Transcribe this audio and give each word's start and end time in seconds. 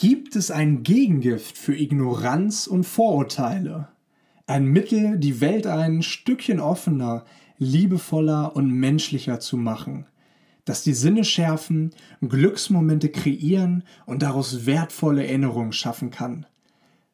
Gibt 0.00 0.36
es 0.36 0.52
ein 0.52 0.84
Gegengift 0.84 1.58
für 1.58 1.74
Ignoranz 1.74 2.68
und 2.68 2.84
Vorurteile? 2.84 3.88
Ein 4.46 4.66
Mittel, 4.66 5.18
die 5.18 5.40
Welt 5.40 5.66
ein 5.66 6.02
Stückchen 6.02 6.60
offener, 6.60 7.24
liebevoller 7.58 8.54
und 8.54 8.70
menschlicher 8.70 9.40
zu 9.40 9.56
machen, 9.56 10.06
das 10.64 10.84
die 10.84 10.92
Sinne 10.92 11.24
schärfen, 11.24 11.90
Glücksmomente 12.20 13.08
kreieren 13.08 13.82
und 14.06 14.22
daraus 14.22 14.66
wertvolle 14.66 15.26
Erinnerungen 15.26 15.72
schaffen 15.72 16.12
kann. 16.12 16.46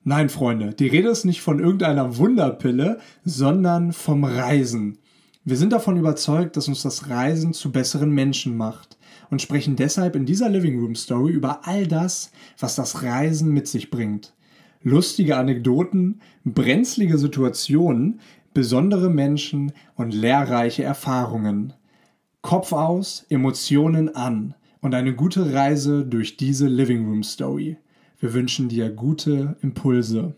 Nein, 0.02 0.28
Freunde, 0.28 0.74
die 0.74 0.88
Rede 0.88 1.08
ist 1.08 1.24
nicht 1.24 1.40
von 1.40 1.60
irgendeiner 1.60 2.18
Wunderpille, 2.18 3.00
sondern 3.24 3.94
vom 3.94 4.24
Reisen. 4.24 4.98
Wir 5.42 5.56
sind 5.56 5.72
davon 5.72 5.96
überzeugt, 5.96 6.58
dass 6.58 6.68
uns 6.68 6.82
das 6.82 7.08
Reisen 7.08 7.54
zu 7.54 7.72
besseren 7.72 8.10
Menschen 8.10 8.58
macht 8.58 8.98
und 9.34 9.42
sprechen 9.42 9.74
deshalb 9.74 10.14
in 10.14 10.26
dieser 10.26 10.48
Living 10.48 10.78
Room 10.78 10.94
Story 10.94 11.32
über 11.32 11.66
all 11.66 11.88
das, 11.88 12.30
was 12.56 12.76
das 12.76 13.02
Reisen 13.02 13.52
mit 13.52 13.66
sich 13.66 13.90
bringt. 13.90 14.32
Lustige 14.84 15.36
Anekdoten, 15.36 16.20
brenzlige 16.44 17.18
Situationen, 17.18 18.20
besondere 18.52 19.10
Menschen 19.10 19.72
und 19.96 20.14
lehrreiche 20.14 20.84
Erfahrungen. 20.84 21.72
Kopf 22.42 22.72
aus, 22.72 23.26
Emotionen 23.28 24.14
an 24.14 24.54
und 24.80 24.94
eine 24.94 25.16
gute 25.16 25.52
Reise 25.52 26.06
durch 26.06 26.36
diese 26.36 26.68
Living 26.68 27.04
Room 27.04 27.24
Story. 27.24 27.76
Wir 28.20 28.34
wünschen 28.34 28.68
dir 28.68 28.88
gute 28.88 29.56
Impulse. 29.62 30.36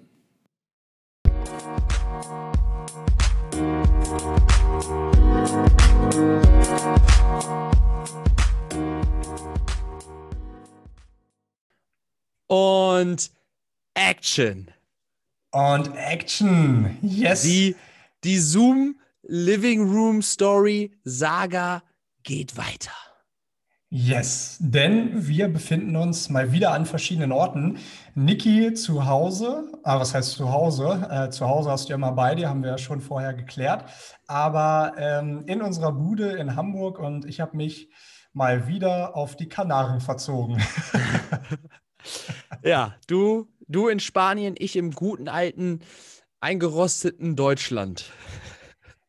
Und 12.96 13.30
Action. 13.92 14.70
Und 15.50 15.94
Action. 15.96 16.96
Yes. 17.02 17.42
Die, 17.42 17.76
die 18.24 18.38
Zoom 18.38 18.98
Living 19.22 19.82
Room 19.82 20.22
Story 20.22 20.92
Saga 21.04 21.82
geht 22.22 22.56
weiter. 22.56 22.92
Yes, 23.90 24.56
denn 24.60 25.28
wir 25.28 25.48
befinden 25.48 25.94
uns 25.96 26.30
mal 26.30 26.52
wieder 26.52 26.72
an 26.72 26.86
verschiedenen 26.86 27.32
Orten. 27.32 27.78
Niki 28.14 28.72
zu 28.72 29.04
Hause, 29.04 29.70
ah, 29.84 30.00
was 30.00 30.14
heißt 30.14 30.32
zu 30.32 30.50
Hause? 30.50 31.06
Äh, 31.10 31.30
zu 31.30 31.46
Hause 31.46 31.70
hast 31.70 31.88
du 31.88 31.92
ja 31.92 31.98
mal 31.98 32.12
bei 32.12 32.34
dir, 32.34 32.48
haben 32.48 32.62
wir 32.62 32.70
ja 32.70 32.78
schon 32.78 33.02
vorher 33.02 33.34
geklärt. 33.34 33.84
Aber 34.26 34.94
ähm, 34.96 35.44
in 35.46 35.60
unserer 35.60 35.92
Bude 35.92 36.32
in 36.32 36.56
Hamburg 36.56 36.98
und 36.98 37.26
ich 37.26 37.40
habe 37.40 37.58
mich 37.58 37.90
mal 38.32 38.68
wieder 38.68 39.16
auf 39.16 39.36
die 39.36 39.48
Kanaren 39.48 40.00
verzogen. 40.00 40.62
ja, 42.66 42.94
du, 43.06 43.48
du 43.68 43.88
in 43.88 44.00
Spanien, 44.00 44.54
ich 44.58 44.76
im 44.76 44.90
guten 44.90 45.28
alten, 45.28 45.80
eingerosteten 46.40 47.36
Deutschland. 47.36 48.10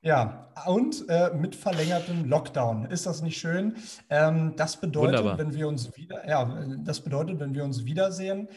Ja, 0.02 0.48
und 0.68 1.10
äh, 1.10 1.32
mit 1.36 1.56
verlängertem 1.56 2.26
Lockdown. 2.26 2.86
Ist 2.86 3.06
das 3.06 3.22
nicht 3.22 3.38
schön? 3.38 3.76
Ähm, 4.10 4.54
das 4.56 4.80
bedeutet, 4.80 5.18
Wunderbar. 5.18 5.38
wenn 5.38 5.54
wir 5.54 5.68
uns 5.68 5.98
wieder, 5.98 6.28
ja, 6.28 6.66
das 6.86 7.02
bedeutet, 7.02 7.40
wenn 7.40 7.54
wir 7.54 7.64
uns 7.64 7.84
wiedersehen, 7.84 8.48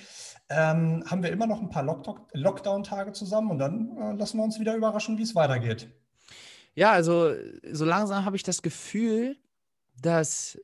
ähm, 0.49 1.03
haben 1.07 1.23
wir 1.23 1.31
immer 1.31 1.47
noch 1.47 1.61
ein 1.61 1.71
paar 1.71 1.83
Lockdown-Tage 1.83 3.13
zusammen 3.13 3.51
und 3.51 3.59
dann 3.59 3.97
äh, 3.97 4.13
lassen 4.13 4.37
wir 4.37 4.45
uns 4.45 4.61
wieder 4.61 4.77
überraschen, 4.77 5.19
wie 5.19 5.23
es 5.23 5.35
weitergeht. 5.35 5.89
Ja, 6.75 6.93
also 6.93 7.33
so 7.73 7.85
langsam 7.85 8.25
habe 8.25 8.37
ich 8.37 8.43
das 8.43 8.63
Gefühl, 8.63 9.37
dass 10.01 10.59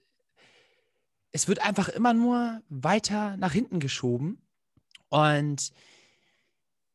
es 1.37 1.49
wird 1.49 1.63
einfach 1.63 1.91
immer 1.91 2.15
nur 2.15 2.63
weiter 2.71 3.37
nach 3.37 3.53
hinten 3.53 3.79
geschoben. 3.79 4.39
Und 5.11 5.71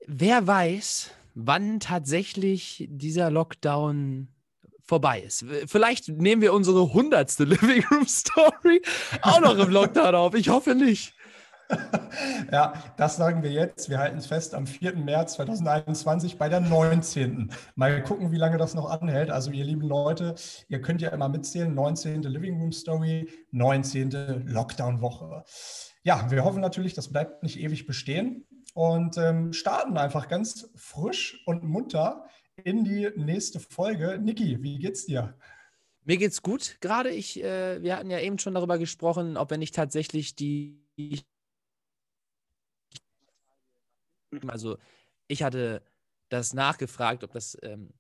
wer 0.08 0.48
weiß, 0.48 1.12
wann 1.36 1.80
tatsächlich 1.80 2.88
dieser 2.90 3.30
Lockdown 3.30 4.30
vorbei 4.84 5.22
ist. 5.22 5.46
Vielleicht 5.68 6.10
nehmen 6.10 6.42
wir 6.42 6.54
unsere 6.54 6.92
hundertste 6.92 7.44
Living 7.52 7.86
Room 7.92 8.08
Story 8.08 8.82
auch 9.22 9.42
noch 9.42 9.60
im 9.60 9.70
Lockdown 9.70 10.16
auf. 10.16 10.34
Ich 10.34 10.50
hoffe 10.50 10.74
nicht. 10.74 11.14
Ja, 12.52 12.74
das 12.98 13.16
sagen 13.16 13.44
wir 13.44 13.52
jetzt. 13.52 13.90
Wir 13.90 13.98
halten 13.98 14.18
es 14.18 14.26
fest 14.26 14.54
am 14.54 14.68
4. 14.68 14.96
März 14.98 15.34
2021 15.34 16.38
bei 16.38 16.50
der 16.50 16.60
19. 16.60 17.52
Mal 17.76 18.04
gucken, 18.04 18.32
wie 18.32 18.38
lange 18.38 18.58
das 18.58 18.74
noch 18.74 18.90
anhält. 18.90 19.32
Also, 19.32 19.52
ihr 19.52 19.64
lieben 19.64 19.88
Leute, 19.88 20.36
ihr 20.68 20.82
könnt 20.82 21.02
ja 21.02 21.10
immer 21.10 21.30
mitzählen. 21.30 21.74
19. 21.74 22.24
Living 22.24 22.60
Room 22.60 22.72
Story, 22.72 23.30
19. 23.52 24.48
Lockdown-Woche. 24.48 25.44
Ja, 26.04 26.30
wir 26.30 26.44
hoffen 26.44 26.62
natürlich, 26.62 26.94
das 26.94 27.12
bleibt 27.12 27.44
nicht 27.44 27.60
ewig 27.60 27.86
bestehen 27.86 28.46
und 28.74 29.18
ähm, 29.18 29.54
starten 29.54 29.98
einfach 29.98 30.28
ganz 30.28 30.70
frisch 30.76 31.44
und 31.46 31.64
munter 31.64 32.26
in 32.64 32.84
die 32.84 33.10
nächste 33.16 33.60
Folge. 33.60 34.20
Niki, 34.20 34.62
wie 34.62 34.80
geht's 34.80 35.06
dir? 35.06 35.36
Mir 36.04 36.18
geht's 36.18 36.42
gut 36.42 36.78
gerade. 36.82 37.10
Ich, 37.10 37.44
äh, 37.44 37.82
wir 37.82 37.96
hatten 37.96 38.10
ja 38.10 38.20
eben 38.20 38.40
schon 38.40 38.56
darüber 38.56 38.78
gesprochen, 38.78 39.38
ob 39.38 39.52
wenn 39.52 39.62
ich 39.62 39.72
tatsächlich 39.72 40.36
die 40.36 40.82
also 44.48 44.78
ich 45.28 45.44
hatte 45.44 45.82
das 46.30 46.54
nachgefragt, 46.54 47.24
ob 47.24 47.34
das 47.34 47.58
ähm, 47.62 47.94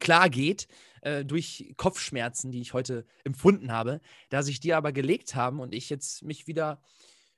klar 0.00 0.30
geht 0.30 0.68
äh, 1.02 1.24
durch 1.24 1.74
Kopfschmerzen, 1.76 2.50
die 2.50 2.60
ich 2.60 2.72
heute 2.72 3.04
empfunden 3.24 3.72
habe, 3.72 4.00
da 4.30 4.42
sich 4.42 4.60
die 4.60 4.74
aber 4.74 4.92
gelegt 4.92 5.34
haben 5.34 5.60
und 5.60 5.74
ich 5.74 5.90
jetzt 5.90 6.22
mich 6.22 6.46
wieder 6.46 6.80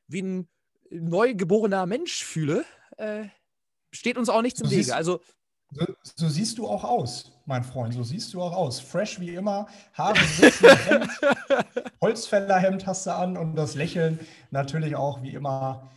wie 0.06 0.22
ein 0.22 0.48
neugeborener 0.91 1.87
Mensch 1.87 2.25
fühle, 2.25 2.65
äh, 2.98 3.25
steht 3.91 4.19
uns 4.19 4.28
auch 4.28 4.42
nichts 4.42 4.60
im 4.60 4.71
Wege. 4.71 4.94
Also 4.94 5.21
so, 5.71 5.86
so, 6.03 6.28
siehst 6.28 6.59
du 6.59 6.69
auch 6.69 6.84
aus, 6.84 7.32
mein 7.47 7.65
Freund. 7.65 7.94
So 7.94 8.04
siehst 8.04 8.32
du 8.32 8.41
auch 8.41 8.53
aus. 8.53 8.78
Fresh 8.78 9.19
wie 9.19 9.34
immer, 9.34 9.66
Haare 9.94 10.22
sitzen, 10.25 10.69
Hemd, 10.86 11.10
Holzfällerhemd 12.00 12.86
hast 12.86 13.06
du 13.06 13.15
an 13.15 13.36
und 13.36 13.56
das 13.56 13.75
Lächeln 13.75 14.21
natürlich 14.50 14.94
auch 14.94 15.22
wie 15.22 15.31
immer 15.31 15.91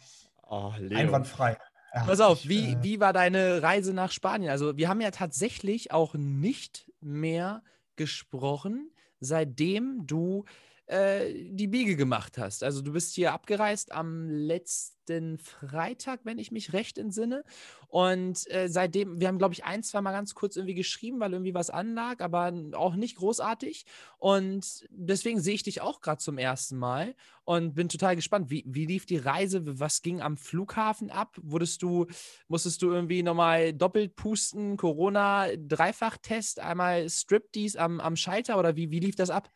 oh, 0.48 0.72
einwandfrei. 0.90 1.58
Ja, 1.94 2.04
Pass 2.04 2.20
auf, 2.20 2.44
ich, 2.44 2.50
wie, 2.50 2.74
äh, 2.74 2.78
wie 2.84 3.00
war 3.00 3.14
deine 3.14 3.62
Reise 3.62 3.94
nach 3.94 4.12
Spanien? 4.12 4.52
Also, 4.52 4.78
wir 4.78 4.90
haben 4.90 5.02
ja 5.02 5.12
tatsächlich 5.12 5.92
auch 5.92 6.14
nicht 6.16 6.92
mehr 7.00 7.64
gesprochen, 7.96 8.92
seitdem 9.20 10.06
du 10.06 10.46
äh, 10.88 11.34
die 11.50 11.68
Biege 11.68 11.98
gemacht 11.98 12.38
hast. 12.38 12.64
Also 12.64 12.82
du 12.82 12.94
bist 12.94 13.14
hier 13.14 13.34
abgereist 13.34 13.92
am 13.92 14.30
letzten 14.30 15.38
Freitag, 15.38 16.22
wenn 16.24 16.40
ich 16.40 16.52
mich 16.52 16.72
recht 16.72 16.98
entsinne. 16.98 17.44
Und 17.90 18.50
äh, 18.50 18.70
seitdem, 18.70 19.20
wir 19.20 19.28
haben, 19.28 19.38
glaube 19.38 19.54
ich, 19.54 19.66
ein, 19.66 19.84
zwei 19.84 20.00
Mal 20.00 20.14
ganz 20.14 20.34
kurz 20.34 20.56
irgendwie 20.56 20.76
geschrieben, 20.76 21.20
weil 21.20 21.34
irgendwie 21.34 21.54
was 21.54 21.70
anlag, 21.70 22.22
aber 22.22 22.54
auch 22.74 22.96
nicht 22.96 23.18
großartig. 23.18 23.86
Und 24.18 24.88
deswegen 24.90 25.42
sehe 25.42 25.56
ich 25.56 25.64
dich 25.64 25.82
auch 25.82 26.00
gerade 26.00 26.22
zum 26.22 26.38
ersten 26.38 26.78
Mal 26.78 27.16
und 27.44 27.76
bin 27.76 27.90
total 27.90 28.16
gespannt. 28.16 28.50
Wie, 28.50 28.64
wie 28.66 28.86
lief 28.86 29.06
die 29.06 29.18
Reise? 29.18 29.62
Was 29.80 30.02
ging 30.02 30.22
am 30.22 30.38
Flughafen 30.38 31.12
ab? 31.12 31.38
Wurdest 31.42 31.82
du, 31.82 32.08
musstest 32.48 32.82
du 32.82 32.92
irgendwie 32.92 33.24
nochmal 33.24 33.74
doppelt 33.74 34.16
pusten, 34.16 34.78
Corona, 34.78 35.48
Dreifachtest, 35.58 36.62
einmal 36.62 37.10
Striptease 37.10 37.78
am, 37.78 38.00
am 38.00 38.16
Schalter 38.16 38.58
oder 38.58 38.78
wie, 38.78 38.90
wie 38.90 39.00
lief 39.00 39.16
das 39.16 39.30
ab? 39.30 39.52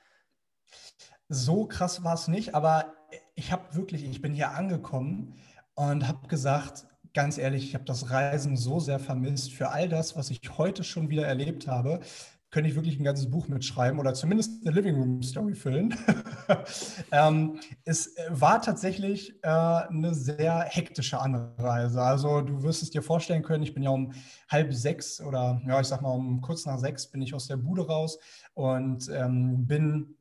So 1.34 1.66
krass 1.66 2.04
war 2.04 2.16
es 2.16 2.28
nicht, 2.28 2.56
aber 2.56 2.94
ich 3.36 3.54
habe 3.54 3.74
wirklich, 3.74 4.04
ich 4.04 4.22
bin 4.22 4.34
hier 4.34 4.52
angekommen 4.52 5.36
und 5.76 6.06
habe 6.06 6.28
gesagt, 6.28 6.86
ganz 7.14 7.38
ehrlich, 7.38 7.64
ich 7.64 7.74
habe 7.74 7.86
das 7.86 8.12
Reisen 8.12 8.58
so 8.58 8.82
sehr 8.82 9.00
vermisst. 9.00 9.54
Für 9.54 9.70
all 9.70 9.88
das, 9.88 10.18
was 10.18 10.30
ich 10.30 10.42
heute 10.58 10.84
schon 10.84 11.10
wieder 11.10 11.26
erlebt 11.26 11.70
habe, 11.70 12.02
könnte 12.50 12.70
ich 12.70 12.76
wirklich 12.76 13.00
ein 13.00 13.06
ganzes 13.06 13.30
Buch 13.30 13.48
mitschreiben 13.48 13.98
oder 13.98 14.14
zumindest 14.14 14.68
eine 14.68 14.76
Living 14.76 14.96
Room 14.96 15.24
Story 15.24 15.56
füllen. 15.56 15.96
ähm, 17.14 17.62
es 17.86 18.14
war 18.28 18.62
tatsächlich 18.62 19.42
äh, 19.42 19.48
eine 19.48 20.14
sehr 20.14 20.60
hektische 20.68 21.18
Anreise. 21.18 22.02
Also 22.02 22.42
du 22.42 22.62
wirst 22.62 22.84
es 22.84 22.90
dir 22.90 23.02
vorstellen 23.02 23.44
können, 23.44 23.64
ich 23.64 23.74
bin 23.74 23.84
ja 23.84 23.92
um 23.92 24.12
halb 24.50 24.74
sechs 24.74 25.22
oder 25.22 25.62
ja, 25.66 25.80
ich 25.80 25.88
sag 25.88 26.02
mal 26.02 26.12
um 26.12 26.42
kurz 26.42 26.66
nach 26.66 26.78
sechs 26.78 27.08
bin 27.10 27.22
ich 27.22 27.34
aus 27.34 27.48
der 27.48 27.56
Bude 27.56 27.88
raus 27.88 28.20
und 28.54 29.10
ähm, 29.14 29.66
bin 29.66 30.18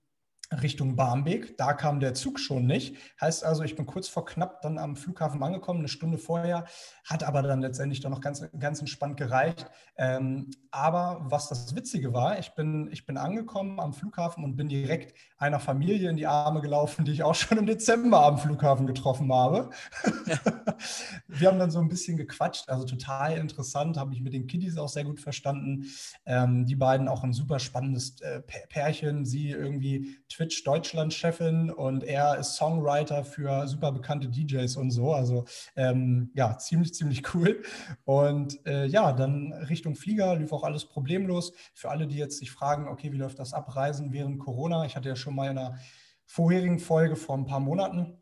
Richtung 0.52 0.97
Barmbek. 0.97 1.56
Da 1.56 1.73
kam 1.73 2.00
der 2.00 2.14
Zug 2.14 2.41
schon 2.41 2.67
nicht. 2.67 2.97
Heißt 3.20 3.44
also, 3.44 3.62
ich 3.62 3.76
bin 3.76 3.87
kurz 3.87 4.08
vor 4.08 4.25
knapp 4.25 4.62
dann 4.62 4.79
am 4.79 4.97
Flughafen 4.97 5.43
angekommen, 5.43 5.81
eine 5.81 5.88
Stunde 5.88 6.19
vorher, 6.19 6.64
hat 7.05 7.23
aber 7.23 7.43
dann 7.43 7.61
letztendlich 7.61 8.00
doch 8.00 8.11
noch 8.11 8.20
ganz, 8.20 8.44
ganz 8.58 8.81
entspannt 8.81 9.17
gereicht. 9.17 9.70
Ähm, 9.97 10.50
aber 10.70 11.20
was 11.25 11.49
das 11.49 11.75
Witzige 11.75 12.12
war, 12.12 12.38
ich 12.38 12.50
bin, 12.55 12.88
ich 12.93 13.06
bin 13.06 13.17
angekommen 13.17 13.81
am 13.81 13.93
Flughafen 13.93 14.44
und 14.44 14.56
bin 14.56 14.69
direkt 14.69 15.14
einer 15.38 15.61
Familie 15.61 16.11
in 16.11 16.17
die 16.17 16.26
Arme 16.26 16.61
gelaufen, 16.61 17.05
die 17.05 17.12
ich 17.12 17.23
auch 17.23 17.35
schon 17.35 17.58
im 17.58 17.67
Dezember 17.67 18.25
am 18.25 18.38
Flughafen 18.38 18.87
getroffen 18.87 19.32
habe. 19.32 19.70
Wir 21.29 21.49
haben 21.49 21.58
dann 21.58 21.70
so 21.70 21.81
ein 21.81 21.88
bisschen 21.88 22.17
gequatscht, 22.17 22.69
also 22.69 22.85
total 22.85 23.37
interessant, 23.37 23.96
habe 23.96 24.14
ich 24.14 24.20
mit 24.20 24.32
den 24.32 24.46
Kiddies 24.46 24.76
auch 24.79 24.88
sehr 24.88 25.05
gut 25.05 25.20
verstanden. 25.20 25.87
Ähm, 26.26 26.67
die 26.67 26.76
beiden 26.76 27.08
auch 27.08 27.23
ein 27.23 27.32
super 27.32 27.58
spannendes 27.58 28.20
äh, 28.20 28.41
Pärchen, 28.69 29.25
sie 29.25 29.50
irgendwie 29.50 30.19
Twitch 30.41 30.65
Deutschland-Chefin 30.65 31.71
und 31.71 32.03
er 32.03 32.39
ist 32.39 32.55
Songwriter 32.55 33.25
für 33.25 33.69
super 33.69 33.93
bekannte 33.93 34.27
DJs 34.27 34.75
und 34.77 34.91
so. 34.91 35.13
Also 35.13 35.45
ähm, 35.77 36.31
ja, 36.35 36.57
ziemlich, 36.57 36.95
ziemlich 36.95 37.35
cool. 37.35 37.63
Und 38.05 38.65
äh, 38.67 38.87
ja, 38.87 39.13
dann 39.13 39.53
Richtung 39.53 39.97
Flieger 39.97 40.35
lief 40.37 40.51
auch 40.55 40.65
alles 40.65 40.87
problemlos. 40.87 41.53
Für 41.75 41.91
alle, 41.91 42.07
die 42.07 42.17
jetzt 42.17 42.39
sich 42.39 42.51
fragen, 42.51 42.89
okay, 42.89 43.13
wie 43.13 43.19
läuft 43.19 43.39
das 43.39 43.53
Abreisen 43.53 44.15
während 44.15 44.39
Corona? 44.39 44.87
Ich 44.87 44.97
hatte 44.97 45.11
ja 45.11 45.17
schon 45.17 45.35
mal 45.35 45.51
in 45.51 45.59
einer 45.59 45.79
vorherigen 46.25 46.79
Folge 46.79 47.17
vor 47.17 47.37
ein 47.37 47.45
paar 47.45 47.61
Monaten 47.61 48.17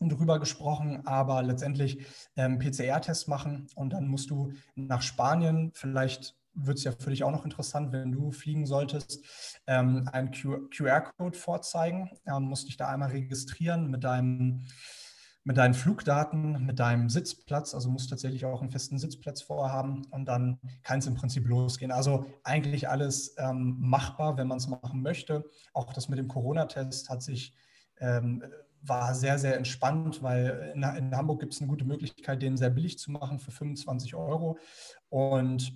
drüber 0.00 0.38
gesprochen, 0.38 1.06
aber 1.06 1.42
letztendlich 1.42 2.06
ähm, 2.36 2.58
PCR-Test 2.58 3.28
machen 3.28 3.66
und 3.74 3.92
dann 3.92 4.08
musst 4.08 4.30
du 4.30 4.54
nach 4.74 5.02
Spanien 5.02 5.72
vielleicht 5.74 6.34
wird 6.54 6.78
es 6.78 6.84
ja 6.84 6.92
für 6.92 7.10
dich 7.10 7.24
auch 7.24 7.30
noch 7.30 7.44
interessant, 7.44 7.92
wenn 7.92 8.12
du 8.12 8.30
fliegen 8.30 8.66
solltest, 8.66 9.24
ähm, 9.66 10.08
einen 10.12 10.30
QR-Code 10.30 11.36
vorzeigen. 11.36 12.10
Ähm, 12.26 12.44
musst 12.44 12.68
dich 12.68 12.76
da 12.76 12.88
einmal 12.88 13.10
registrieren 13.10 13.90
mit 13.90 14.04
deinem 14.04 14.64
mit 15.44 15.56
deinen 15.56 15.72
Flugdaten, 15.72 16.66
mit 16.66 16.78
deinem 16.78 17.08
Sitzplatz, 17.08 17.72
also 17.72 17.88
musst 17.88 18.10
tatsächlich 18.10 18.44
auch 18.44 18.60
einen 18.60 18.70
festen 18.70 18.98
Sitzplatz 18.98 19.40
vorhaben 19.40 20.04
und 20.10 20.26
dann 20.26 20.60
kann 20.82 20.98
es 20.98 21.06
im 21.06 21.14
Prinzip 21.14 21.48
losgehen. 21.48 21.90
Also 21.90 22.26
eigentlich 22.44 22.86
alles 22.90 23.34
ähm, 23.38 23.76
machbar, 23.78 24.36
wenn 24.36 24.46
man 24.46 24.58
es 24.58 24.68
machen 24.68 25.00
möchte. 25.00 25.44
Auch 25.72 25.94
das 25.94 26.10
mit 26.10 26.18
dem 26.18 26.28
Corona-Test 26.28 27.08
hat 27.08 27.22
sich 27.22 27.54
ähm, 27.98 28.44
war 28.82 29.14
sehr, 29.14 29.38
sehr 29.38 29.56
entspannt, 29.56 30.22
weil 30.22 30.72
in, 30.74 30.82
in 30.82 31.16
Hamburg 31.16 31.40
gibt 31.40 31.54
es 31.54 31.60
eine 31.60 31.68
gute 31.68 31.84
Möglichkeit, 31.84 32.42
den 32.42 32.56
sehr 32.56 32.70
billig 32.70 32.98
zu 32.98 33.10
machen 33.10 33.38
für 33.38 33.50
25 33.50 34.14
Euro. 34.14 34.58
Und 35.08 35.72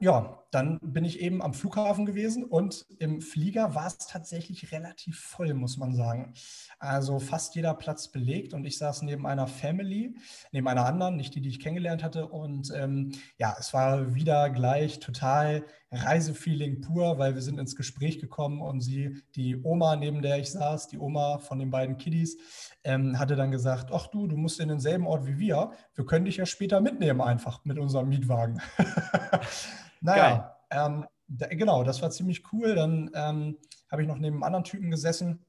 ja, 0.00 0.38
dann 0.50 0.78
bin 0.80 1.04
ich 1.04 1.20
eben 1.20 1.42
am 1.42 1.52
Flughafen 1.52 2.06
gewesen 2.06 2.44
und 2.44 2.86
im 2.98 3.20
Flieger 3.20 3.74
war 3.74 3.86
es 3.86 3.98
tatsächlich 3.98 4.72
relativ 4.72 5.18
voll, 5.18 5.52
muss 5.54 5.76
man 5.76 5.94
sagen. 5.94 6.32
Also 6.78 7.18
fast 7.18 7.54
jeder 7.54 7.74
Platz 7.74 8.08
belegt 8.08 8.54
und 8.54 8.64
ich 8.64 8.78
saß 8.78 9.02
neben 9.02 9.26
einer 9.26 9.46
Family, 9.46 10.16
neben 10.52 10.68
einer 10.68 10.86
anderen, 10.86 11.16
nicht 11.16 11.34
die, 11.34 11.42
die 11.42 11.50
ich 11.50 11.60
kennengelernt 11.60 12.02
hatte. 12.02 12.28
Und 12.28 12.72
ähm, 12.74 13.12
ja, 13.38 13.56
es 13.58 13.74
war 13.74 14.14
wieder 14.14 14.48
gleich 14.50 15.00
total 15.00 15.64
Reisefeeling 15.90 16.80
pur, 16.80 17.18
weil 17.18 17.34
wir 17.34 17.42
sind 17.42 17.58
ins 17.58 17.76
Gespräch 17.76 18.18
gekommen 18.18 18.62
und 18.62 18.80
sie, 18.80 19.22
die 19.34 19.56
Oma, 19.62 19.96
neben 19.96 20.22
der 20.22 20.38
ich 20.38 20.50
saß, 20.50 20.88
die 20.88 20.98
Oma 20.98 21.38
von 21.38 21.58
den 21.58 21.70
beiden 21.70 21.98
Kiddies, 21.98 22.38
ähm, 22.84 23.18
hatte 23.18 23.36
dann 23.36 23.50
gesagt, 23.50 23.90
ach 23.92 24.06
du, 24.06 24.26
du 24.26 24.36
musst 24.36 24.60
in 24.60 24.68
denselben 24.68 25.06
Ort 25.06 25.26
wie 25.26 25.38
wir, 25.38 25.72
wir 25.94 26.06
können 26.06 26.24
dich 26.24 26.38
ja 26.38 26.46
später 26.46 26.80
mitnehmen 26.80 27.20
einfach 27.20 27.64
mit 27.64 27.78
unserem 27.78 28.08
Mietwagen. 28.08 28.62
Naja, 30.00 30.56
ähm, 30.70 31.06
da, 31.28 31.46
genau, 31.48 31.84
das 31.84 32.02
war 32.02 32.10
ziemlich 32.10 32.42
cool. 32.52 32.74
Dann 32.74 33.10
ähm, 33.14 33.58
habe 33.90 34.02
ich 34.02 34.08
noch 34.08 34.18
neben 34.18 34.36
einem 34.36 34.42
anderen 34.42 34.64
Typen 34.64 34.90
gesessen. 34.90 35.44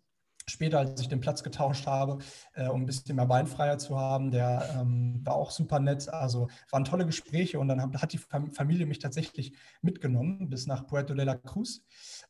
Später, 0.48 0.80
als 0.80 1.00
ich 1.00 1.08
den 1.08 1.20
Platz 1.20 1.44
getauscht 1.44 1.86
habe, 1.86 2.18
äh, 2.56 2.68
um 2.68 2.82
ein 2.82 2.86
bisschen 2.88 3.16
mehr 3.16 3.28
Beinfreiheit 3.28 3.82
zu 3.82 4.00
haben, 4.00 4.32
der 4.32 4.68
ähm, 4.80 5.22
war 5.24 5.36
auch 5.36 5.52
super 5.52 5.80
nett. 5.80 6.10
Also 6.10 6.50
waren 6.72 6.86
tolle 6.86 7.06
Gespräche 7.06 7.60
und 7.60 7.68
dann 7.68 7.94
hat 8.02 8.14
die 8.14 8.18
Familie 8.18 8.88
mich 8.88 8.98
tatsächlich 8.98 9.54
mitgenommen 9.82 10.50
bis 10.50 10.66
nach 10.66 10.88
Puerto 10.88 11.14
de 11.14 11.26
la 11.26 11.36
Cruz. 11.36 11.84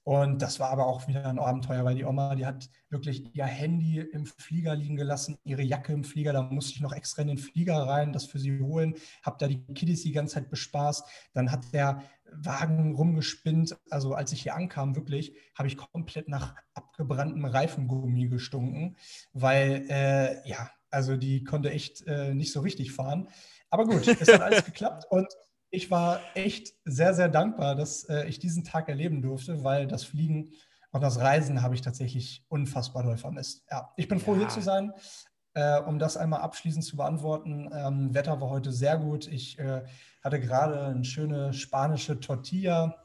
Und 0.03 0.41
das 0.41 0.59
war 0.59 0.69
aber 0.71 0.87
auch 0.87 1.07
wieder 1.07 1.25
ein 1.25 1.39
Abenteuer, 1.39 1.85
weil 1.85 1.95
die 1.95 2.05
Oma, 2.05 2.33
die 2.35 2.45
hat 2.45 2.69
wirklich 2.89 3.35
ihr 3.35 3.45
Handy 3.45 3.99
im 3.99 4.25
Flieger 4.25 4.75
liegen 4.75 4.95
gelassen, 4.95 5.37
ihre 5.43 5.61
Jacke 5.61 5.93
im 5.93 6.03
Flieger. 6.03 6.33
Da 6.33 6.41
musste 6.41 6.73
ich 6.73 6.81
noch 6.81 6.93
extra 6.93 7.21
in 7.21 7.27
den 7.27 7.37
Flieger 7.37 7.75
rein, 7.75 8.13
das 8.13 8.25
für 8.25 8.39
sie 8.39 8.59
holen. 8.59 8.95
Hab 9.23 9.37
da 9.39 9.47
die 9.47 9.63
Kiddies 9.73 10.03
die 10.03 10.11
ganze 10.11 10.35
Zeit 10.35 10.49
bespaßt. 10.49 11.05
Dann 11.33 11.51
hat 11.51 11.73
der 11.73 12.01
Wagen 12.31 12.95
rumgespinnt. 12.95 13.77
Also 13.89 14.13
als 14.13 14.31
ich 14.31 14.43
hier 14.43 14.55
ankam, 14.55 14.95
wirklich, 14.95 15.35
habe 15.55 15.67
ich 15.67 15.77
komplett 15.77 16.27
nach 16.27 16.55
abgebranntem 16.73 17.45
Reifengummi 17.45 18.27
gestunken, 18.27 18.97
weil, 19.33 19.85
äh, 19.89 20.47
ja, 20.47 20.71
also 20.89 21.17
die 21.17 21.43
konnte 21.43 21.71
echt 21.71 22.05
äh, 22.07 22.33
nicht 22.33 22.51
so 22.51 22.61
richtig 22.61 22.91
fahren. 22.91 23.29
Aber 23.69 23.85
gut, 23.85 24.07
es 24.07 24.33
hat 24.33 24.41
alles 24.41 24.65
geklappt 24.65 25.05
und 25.09 25.27
ich 25.71 25.91
war 25.91 26.19
echt 26.33 26.73
sehr, 26.85 27.13
sehr 27.13 27.29
dankbar, 27.29 27.75
dass 27.75 28.03
äh, 28.05 28.27
ich 28.27 28.39
diesen 28.39 28.63
Tag 28.63 28.89
erleben 28.89 29.21
durfte, 29.21 29.63
weil 29.63 29.87
das 29.87 30.03
Fliegen 30.03 30.51
und 30.91 31.01
das 31.01 31.19
Reisen 31.19 31.61
habe 31.61 31.75
ich 31.75 31.81
tatsächlich 31.81 32.43
unfassbar 32.49 33.03
doll 33.03 33.17
vermisst. 33.17 33.63
Ja, 33.69 33.93
ich 33.95 34.07
bin 34.07 34.19
froh, 34.19 34.33
ja. 34.33 34.39
hier 34.39 34.49
zu 34.49 34.61
sein. 34.61 34.91
Äh, 35.53 35.79
um 35.81 35.99
das 35.99 36.15
einmal 36.17 36.41
abschließend 36.41 36.83
zu 36.85 36.95
beantworten, 36.95 37.69
ähm, 37.73 38.13
Wetter 38.13 38.39
war 38.39 38.49
heute 38.49 38.71
sehr 38.71 38.97
gut. 38.97 39.27
Ich 39.27 39.57
äh, 39.59 39.83
hatte 40.23 40.39
gerade 40.39 40.85
eine 40.85 41.03
schöne 41.03 41.53
spanische 41.53 42.19
Tortilla 42.19 42.95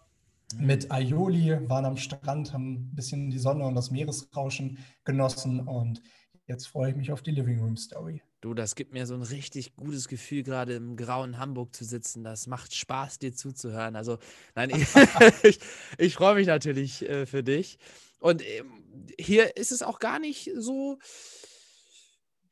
mhm. 0.54 0.66
mit 0.66 0.90
Aioli, 0.90 1.68
waren 1.68 1.84
am 1.84 1.96
Strand, 1.96 2.52
haben 2.52 2.74
ein 2.74 2.94
bisschen 2.94 3.30
die 3.30 3.38
Sonne 3.38 3.64
und 3.64 3.74
das 3.74 3.90
Meeresrauschen 3.90 4.78
genossen 5.04 5.60
und 5.60 6.02
jetzt 6.46 6.66
freue 6.66 6.90
ich 6.90 6.96
mich 6.96 7.12
auf 7.12 7.22
die 7.22 7.30
Living 7.30 7.60
Room 7.60 7.76
Story. 7.76 8.22
Du, 8.44 8.52
das 8.52 8.74
gibt 8.74 8.92
mir 8.92 9.06
so 9.06 9.14
ein 9.14 9.22
richtig 9.22 9.74
gutes 9.74 10.06
Gefühl, 10.06 10.42
gerade 10.42 10.74
im 10.74 10.96
grauen 10.96 11.38
Hamburg 11.38 11.74
zu 11.74 11.82
sitzen. 11.82 12.24
Das 12.24 12.46
macht 12.46 12.74
Spaß, 12.74 13.18
dir 13.18 13.32
zuzuhören. 13.34 13.96
Also, 13.96 14.18
nein, 14.54 14.68
ich, 14.68 14.86
ich, 15.96 16.14
freue 16.14 16.34
mich 16.34 16.46
natürlich 16.46 17.08
äh, 17.08 17.24
für 17.24 17.42
dich. 17.42 17.78
Und 18.18 18.42
äh, 18.42 18.62
hier 19.18 19.56
ist 19.56 19.72
es 19.72 19.82
auch 19.82 19.98
gar 19.98 20.18
nicht 20.18 20.50
so, 20.58 20.98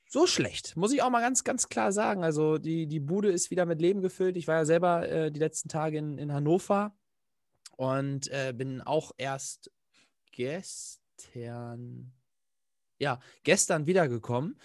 so 0.09 0.27
schlecht, 0.27 0.79
muss 0.79 0.95
ich 0.95 1.03
auch 1.03 1.11
mal 1.11 1.21
ganz, 1.21 1.45
ganz 1.45 1.69
klar 1.69 1.93
sagen. 1.93 2.25
Also, 2.25 2.57
die, 2.57 2.87
die 2.87 3.01
Bude 3.01 3.31
ist 3.31 3.51
wieder 3.51 3.67
mit 3.67 3.83
Leben 3.83 4.01
gefüllt. 4.01 4.39
Ich 4.39 4.49
war 4.49 4.55
ja 4.55 4.65
selber 4.65 5.07
äh, 5.07 5.31
die 5.31 5.41
letzten 5.41 5.69
Tage 5.69 5.99
in, 5.99 6.17
in 6.17 6.33
Hannover 6.33 6.97
und 7.77 8.29
äh, 8.29 8.55
bin 8.57 8.81
auch 8.81 9.13
erst 9.19 9.71
gestern, 10.31 12.15
ja, 12.99 13.21
gestern 13.43 13.87
wiedergekommen. 13.87 14.57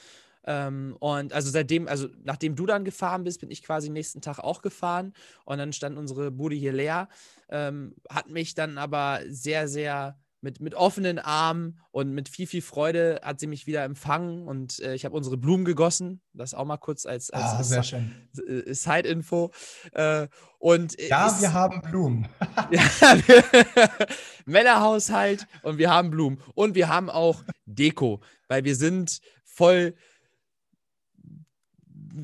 Ähm, 0.48 0.96
und 1.00 1.34
also 1.34 1.52
seitdem, 1.52 1.88
also 1.88 2.08
nachdem 2.24 2.56
du 2.56 2.66
dann 2.66 2.86
gefahren 2.86 3.26
bist, 3.26 3.42
bin 3.42 3.52
ich 3.52 3.62
quasi 3.62 3.90
nächsten 3.90 4.22
Tag 4.22 4.40
auch 4.40 4.62
gefahren 4.62 5.14
und 5.44 5.58
dann 5.58 5.74
stand 5.74 5.98
unsere 5.98 6.32
Bude 6.32 6.56
hier 6.56 6.72
leer. 6.72 7.10
Ähm, 7.50 7.96
hat 8.10 8.30
mich 8.30 8.56
dann 8.56 8.78
aber 8.78 9.20
sehr, 9.28 9.68
sehr 9.68 10.18
mit, 10.40 10.62
mit 10.62 10.76
offenen 10.76 11.20
Armen 11.20 11.80
und 11.92 12.14
mit 12.14 12.30
viel, 12.30 12.48
viel 12.48 12.62
Freude 12.62 13.20
hat 13.24 13.42
sie 13.42 13.48
mich 13.48 13.68
wieder 13.68 13.84
empfangen 13.84 14.48
und 14.48 14.80
äh, 14.80 14.94
ich 14.94 15.04
habe 15.04 15.18
unsere 15.18 15.36
Blumen 15.36 15.66
gegossen. 15.66 16.22
Das 16.34 16.54
auch 16.54 16.64
mal 16.64 16.78
kurz 16.78 17.06
als, 17.06 17.30
als, 17.32 17.72
ah, 17.72 17.78
als 17.78 17.94
äh, 17.94 18.74
Side-Info. 18.74 19.52
Äh, 19.92 20.28
und 20.60 20.98
ja, 21.02 21.28
ist, 21.28 21.42
wir 21.42 21.52
haben 21.52 21.82
Blumen. 21.82 22.30
Männerhaushalt 24.46 25.46
und 25.64 25.78
wir 25.78 25.90
haben 25.90 26.12
Blumen. 26.12 26.40
Und 26.54 26.76
wir 26.76 26.88
haben 26.88 27.10
auch 27.10 27.44
Deko, 27.66 28.22
weil 28.48 28.64
wir 28.64 28.76
sind 28.76 29.20
voll 29.44 29.96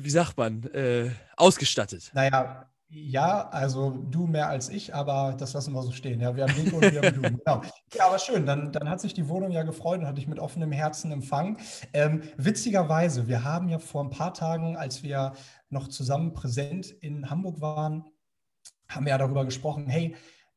wie 0.02 0.10
sagt 0.10 0.36
man, 0.36 0.62
äh, 0.72 1.10
ausgestattet. 1.36 2.10
Naja, 2.14 2.66
ja, 2.96 3.48
also 3.48 3.90
du 3.90 4.26
mehr 4.26 4.48
als 4.48 4.68
ich, 4.68 4.94
aber 4.94 5.34
das 5.36 5.52
lassen 5.52 5.72
wir 5.72 5.82
so 5.82 5.90
stehen. 5.90 6.20
Ja, 6.20 6.36
wir 6.36 6.44
haben 6.44 6.54
Deko 6.54 6.76
und 6.76 6.92
wir 6.92 7.02
haben 7.02 7.12
Blumen. 7.12 7.40
Genau. 7.44 7.62
Ja, 7.94 8.06
aber 8.06 8.20
schön. 8.20 8.46
Dann, 8.46 8.70
dann 8.70 8.88
hat 8.88 9.00
sich 9.00 9.14
die 9.14 9.28
Wohnung 9.28 9.50
ja 9.50 9.64
gefreut 9.64 10.00
und 10.00 10.06
hat 10.06 10.16
dich 10.16 10.28
mit 10.28 10.38
offenem 10.38 10.70
Herzen 10.70 11.10
empfangen. 11.10 11.56
Ähm, 11.92 12.22
witzigerweise, 12.36 13.26
wir 13.26 13.42
haben 13.42 13.68
ja 13.68 13.80
vor 13.80 14.04
ein 14.04 14.10
paar 14.10 14.32
Tagen, 14.32 14.76
als 14.76 15.02
wir 15.02 15.32
noch 15.70 15.88
zusammen 15.88 16.34
präsent 16.34 16.90
in 17.00 17.30
Hamburg 17.30 17.60
waren, 17.60 18.04
haben 18.88 19.06
wir 19.06 19.10
ja 19.10 19.18
darüber 19.18 19.44
gesprochen, 19.44 19.88
hey, 19.88 20.14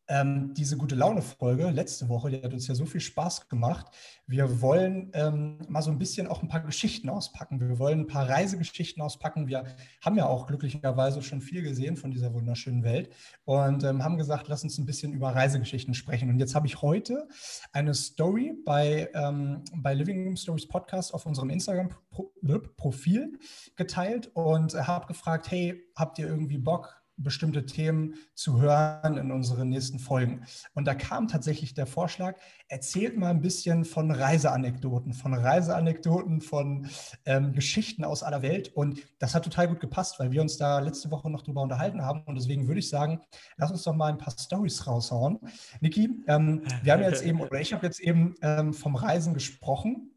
ähm, 0.08 0.54
diese 0.54 0.78
gute 0.78 0.96
Laune-Folge 0.96 1.70
letzte 1.70 2.08
Woche, 2.10 2.30
die 2.30 2.42
hat 2.42 2.54
uns 2.54 2.68
ja 2.68 2.76
so 2.76 2.86
viel 2.86 3.02
Spaß 3.02 3.50
gemacht. 3.50 3.88
Wir 4.26 4.62
wollen 4.62 5.12
ähm, 5.14 5.60
mal 5.68 5.82
so 5.82 5.92
ein 5.92 6.00
bisschen 6.00 6.28
auch 6.28 6.42
ein 6.42 6.48
paar 6.48 6.62
Geschichten 6.62 7.10
auspacken. 7.10 7.60
Wir 7.60 7.78
wollen 7.80 8.02
ein 8.02 8.08
paar 8.08 8.30
Reisegeschichten 8.30 9.02
auspacken. 9.02 9.48
Wir 9.48 9.66
haben 10.02 10.18
ja 10.18 10.26
auch 10.28 10.48
glücklicherweise 10.48 11.22
schon 11.22 11.42
viel 11.42 11.62
gesehen 11.62 11.98
von 11.98 12.12
dieser 12.12 12.34
wunderschönen 12.34 12.84
Welt 12.84 13.10
und 13.46 13.84
ähm, 13.84 14.04
haben 14.04 14.18
gesagt, 14.18 14.48
lass 14.48 14.64
uns 14.64 14.78
ein 14.78 14.86
bisschen 14.86 15.14
über 15.14 15.30
Reisegeschichten 15.30 15.94
sprechen. 15.94 16.30
Und 16.30 16.40
jetzt 16.40 16.56
habe 16.56 16.68
ich 16.68 16.82
heute 16.82 17.28
eine 17.74 17.94
Story 17.94 18.54
bei, 18.66 19.10
ähm, 19.14 19.64
bei 19.76 19.94
Living 19.94 20.24
Room 20.24 20.38
Stories 20.38 20.68
Podcast 20.68 21.14
auf 21.14 21.26
unserem 21.26 21.50
Instagram-Profil 21.50 23.40
geteilt 23.76 24.32
und 24.34 24.74
habe 24.74 25.08
gefragt, 25.08 25.52
hey, 25.52 25.84
habt 25.96 26.20
ihr 26.20 26.28
irgendwie 26.28 26.58
Bock, 26.58 27.02
bestimmte 27.18 27.66
Themen 27.66 28.16
zu 28.34 28.62
hören 28.62 29.18
in 29.18 29.32
unseren 29.32 29.70
nächsten 29.70 30.00
Folgen. 30.00 30.46
Und 30.74 30.86
da 30.86 30.96
kam 30.96 31.28
tatsächlich 31.28 31.74
der 31.74 31.88
Vorschlag, 31.88 32.36
erzählt 32.68 33.18
mal 33.18 33.32
ein 33.32 33.42
bisschen 33.42 33.86
von 33.86 34.12
Reiseanekdoten, 34.12 35.14
von 35.14 35.34
Reiseanekdoten, 35.34 36.42
von 36.42 36.88
ähm, 37.26 37.54
Geschichten 37.54 38.04
aus 38.04 38.24
aller 38.24 38.42
Welt. 38.42 38.72
Und 38.76 39.02
das 39.20 39.34
hat 39.34 39.44
total 39.44 39.68
gut 39.68 39.80
gepasst, 39.80 40.20
weil 40.20 40.32
wir 40.32 40.42
uns 40.42 40.58
da 40.58 40.80
letzte 40.80 41.12
Woche 41.12 41.30
noch 41.30 41.42
drüber 41.42 41.62
unterhalten 41.62 42.04
haben. 42.04 42.22
Und 42.26 42.36
deswegen 42.36 42.68
würde 42.68 42.80
ich 42.80 42.90
sagen, 42.90 43.22
lass 43.58 43.72
uns 43.72 43.84
doch 43.84 43.96
mal 43.96 44.12
ein 44.12 44.18
paar 44.18 44.34
Stories 44.38 44.86
raushauen. 44.86 45.40
Niki, 45.82 46.24
ähm, 46.28 46.62
wir 46.84 46.94
haben 46.94 47.04
jetzt 47.04 47.24
eben, 47.26 47.42
oder 47.42 47.60
ich 47.60 47.74
habe 47.74 47.86
jetzt 47.86 48.00
eben 48.00 48.36
ähm, 48.42 48.74
vom 48.74 48.96
Reisen 48.96 49.34
gesprochen. 49.34 50.12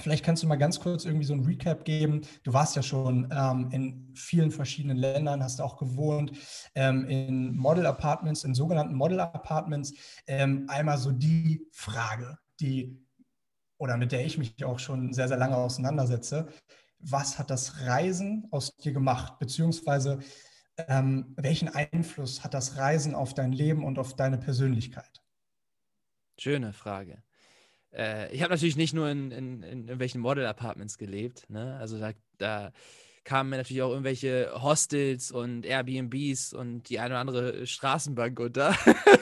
Vielleicht 0.00 0.24
kannst 0.24 0.42
du 0.42 0.46
mal 0.46 0.56
ganz 0.56 0.80
kurz 0.80 1.04
irgendwie 1.04 1.26
so 1.26 1.34
ein 1.34 1.44
Recap 1.44 1.84
geben. 1.84 2.22
Du 2.42 2.52
warst 2.52 2.76
ja 2.76 2.82
schon 2.82 3.28
ähm, 3.32 3.68
in 3.70 4.12
vielen 4.14 4.50
verschiedenen 4.50 4.96
Ländern, 4.96 5.42
hast 5.42 5.60
auch 5.60 5.76
gewohnt, 5.76 6.32
ähm, 6.74 7.06
in 7.06 7.56
Model 7.56 7.86
Apartments, 7.86 8.44
in 8.44 8.54
sogenannten 8.54 8.94
Model 8.94 9.20
Apartments. 9.20 9.92
Ähm, 10.26 10.66
einmal 10.68 10.98
so 10.98 11.12
die 11.12 11.66
Frage, 11.72 12.38
die 12.60 12.98
oder 13.78 13.96
mit 13.96 14.12
der 14.12 14.26
ich 14.26 14.36
mich 14.36 14.62
auch 14.64 14.78
schon 14.78 15.12
sehr, 15.12 15.28
sehr 15.28 15.38
lange 15.38 15.56
auseinandersetze. 15.56 16.48
Was 16.98 17.38
hat 17.38 17.50
das 17.50 17.86
Reisen 17.86 18.46
aus 18.50 18.76
dir 18.76 18.92
gemacht? 18.92 19.38
Beziehungsweise 19.38 20.18
ähm, 20.88 21.34
welchen 21.36 21.68
Einfluss 21.68 22.44
hat 22.44 22.54
das 22.54 22.76
Reisen 22.76 23.14
auf 23.14 23.34
dein 23.34 23.52
Leben 23.52 23.84
und 23.84 23.98
auf 23.98 24.14
deine 24.16 24.38
Persönlichkeit? 24.38 25.22
Schöne 26.38 26.72
Frage. 26.72 27.22
Äh, 27.92 28.32
ich 28.34 28.42
habe 28.42 28.52
natürlich 28.52 28.76
nicht 28.76 28.94
nur 28.94 29.08
in, 29.08 29.30
in, 29.30 29.62
in 29.62 29.80
irgendwelchen 29.82 30.20
Model-Apartments 30.20 30.98
gelebt. 30.98 31.48
Ne? 31.48 31.76
Also 31.78 31.98
da, 31.98 32.12
da 32.38 32.72
kamen 33.24 33.50
mir 33.50 33.56
natürlich 33.58 33.82
auch 33.82 33.90
irgendwelche 33.90 34.50
Hostels 34.54 35.30
und 35.30 35.66
Airbnbs 35.66 36.52
und 36.52 36.88
die 36.88 36.98
eine 36.98 37.14
oder 37.14 37.20
andere 37.20 37.66
Straßenbank 37.66 38.38
unter. 38.40 38.74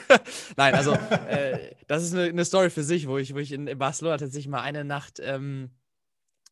Nein, 0.56 0.74
also 0.74 0.92
äh, 0.92 1.74
das 1.88 2.04
ist 2.04 2.14
eine, 2.14 2.24
eine, 2.24 2.44
Story 2.44 2.70
für 2.70 2.84
sich, 2.84 3.08
wo 3.08 3.18
ich, 3.18 3.34
wo 3.34 3.38
ich 3.38 3.52
in, 3.52 3.66
in 3.66 3.78
Barcelona 3.78 4.18
tatsächlich 4.18 4.48
mal 4.48 4.60
eine 4.60 4.84
Nacht 4.84 5.20
ähm, 5.20 5.70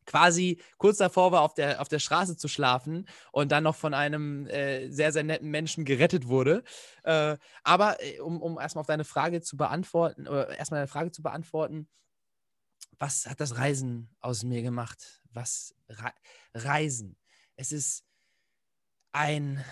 quasi 0.06 0.60
kurz 0.78 0.98
davor 0.98 1.32
war, 1.32 1.42
auf 1.42 1.54
der, 1.54 1.80
auf 1.80 1.88
der 1.88 1.98
Straße 1.98 2.36
zu 2.36 2.48
schlafen 2.48 3.08
und 3.32 3.52
dann 3.52 3.64
noch 3.64 3.74
von 3.74 3.92
einem 3.92 4.46
äh, 4.46 4.88
sehr, 4.88 5.12
sehr 5.12 5.24
netten 5.24 5.50
Menschen 5.50 5.84
gerettet 5.84 6.28
wurde. 6.28 6.62
Äh, 7.02 7.36
aber 7.64 8.02
äh, 8.02 8.20
um, 8.20 8.40
um 8.40 8.58
erstmal 8.58 8.80
auf 8.80 8.86
deine 8.86 9.04
Frage 9.04 9.40
zu 9.40 9.56
beantworten, 9.56 10.26
oder 10.26 10.56
erstmal 10.56 10.78
eine 10.78 10.88
Frage 10.88 11.10
zu 11.10 11.22
beantworten, 11.22 11.88
was 12.98 13.26
hat 13.26 13.40
das 13.40 13.56
Reisen 13.56 14.08
aus 14.20 14.42
mir 14.42 14.62
gemacht? 14.62 15.22
Was 15.32 15.74
Re 15.88 16.12
Reisen? 16.54 17.16
Es 17.56 17.72
ist 17.72 18.04
ein, 19.12 19.64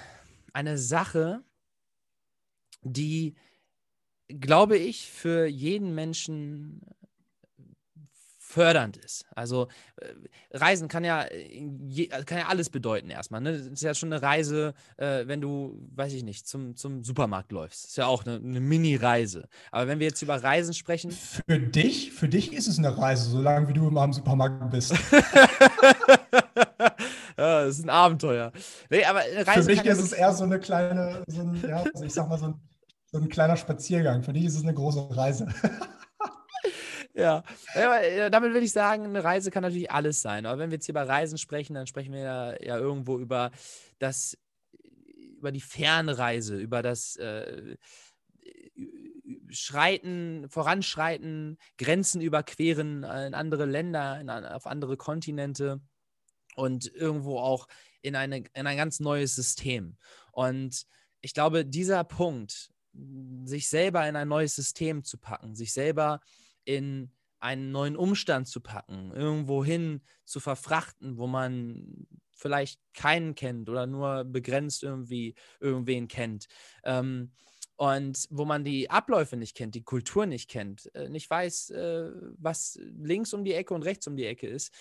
eine 0.52 0.78
Sache, 0.78 1.44
die, 2.83 3.35
glaube 4.28 4.76
ich, 4.76 5.11
für 5.11 5.47
jeden 5.47 5.94
Menschen 5.94 6.80
fördernd 8.54 8.96
ist. 8.96 9.26
Also 9.34 9.66
äh, 9.96 10.06
Reisen 10.56 10.87
kann 10.87 11.02
ja, 11.04 11.26
je, 11.32 12.11
also 12.12 12.25
kann 12.25 12.38
ja 12.38 12.46
alles 12.46 12.70
bedeuten 12.70 13.11
erstmal. 13.11 13.40
Ne? 13.40 13.58
Das 13.58 13.66
ist 13.66 13.82
ja 13.82 13.94
schon 13.94 14.12
eine 14.12 14.23
Reise, 14.23 14.75
äh, 14.96 15.26
wenn 15.26 15.40
du, 15.40 15.76
weiß 15.94 16.12
ich 16.12 16.23
nicht, 16.23 16.46
zum, 16.46 16.76
zum 16.76 17.02
Supermarkt 17.02 17.50
läufst. 17.50 17.82
Das 17.84 17.90
ist 17.90 17.96
ja 17.96 18.06
auch 18.06 18.25
eine, 18.25 18.37
eine 18.37 18.61
Mini-Reise. 18.61 19.49
Aber 19.73 19.88
wenn 19.88 19.99
wir 19.99 20.06
jetzt 20.06 20.23
über 20.23 20.40
Reisen 20.40 20.73
sprechen. 20.73 21.11
Für 21.11 21.58
dich, 21.58 22.12
für 22.12 22.28
dich 22.28 22.52
ist 22.52 22.68
es 22.68 22.78
eine 22.78 22.96
Reise, 22.96 23.28
solange 23.28 23.68
wie 23.68 23.73
du 23.73 23.88
immer 23.88 24.04
im 24.04 24.12
Supermarkt 24.12 24.70
bist. 24.70 24.92
ja, 27.37 27.64
das 27.64 27.78
ist 27.78 27.84
ein 27.84 27.90
Abenteuer. 27.90 28.52
Nee, 28.88 29.04
aber 29.04 29.20
Reise 29.46 29.64
für 29.64 29.76
mich 29.76 29.84
ist 29.84 29.99
es 29.99 30.12
eher 30.12 30.32
so 30.32 30.44
eine 30.44 30.61
kleine, 30.61 31.25
so 31.26 31.40
ein, 31.40 31.61
ja, 31.68 31.82
also 31.92 32.04
ich 32.04 32.14
sag 32.14 32.28
mal 32.28 32.38
so 32.38 32.46
ein, 32.46 32.54
so 33.11 33.18
ein 33.18 33.28
kleiner 33.28 33.56
Spaziergang. 33.56 34.23
Für 34.23 34.32
dich 34.32 34.44
ist 34.44 34.54
es 34.54 34.62
eine 34.62 34.75
große 34.75 35.08
Reise. 35.11 35.49
Ja. 37.14 37.44
ja, 37.75 38.28
damit 38.28 38.54
will 38.54 38.64
ich 38.64 38.73
sagen, 38.73 39.04
eine 39.04 39.23
Reise 39.23 39.52
kann 39.52 39.62
natürlich 39.62 39.90
alles 39.90 40.21
sein. 40.21 40.47
Aber 40.47 40.59
wenn 40.59 40.71
wir 40.71 40.76
jetzt 40.76 40.87
hier 40.87 40.92
über 40.92 41.09
Reisen 41.09 41.38
sprechen, 41.38 41.75
dann 41.75 41.87
sprechen 41.87 42.12
wir 42.12 42.21
ja, 42.21 42.62
ja 42.62 42.76
irgendwo 42.76 43.18
über 43.18 43.52
das, 44.00 44.37
über 45.38 45.52
die 45.52 45.61
Fernreise, 45.61 46.56
über 46.56 46.83
das 46.83 47.14
äh, 47.16 47.76
Schreiten, 49.49 50.49
Voranschreiten, 50.49 51.59
Grenzen 51.78 52.21
überqueren 52.21 53.04
in 53.04 53.35
andere 53.35 53.64
Länder, 53.64 54.21
in, 54.21 54.28
auf 54.28 54.66
andere 54.66 54.97
Kontinente 54.97 55.80
und 56.56 56.92
irgendwo 56.92 57.38
auch 57.38 57.68
in, 58.02 58.16
eine, 58.16 58.44
in 58.54 58.66
ein 58.66 58.76
ganz 58.76 58.99
neues 58.99 59.37
System. 59.37 59.97
Und 60.33 60.85
ich 61.21 61.33
glaube, 61.33 61.64
dieser 61.64 62.02
Punkt, 62.02 62.71
sich 63.44 63.68
selber 63.68 64.06
in 64.09 64.16
ein 64.16 64.28
neues 64.28 64.54
System 64.54 65.04
zu 65.04 65.18
packen, 65.18 65.54
sich 65.54 65.73
selber 65.73 66.21
in 66.64 67.11
einen 67.40 67.73
neuen 67.73 67.97
Umstand 67.97 68.49
zu 68.49 68.61
packen, 68.61 69.12
irgendwo 69.12 69.64
hin 69.64 70.00
zu 70.25 70.40
verfrachten, 70.40 71.18
wo 71.18 71.26
man 71.26 72.06
vielleicht 72.30 72.80
keinen 72.94 73.35
kennt 73.35 73.68
oder 73.68 73.87
nur 73.87 74.25
begrenzt 74.25 74.83
irgendwie 74.83 75.35
irgendwen 75.61 76.09
kennt. 76.09 76.47
Ähm, 76.85 77.33
und 77.76 78.26
wo 78.30 78.44
man 78.44 78.64
die 78.64 78.88
Abläufe 78.88 79.37
nicht 79.37 79.56
kennt, 79.56 79.75
die 79.75 79.83
Kultur 79.83 80.26
nicht 80.26 80.49
kennt, 80.49 80.94
äh, 80.94 81.09
nicht 81.09 81.28
weiß, 81.28 81.71
äh, 81.71 82.12
was 82.38 82.78
links 82.80 83.35
um 83.35 83.44
die 83.44 83.54
Ecke 83.54 83.75
und 83.75 83.83
rechts 83.83 84.06
um 84.06 84.16
die 84.16 84.26
Ecke 84.26 84.47
ist, 84.47 84.73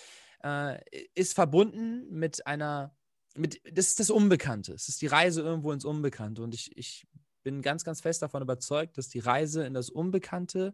äh, 0.42 0.78
ist 1.14 1.34
verbunden 1.34 2.06
mit 2.10 2.46
einer, 2.46 2.96
mit, 3.34 3.60
das 3.72 3.88
ist 3.88 4.00
das 4.00 4.10
Unbekannte. 4.10 4.72
Es 4.74 4.88
ist 4.88 5.02
die 5.02 5.08
Reise 5.08 5.42
irgendwo 5.42 5.72
ins 5.72 5.84
Unbekannte. 5.84 6.42
Und 6.42 6.54
ich, 6.54 6.76
ich 6.76 7.06
bin 7.42 7.62
ganz, 7.62 7.84
ganz 7.84 8.00
fest 8.00 8.22
davon 8.22 8.42
überzeugt, 8.42 8.96
dass 8.96 9.08
die 9.08 9.18
Reise 9.18 9.64
in 9.64 9.74
das 9.74 9.90
Unbekannte 9.90 10.72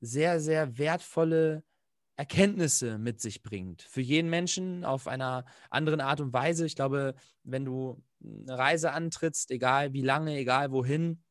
sehr, 0.00 0.40
sehr 0.40 0.78
wertvolle 0.78 1.64
Erkenntnisse 2.16 2.98
mit 2.98 3.20
sich 3.20 3.42
bringt. 3.42 3.82
Für 3.82 4.02
jeden 4.02 4.28
Menschen 4.28 4.84
auf 4.84 5.06
einer 5.06 5.46
anderen 5.70 6.00
Art 6.00 6.20
und 6.20 6.32
Weise. 6.32 6.66
Ich 6.66 6.76
glaube, 6.76 7.14
wenn 7.44 7.64
du 7.64 8.02
eine 8.22 8.58
Reise 8.58 8.92
antrittst, 8.92 9.50
egal 9.50 9.94
wie 9.94 10.02
lange, 10.02 10.36
egal 10.36 10.70
wohin, 10.70 11.22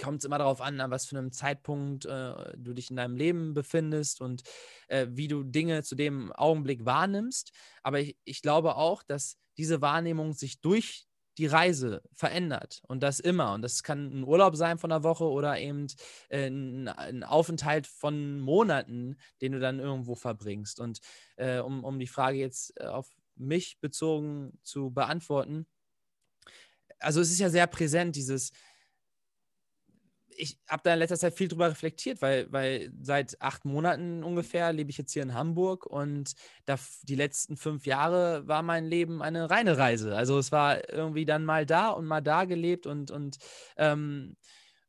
kommt 0.00 0.18
es 0.18 0.24
immer 0.24 0.38
darauf 0.38 0.60
an, 0.60 0.80
an 0.80 0.90
was 0.90 1.06
für 1.06 1.16
einem 1.18 1.32
Zeitpunkt 1.32 2.06
äh, 2.06 2.52
du 2.56 2.72
dich 2.72 2.90
in 2.90 2.96
deinem 2.96 3.16
Leben 3.16 3.54
befindest 3.54 4.20
und 4.20 4.42
äh, 4.88 5.06
wie 5.10 5.28
du 5.28 5.42
Dinge 5.42 5.82
zu 5.82 5.94
dem 5.94 6.32
Augenblick 6.32 6.84
wahrnimmst. 6.84 7.52
Aber 7.82 8.00
ich, 8.00 8.16
ich 8.24 8.42
glaube 8.42 8.76
auch, 8.76 9.02
dass 9.02 9.36
diese 9.56 9.80
Wahrnehmung 9.80 10.32
sich 10.32 10.60
durch 10.60 11.06
die 11.38 11.46
Reise 11.46 12.02
verändert 12.12 12.82
und 12.86 13.02
das 13.02 13.20
immer. 13.20 13.54
Und 13.54 13.62
das 13.62 13.82
kann 13.82 14.20
ein 14.20 14.24
Urlaub 14.24 14.56
sein 14.56 14.78
von 14.78 14.92
einer 14.92 15.02
Woche 15.02 15.24
oder 15.24 15.58
eben 15.58 15.86
äh, 16.28 16.46
ein, 16.46 17.24
Aufenthalt 17.24 17.86
von 17.86 18.40
Monaten, 18.40 19.16
den 19.40 19.52
du 19.52 19.60
dann 19.60 19.80
irgendwo 19.80 20.14
verbringst. 20.14 20.80
Und 20.80 21.00
äh, 21.36 21.58
um, 21.58 21.84
um 21.84 21.98
die 21.98 22.06
Frage 22.06 22.38
jetzt 22.38 22.78
äh, 22.80 22.86
auf 22.86 23.08
mich 23.36 23.78
bezogen 23.80 24.58
zu 24.62 24.90
beantworten, 24.90 25.66
also 27.00 27.20
es 27.20 27.30
ist 27.30 27.40
ja 27.40 27.50
sehr 27.50 27.66
präsent, 27.66 28.16
dieses, 28.16 28.52
ich 30.36 30.58
habe 30.68 30.82
da 30.84 30.92
in 30.92 30.98
letzter 30.98 31.18
Zeit 31.18 31.34
viel 31.34 31.48
drüber 31.48 31.70
reflektiert, 31.70 32.22
weil, 32.22 32.50
weil 32.52 32.92
seit 33.00 33.40
acht 33.40 33.64
Monaten 33.64 34.22
ungefähr 34.22 34.72
lebe 34.72 34.90
ich 34.90 34.98
jetzt 34.98 35.12
hier 35.12 35.22
in 35.22 35.34
Hamburg 35.34 35.86
und 35.86 36.34
da, 36.64 36.78
die 37.02 37.14
letzten 37.14 37.56
fünf 37.56 37.86
Jahre 37.86 38.46
war 38.46 38.62
mein 38.62 38.84
Leben 38.84 39.22
eine 39.22 39.50
reine 39.50 39.78
Reise. 39.78 40.16
Also 40.16 40.38
es 40.38 40.52
war 40.52 40.88
irgendwie 40.92 41.24
dann 41.24 41.44
mal 41.44 41.66
da 41.66 41.90
und 41.90 42.06
mal 42.06 42.20
da 42.20 42.44
gelebt 42.44 42.86
und, 42.86 43.10
und, 43.10 43.38
ähm, 43.76 44.36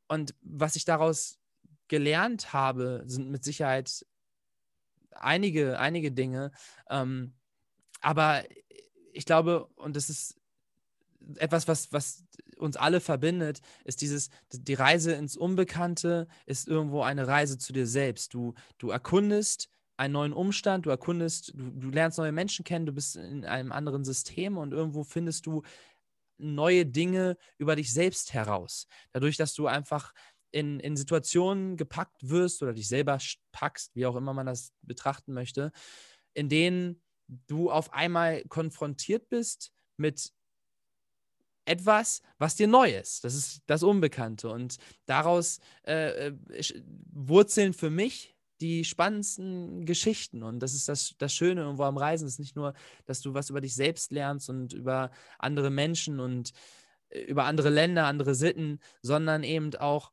und 0.08 0.36
was 0.42 0.76
ich 0.76 0.86
daraus 0.86 1.40
gelernt 1.88 2.54
habe, 2.54 3.04
sind 3.06 3.30
mit 3.30 3.44
Sicherheit 3.44 4.06
einige, 5.12 5.80
einige 5.80 6.12
Dinge. 6.12 6.52
Ähm, 6.90 7.34
aber 8.02 8.44
ich 9.14 9.26
glaube, 9.26 9.68
und 9.76 9.96
das 9.96 10.10
ist 10.10 10.38
etwas, 11.38 11.68
was, 11.68 11.92
was 11.92 12.24
uns 12.58 12.78
alle 12.78 13.02
verbindet, 13.02 13.62
ist 13.84 14.02
dieses, 14.02 14.30
die 14.52 14.74
Reise 14.74 15.14
ins 15.14 15.38
Unbekannte 15.38 16.28
ist 16.46 16.68
irgendwo 16.68 17.02
eine 17.02 17.28
Reise 17.28 17.58
zu 17.58 17.74
dir 17.74 17.88
selbst. 17.88 18.34
Du, 18.34 18.54
du 18.78 18.90
erkundest 18.90 19.70
einen 19.98 20.14
neuen 20.14 20.34
Umstand, 20.34 20.86
du 20.86 20.90
erkundest, 20.90 21.54
du, 21.56 21.72
du 21.72 21.90
lernst 21.90 22.18
neue 22.18 22.32
Menschen 22.32 22.66
kennen, 22.66 22.86
du 22.86 22.92
bist 22.92 23.16
in 23.16 23.46
einem 23.46 23.72
anderen 23.72 24.04
System 24.04 24.58
und 24.58 24.74
irgendwo 24.74 25.04
findest 25.04 25.46
du 25.46 25.64
neue 26.38 26.86
Dinge 26.86 27.38
über 27.58 27.76
dich 27.76 27.94
selbst 27.94 28.34
heraus. 28.34 28.88
Dadurch, 29.14 29.38
dass 29.38 29.54
du 29.54 29.68
einfach 29.68 30.14
in, 30.52 30.80
in 30.80 30.96
Situationen 30.96 31.78
gepackt 31.78 32.30
wirst 32.30 32.62
oder 32.62 32.74
dich 32.74 32.88
selber 32.88 33.18
packst, 33.52 33.96
wie 33.96 34.06
auch 34.06 34.16
immer 34.16 34.34
man 34.34 34.46
das 34.46 34.72
betrachten 34.82 35.34
möchte, 35.34 35.72
in 36.34 36.50
denen 36.50 37.02
du 37.28 37.72
auf 37.72 37.94
einmal 37.94 38.44
konfrontiert 38.46 39.30
bist 39.30 39.72
mit 39.98 40.32
etwas, 41.66 42.22
was 42.38 42.56
dir 42.56 42.68
neu 42.68 42.96
ist. 42.96 43.24
Das 43.24 43.36
ist 43.36 43.62
das 43.66 43.84
Unbekannte. 43.84 44.50
Und 44.50 44.78
daraus 45.06 45.60
äh, 45.86 46.30
äh 46.30 46.34
wurzeln 47.12 47.74
für 47.74 47.90
mich 47.90 48.36
die 48.62 48.86
spannendsten 48.86 49.86
Geschichten. 49.86 50.44
Und 50.44 50.60
das 50.60 50.74
ist 50.74 50.88
das, 50.88 51.16
das 51.18 51.34
Schöne 51.34 51.62
irgendwo 51.62 51.84
am 51.84 51.98
Reisen. 51.98 52.26
Es 52.26 52.34
ist 52.34 52.40
nicht 52.40 52.56
nur, 52.56 52.74
dass 53.06 53.22
du 53.22 53.34
was 53.34 53.50
über 53.50 53.62
dich 53.62 53.76
selbst 53.76 54.12
lernst 54.12 54.50
und 54.50 54.74
über 54.74 55.12
andere 55.40 55.70
Menschen 55.70 56.20
und 56.20 56.52
äh, 57.10 57.22
über 57.22 57.46
andere 57.46 57.70
Länder, 57.70 58.06
andere 58.06 58.36
Sitten, 58.36 58.80
sondern 59.02 59.44
eben 59.44 59.76
auch 59.76 60.12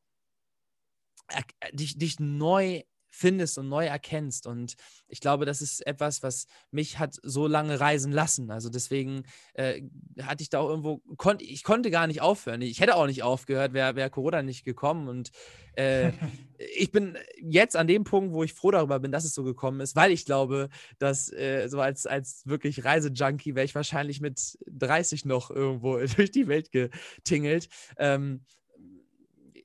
äh, 1.29 1.75
dich, 1.75 1.97
dich 1.97 2.19
neu 2.19 2.83
findest 3.13 3.59
und 3.59 3.69
neu 3.69 3.85
erkennst. 3.85 4.47
Und 4.47 4.75
ich 5.07 5.21
glaube, 5.21 5.45
das 5.45 5.61
ist 5.61 5.85
etwas, 5.85 6.23
was 6.23 6.47
mich 6.71 6.97
hat 6.97 7.15
so 7.21 7.45
lange 7.47 7.79
reisen 7.79 8.11
lassen. 8.11 8.49
Also 8.49 8.69
deswegen 8.69 9.23
äh, 9.53 9.83
hatte 10.21 10.41
ich 10.41 10.49
da 10.49 10.59
auch 10.59 10.69
irgendwo, 10.69 10.97
kon 11.17 11.37
ich 11.39 11.63
konnte 11.63 11.91
gar 11.91 12.07
nicht 12.07 12.21
aufhören. 12.21 12.61
Ich 12.61 12.81
hätte 12.81 12.95
auch 12.95 13.05
nicht 13.05 13.21
aufgehört, 13.21 13.73
wäre 13.73 13.95
wär 13.95 14.09
Corona 14.09 14.41
nicht 14.41 14.65
gekommen. 14.65 15.07
Und 15.07 15.29
äh, 15.75 16.11
ich 16.75 16.91
bin 16.91 17.15
jetzt 17.39 17.75
an 17.75 17.85
dem 17.85 18.03
Punkt, 18.03 18.33
wo 18.33 18.43
ich 18.43 18.53
froh 18.53 18.71
darüber 18.71 18.99
bin, 18.99 19.11
dass 19.11 19.25
es 19.25 19.35
so 19.35 19.43
gekommen 19.43 19.79
ist, 19.79 19.95
weil 19.95 20.11
ich 20.11 20.25
glaube, 20.25 20.69
dass 20.97 21.31
äh, 21.31 21.67
so 21.67 21.81
als, 21.81 22.07
als 22.07 22.47
wirklich 22.47 22.83
Reisejunkie 22.83 23.53
wäre 23.53 23.65
ich 23.65 23.75
wahrscheinlich 23.75 24.21
mit 24.21 24.57
30 24.65 25.25
noch 25.25 25.51
irgendwo 25.51 25.97
durch 26.15 26.31
die 26.31 26.47
Welt 26.47 26.71
getingelt. 26.71 27.69
Ähm, 27.97 28.43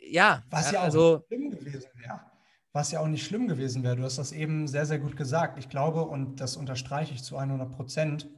ja, 0.00 0.44
was 0.50 0.70
ja 0.70 0.80
auch 0.80 0.84
also, 0.84 1.24
schlimm 1.28 1.50
gewesen 1.50 1.88
wäre 1.94 2.20
was 2.72 2.92
ja 2.92 3.00
auch 3.00 3.06
nicht 3.06 3.24
schlimm 3.24 3.48
gewesen 3.48 3.82
wäre. 3.82 3.96
Du 3.96 4.02
hast 4.02 4.18
das 4.18 4.32
eben 4.32 4.68
sehr, 4.68 4.86
sehr 4.86 4.98
gut 4.98 5.16
gesagt. 5.16 5.58
Ich 5.58 5.68
glaube, 5.68 6.02
und 6.02 6.40
das 6.40 6.56
unterstreiche 6.56 7.14
ich 7.14 7.22
zu 7.22 7.36
100 7.36 7.70
Prozent, 7.70 8.28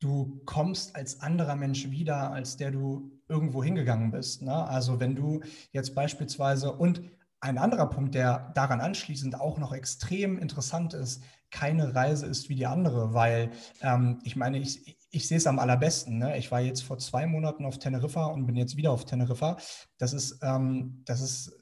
du 0.00 0.42
kommst 0.44 0.96
als 0.96 1.20
anderer 1.20 1.56
Mensch 1.56 1.90
wieder, 1.90 2.30
als 2.32 2.56
der 2.56 2.70
du 2.70 3.10
irgendwo 3.28 3.64
hingegangen 3.64 4.10
bist. 4.10 4.42
Ne? 4.42 4.54
Also 4.54 5.00
wenn 5.00 5.14
du 5.14 5.40
jetzt 5.72 5.94
beispielsweise, 5.94 6.72
und 6.72 7.02
ein 7.40 7.58
anderer 7.58 7.86
Punkt, 7.88 8.14
der 8.14 8.52
daran 8.54 8.80
anschließend 8.80 9.38
auch 9.38 9.58
noch 9.58 9.72
extrem 9.72 10.38
interessant 10.38 10.94
ist, 10.94 11.22
keine 11.50 11.94
Reise 11.94 12.26
ist 12.26 12.48
wie 12.48 12.54
die 12.54 12.66
andere, 12.66 13.14
weil 13.14 13.50
ähm, 13.80 14.18
ich 14.24 14.34
meine, 14.34 14.58
ich, 14.58 14.98
ich 15.10 15.28
sehe 15.28 15.36
es 15.36 15.46
am 15.46 15.58
allerbesten. 15.58 16.18
Ne? 16.18 16.36
Ich 16.38 16.50
war 16.50 16.60
jetzt 16.60 16.82
vor 16.82 16.98
zwei 16.98 17.26
Monaten 17.26 17.64
auf 17.64 17.78
Teneriffa 17.78 18.26
und 18.26 18.46
bin 18.46 18.56
jetzt 18.56 18.76
wieder 18.76 18.90
auf 18.90 19.04
Teneriffa. 19.04 19.58
Das 19.98 20.12
ist, 20.12 20.40
ähm, 20.42 21.02
das 21.04 21.20
ist, 21.20 21.52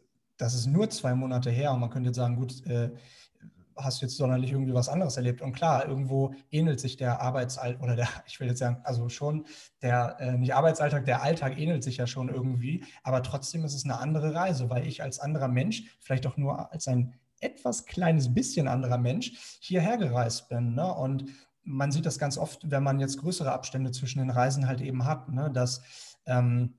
das 0.42 0.54
ist 0.54 0.66
nur 0.66 0.90
zwei 0.90 1.14
Monate 1.14 1.50
her 1.50 1.72
und 1.72 1.78
man 1.78 1.90
könnte 1.90 2.08
jetzt 2.08 2.16
sagen, 2.16 2.34
gut, 2.34 2.66
äh, 2.66 2.90
hast 3.76 4.02
du 4.02 4.06
jetzt 4.06 4.16
sonderlich 4.16 4.50
irgendwie 4.50 4.74
was 4.74 4.88
anderes 4.88 5.16
erlebt. 5.16 5.40
Und 5.40 5.52
klar, 5.52 5.86
irgendwo 5.86 6.34
ähnelt 6.50 6.80
sich 6.80 6.96
der 6.96 7.20
Arbeitsalltag 7.20 7.80
oder 7.80 7.94
der, 7.94 8.08
ich 8.26 8.40
will 8.40 8.48
jetzt 8.48 8.58
sagen, 8.58 8.78
also 8.82 9.08
schon 9.08 9.46
der, 9.82 10.16
äh, 10.18 10.36
nicht 10.36 10.54
Arbeitsalltag, 10.54 11.04
der 11.04 11.22
Alltag 11.22 11.58
ähnelt 11.58 11.84
sich 11.84 11.96
ja 11.96 12.08
schon 12.08 12.28
irgendwie, 12.28 12.84
aber 13.04 13.22
trotzdem 13.22 13.64
ist 13.64 13.74
es 13.74 13.84
eine 13.84 13.98
andere 13.98 14.34
Reise, 14.34 14.68
weil 14.68 14.86
ich 14.86 15.02
als 15.02 15.20
anderer 15.20 15.48
Mensch, 15.48 15.96
vielleicht 16.00 16.26
auch 16.26 16.36
nur 16.36 16.72
als 16.72 16.88
ein 16.88 17.14
etwas 17.40 17.86
kleines 17.86 18.34
bisschen 18.34 18.66
anderer 18.66 18.98
Mensch, 18.98 19.58
hierher 19.60 19.96
gereist 19.96 20.48
bin. 20.48 20.74
Ne? 20.74 20.92
Und 20.92 21.26
man 21.62 21.92
sieht 21.92 22.06
das 22.06 22.18
ganz 22.18 22.36
oft, 22.36 22.68
wenn 22.68 22.82
man 22.82 22.98
jetzt 22.98 23.18
größere 23.18 23.52
Abstände 23.52 23.92
zwischen 23.92 24.18
den 24.18 24.30
Reisen 24.30 24.66
halt 24.66 24.80
eben 24.80 25.04
hat, 25.04 25.28
ne? 25.28 25.50
dass 25.52 25.82
ähm, 26.26 26.74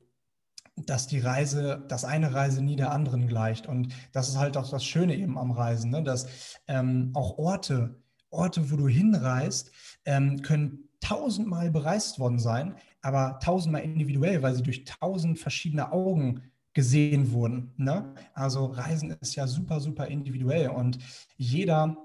dass 0.76 1.08
die 1.08 1.20
Reise, 1.20 1.86
dass 1.88 2.06
eine 2.06 2.34
Reise 2.34 2.64
nie 2.64 2.76
der 2.76 2.92
anderen 2.92 3.28
gleicht. 3.28 3.68
Und 3.68 3.94
das 4.12 4.30
ist 4.30 4.38
halt 4.38 4.58
auch 4.58 4.70
das 4.70 4.84
Schöne 4.84 5.16
eben 5.16 5.38
am 5.38 5.52
Reisen, 5.52 5.92
ne? 5.92 6.04
dass 6.04 6.58
ähm, 6.68 7.12
auch 7.14 7.38
Orte, 7.38 8.02
Orte, 8.30 8.72
wo 8.72 8.76
du 8.76 8.88
hinreist, 8.88 9.72
ähm, 10.06 10.42
können 10.42 10.90
tausendmal 11.00 11.70
bereist 11.70 12.20
worden 12.20 12.40
sein, 12.40 12.76
aber 13.02 13.40
tausendmal 13.40 13.84
individuell, 13.84 14.42
weil 14.42 14.56
sie 14.56 14.64
durch 14.64 14.86
tausend 14.86 15.38
verschiedene 15.38 15.92
Augen 15.92 16.44
gesehen 16.74 17.32
wurden. 17.32 17.74
Ne? 17.78 18.16
Also 18.34 18.66
Reisen 18.66 19.12
ist 19.22 19.36
ja 19.36 19.46
super, 19.46 19.80
super 19.80 20.08
individuell 20.08 20.70
und 20.70 20.98
jeder, 21.38 21.98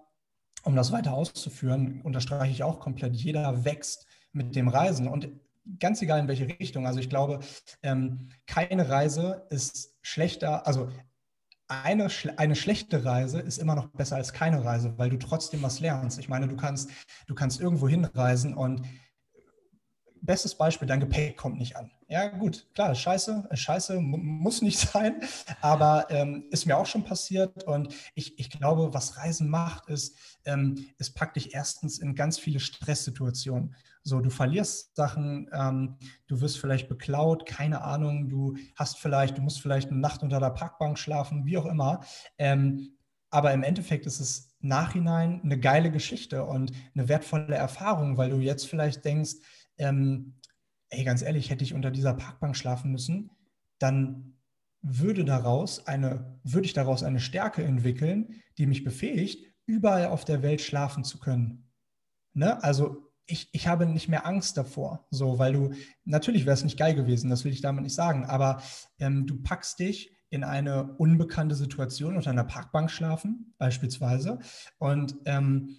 um 0.63 0.77
das 0.77 0.93
weiter 0.93 1.15
auszuführen, 1.15 2.03
unterstreiche 2.03 2.53
ich 2.53 2.63
auch 2.63 2.81
komplett, 2.81 3.15
jeder 3.15 3.65
wächst 3.65 4.07
mit 4.33 4.55
dem 4.57 4.69
Reisen. 4.69 5.09
Und 5.09 5.31
ganz 5.79 6.03
egal 6.03 6.21
in 6.21 6.29
welche 6.29 6.49
Richtung. 6.49 6.87
Also 6.87 7.01
ich 7.01 7.11
glaube, 7.11 7.41
ähm, 7.83 8.29
keine 8.47 8.89
Reise 8.89 9.47
ist 9.51 9.97
schlechter, 10.03 10.67
also 10.67 10.89
eine, 11.69 12.09
eine 12.37 12.57
schlechte 12.57 13.05
Reise 13.05 13.41
ist 13.41 13.59
immer 13.59 13.75
noch 13.75 13.89
besser 13.89 14.17
als 14.17 14.33
keine 14.33 14.65
Reise, 14.65 14.97
weil 14.97 15.11
du 15.11 15.19
trotzdem 15.19 15.63
was 15.63 15.81
lernst. 15.81 16.19
Ich 16.19 16.29
meine, 16.29 16.49
du 16.49 16.57
kannst, 16.57 16.91
du 17.27 17.35
kannst 17.35 17.61
irgendwo 17.61 17.89
hinreisen 17.89 18.55
und 18.55 18.83
bestes 20.23 20.57
Beispiel, 20.57 20.89
dein 20.89 21.01
Gepäck 21.01 21.37
kommt 21.37 21.59
nicht 21.59 21.77
an. 21.77 21.91
Ja, 22.09 22.29
gut, 22.29 22.67
klar, 22.75 22.95
scheiße, 22.95 23.49
scheiße, 23.53 24.01
muss 24.01 24.63
nicht 24.63 24.79
sein, 24.93 25.21
aber 25.61 26.07
ähm, 26.11 26.47
ist 26.51 26.67
mir 26.67 26.79
auch 26.79 26.87
schon 26.87 27.05
passiert 27.05 27.65
und 27.65 27.95
ich, 28.15 28.39
ich 28.39 28.51
glaube, 28.51 28.95
was 28.95 29.19
Reisen 29.19 29.49
macht, 29.49 29.89
ist, 29.89 30.17
ähm, 30.45 30.89
es 30.99 31.11
packt 31.11 31.37
dich 31.37 31.55
erstens 31.55 31.99
in 31.99 32.15
ganz 32.15 32.39
viele 32.39 32.61
Stresssituationen. 32.61 33.75
So, 34.09 34.21
du 34.21 34.31
verlierst 34.31 34.97
Sachen, 34.97 35.51
ähm, 35.53 35.97
du 36.27 36.41
wirst 36.41 36.59
vielleicht 36.59 36.89
beklaut, 36.89 37.45
keine 37.47 37.83
Ahnung, 37.83 38.29
du 38.29 38.57
hast 38.75 38.99
vielleicht, 38.99 39.37
du 39.37 39.43
musst 39.43 39.61
vielleicht 39.61 39.91
eine 39.91 40.01
Nacht 40.01 40.23
unter 40.23 40.41
der 40.41 40.51
Parkbank 40.51 40.99
schlafen, 40.99 41.45
wie 41.45 41.59
auch 41.59 41.67
immer. 41.67 42.01
Ähm, 42.39 42.97
aber 43.31 43.53
im 43.53 43.63
Endeffekt 43.63 44.07
ist 44.07 44.21
es 44.21 44.57
nachhinein 44.61 45.43
eine 45.45 45.61
geile 45.61 45.91
Geschichte 45.91 46.45
und 46.45 46.73
eine 46.95 47.09
wertvolle 47.09 47.55
Erfahrung, 47.55 48.17
weil 48.17 48.31
du 48.31 48.39
jetzt 48.39 48.67
vielleicht 48.67 49.05
denkst, 49.05 49.35
ähm, 49.77 50.35
ey, 50.89 51.05
ganz 51.05 51.21
ehrlich, 51.21 51.51
hätte 51.51 51.65
ich 51.65 51.75
unter 51.75 51.91
dieser 51.91 52.15
Parkbank 52.15 52.57
schlafen 52.57 52.91
müssen, 52.91 53.31
dann 53.79 54.39
würde 54.81 55.25
daraus 55.25 55.87
eine, 55.87 56.41
würde 56.45 56.67
ich 56.67 56.73
daraus 56.73 57.03
eine 57.03 57.21
Stärke 57.21 57.63
entwickeln, 57.63 58.35
die 58.57 58.67
mich 58.67 58.85
befähigt, 58.85 59.45
überall 59.67 60.07
auf 60.07 60.25
der 60.25 60.43
Welt 60.43 60.63
schlafen 60.63 61.05
zu 61.05 61.19
können. 61.19 61.69
Ne? 62.33 62.63
Also 62.63 63.08
ich, 63.29 63.49
ich 63.53 63.69
habe 63.69 63.87
nicht 63.87 64.09
mehr 64.09 64.27
Angst 64.27 64.57
davor, 64.57 65.07
so, 65.11 65.39
weil 65.39 65.53
du, 65.53 65.71
natürlich 66.05 66.47
wäre 66.47 66.55
es 66.55 66.65
nicht 66.65 66.79
geil 66.79 66.95
gewesen, 66.95 67.31
das 67.31 67.45
will 67.45 67.53
ich 67.53 67.61
damit 67.61 67.85
nicht 67.85 67.95
sagen, 67.95 68.25
aber 68.25 68.63
ähm, 68.99 69.27
du 69.27 69.41
packst 69.43 69.79
dich 69.79 70.11
in 70.31 70.45
eine 70.45 70.95
unbekannte 70.97 71.55
Situation 71.55 72.17
unter 72.17 72.31
einer 72.31 72.45
Parkbank 72.45 72.91
schlafen, 72.91 73.55
beispielsweise, 73.59 74.39
und 74.79 75.15
ähm, 75.27 75.77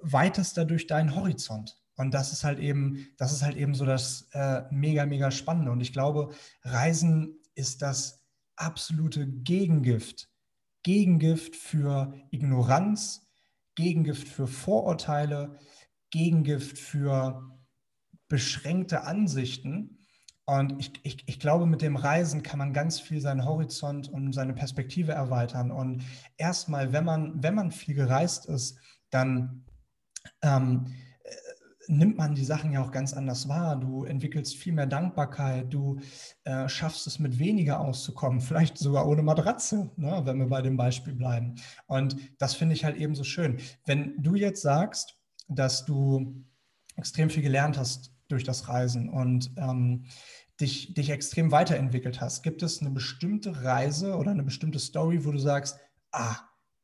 weitest 0.00 0.56
dadurch 0.56 0.86
deinen 0.86 1.14
Horizont. 1.14 1.76
Und 1.96 2.14
das 2.14 2.32
ist 2.32 2.44
halt 2.44 2.60
eben, 2.60 3.08
das 3.16 3.32
ist 3.32 3.42
halt 3.42 3.56
eben 3.56 3.74
so 3.74 3.84
das 3.84 4.28
äh, 4.32 4.62
mega, 4.70 5.04
mega 5.04 5.32
Spannende. 5.32 5.72
Und 5.72 5.80
ich 5.80 5.92
glaube, 5.92 6.32
Reisen 6.62 7.40
ist 7.56 7.82
das 7.82 8.24
absolute 8.54 9.26
Gegengift. 9.26 10.28
Gegengift 10.84 11.56
für 11.56 12.14
Ignoranz, 12.30 13.26
Gegengift 13.74 14.28
für 14.28 14.46
Vorurteile, 14.46 15.58
Gegengift 16.10 16.78
für 16.78 17.42
beschränkte 18.28 19.04
Ansichten. 19.04 19.98
Und 20.44 20.80
ich, 20.80 20.92
ich, 21.02 21.28
ich 21.28 21.40
glaube, 21.40 21.66
mit 21.66 21.82
dem 21.82 21.96
Reisen 21.96 22.42
kann 22.42 22.58
man 22.58 22.72
ganz 22.72 23.00
viel 23.00 23.20
seinen 23.20 23.44
Horizont 23.44 24.08
und 24.08 24.32
seine 24.32 24.54
Perspektive 24.54 25.12
erweitern. 25.12 25.70
Und 25.70 26.02
erstmal, 26.36 26.92
wenn 26.92 27.04
man, 27.04 27.42
wenn 27.42 27.54
man 27.54 27.70
viel 27.70 27.94
gereist 27.94 28.46
ist, 28.46 28.78
dann 29.10 29.64
ähm, 30.42 30.86
nimmt 31.88 32.18
man 32.18 32.34
die 32.34 32.44
Sachen 32.44 32.72
ja 32.72 32.82
auch 32.82 32.92
ganz 32.92 33.14
anders 33.14 33.48
wahr. 33.48 33.76
Du 33.76 34.04
entwickelst 34.04 34.56
viel 34.56 34.72
mehr 34.72 34.86
Dankbarkeit, 34.86 35.72
du 35.72 35.98
äh, 36.44 36.68
schaffst 36.68 37.06
es 37.06 37.18
mit 37.18 37.38
weniger 37.38 37.80
auszukommen, 37.80 38.40
vielleicht 38.40 38.78
sogar 38.78 39.06
ohne 39.06 39.22
Matratze, 39.22 39.90
ne, 39.96 40.20
wenn 40.24 40.38
wir 40.38 40.46
bei 40.46 40.62
dem 40.62 40.76
Beispiel 40.76 41.14
bleiben. 41.14 41.56
Und 41.86 42.16
das 42.38 42.54
finde 42.54 42.74
ich 42.74 42.84
halt 42.84 42.96
eben 42.96 43.14
so 43.14 43.24
schön. 43.24 43.58
Wenn 43.86 44.14
du 44.22 44.34
jetzt 44.34 44.62
sagst, 44.62 45.17
dass 45.48 45.84
du 45.84 46.44
extrem 46.96 47.30
viel 47.30 47.42
gelernt 47.42 47.78
hast 47.78 48.12
durch 48.28 48.44
das 48.44 48.68
Reisen 48.68 49.08
und 49.08 49.50
ähm, 49.56 50.04
dich, 50.60 50.94
dich 50.94 51.10
extrem 51.10 51.50
weiterentwickelt 51.50 52.20
hast, 52.20 52.42
gibt 52.42 52.62
es 52.62 52.80
eine 52.80 52.90
bestimmte 52.90 53.62
Reise 53.62 54.16
oder 54.16 54.32
eine 54.32 54.42
bestimmte 54.42 54.78
Story, 54.78 55.24
wo 55.24 55.32
du 55.32 55.38
sagst, 55.38 55.78
ah, 56.12 56.36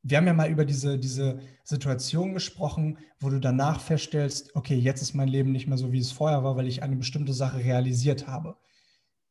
wir 0.02 0.18
haben 0.18 0.26
ja 0.26 0.34
mal 0.34 0.50
über 0.50 0.64
diese, 0.64 0.98
diese 0.98 1.40
Situation 1.64 2.34
gesprochen, 2.34 2.98
wo 3.20 3.30
du 3.30 3.40
danach 3.40 3.80
feststellst, 3.80 4.54
okay, 4.54 4.76
jetzt 4.76 5.00
ist 5.00 5.14
mein 5.14 5.28
Leben 5.28 5.50
nicht 5.50 5.66
mehr 5.66 5.78
so, 5.78 5.92
wie 5.92 5.98
es 5.98 6.12
vorher 6.12 6.44
war, 6.44 6.56
weil 6.56 6.68
ich 6.68 6.82
eine 6.82 6.96
bestimmte 6.96 7.32
Sache 7.32 7.58
realisiert 7.58 8.26
habe. 8.26 8.56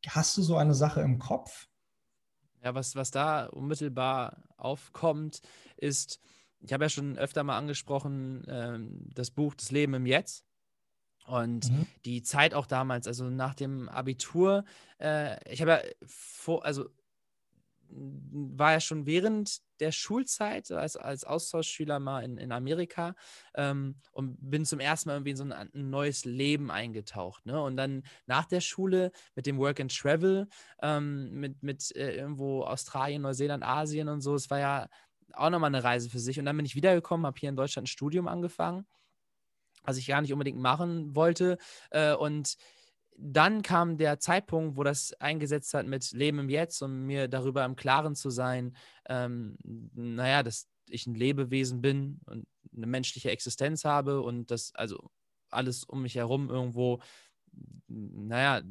Hast 0.07 0.35
du 0.35 0.41
so 0.41 0.57
eine 0.57 0.73
Sache 0.73 1.01
im 1.01 1.19
Kopf? 1.19 1.67
Ja, 2.63 2.73
was, 2.73 2.95
was 2.95 3.11
da 3.11 3.45
unmittelbar 3.45 4.43
aufkommt, 4.57 5.41
ist, 5.77 6.19
ich 6.63 6.73
habe 6.73 6.85
ja 6.85 6.89
schon 6.89 7.17
öfter 7.17 7.43
mal 7.43 7.57
angesprochen, 7.57 8.47
äh, 8.47 8.79
das 9.13 9.31
Buch 9.31 9.53
Das 9.55 9.71
Leben 9.71 9.93
im 9.93 10.05
Jetzt. 10.05 10.45
Und 11.25 11.71
mhm. 11.71 11.87
die 12.03 12.21
Zeit 12.21 12.53
auch 12.53 12.65
damals, 12.65 13.07
also 13.07 13.29
nach 13.29 13.55
dem 13.55 13.87
Abitur, 13.87 14.65
äh, 14.99 15.37
ich 15.51 15.61
habe 15.61 15.71
ja 15.71 15.79
vor, 16.05 16.65
also 16.65 16.89
war 17.95 18.71
ja 18.71 18.79
schon 18.79 19.05
während 19.05 19.61
der 19.79 19.91
Schulzeit 19.91 20.71
als, 20.71 20.95
als 20.95 21.23
Austauschschüler 21.23 21.99
mal 21.99 22.23
in, 22.23 22.37
in 22.37 22.51
Amerika 22.51 23.15
ähm, 23.55 23.95
und 24.11 24.37
bin 24.39 24.65
zum 24.65 24.79
ersten 24.79 25.09
Mal 25.09 25.15
irgendwie 25.15 25.31
in 25.31 25.37
so 25.37 25.43
ein, 25.43 25.51
ein, 25.51 25.69
neues 25.89 26.25
Leben 26.25 26.71
eingetaucht. 26.71 27.45
Ne? 27.45 27.61
Und 27.61 27.77
dann 27.77 28.03
nach 28.25 28.45
der 28.45 28.61
Schule 28.61 29.11
mit 29.35 29.45
dem 29.45 29.57
Work 29.57 29.79
and 29.79 29.95
Travel, 29.95 30.47
ähm, 30.81 31.39
mit, 31.39 31.61
mit 31.63 31.95
äh, 31.95 32.15
irgendwo 32.15 32.63
Australien, 32.63 33.21
Neuseeland, 33.21 33.63
Asien 33.63 34.09
und 34.09 34.21
so, 34.21 34.35
es 34.35 34.49
war 34.49 34.59
ja 34.59 34.87
auch 35.33 35.49
nochmal 35.49 35.69
eine 35.69 35.83
Reise 35.83 36.09
für 36.09 36.19
sich. 36.19 36.39
Und 36.39 36.45
dann 36.45 36.57
bin 36.57 36.65
ich 36.65 36.75
wiedergekommen, 36.75 37.25
habe 37.25 37.39
hier 37.39 37.49
in 37.49 37.55
Deutschland 37.55 37.85
ein 37.85 37.87
Studium 37.87 38.27
angefangen, 38.27 38.85
was 39.83 39.97
ich 39.97 40.07
gar 40.07 40.21
nicht 40.21 40.33
unbedingt 40.33 40.59
machen 40.59 41.15
wollte. 41.15 41.57
Äh, 41.91 42.13
und 42.13 42.57
dann 43.17 43.61
kam 43.61 43.97
der 43.97 44.19
Zeitpunkt, 44.19 44.77
wo 44.77 44.83
das 44.83 45.13
eingesetzt 45.13 45.73
hat 45.73 45.85
mit 45.85 46.11
Leben 46.11 46.39
im 46.39 46.49
Jetzt 46.49 46.81
und 46.81 47.05
mir 47.05 47.27
darüber 47.27 47.63
im 47.65 47.75
Klaren 47.75 48.15
zu 48.15 48.29
sein, 48.29 48.75
ähm, 49.07 49.57
naja, 49.63 50.43
dass 50.43 50.67
ich 50.89 51.07
ein 51.07 51.15
Lebewesen 51.15 51.81
bin 51.81 52.19
und 52.25 52.47
eine 52.75 52.87
menschliche 52.87 53.31
Existenz 53.31 53.85
habe 53.85 54.21
und 54.21 54.51
dass 54.51 54.73
also 54.75 55.09
alles 55.49 55.83
um 55.83 56.01
mich 56.01 56.15
herum 56.15 56.49
irgendwo, 56.49 56.99
naja, 57.87 58.61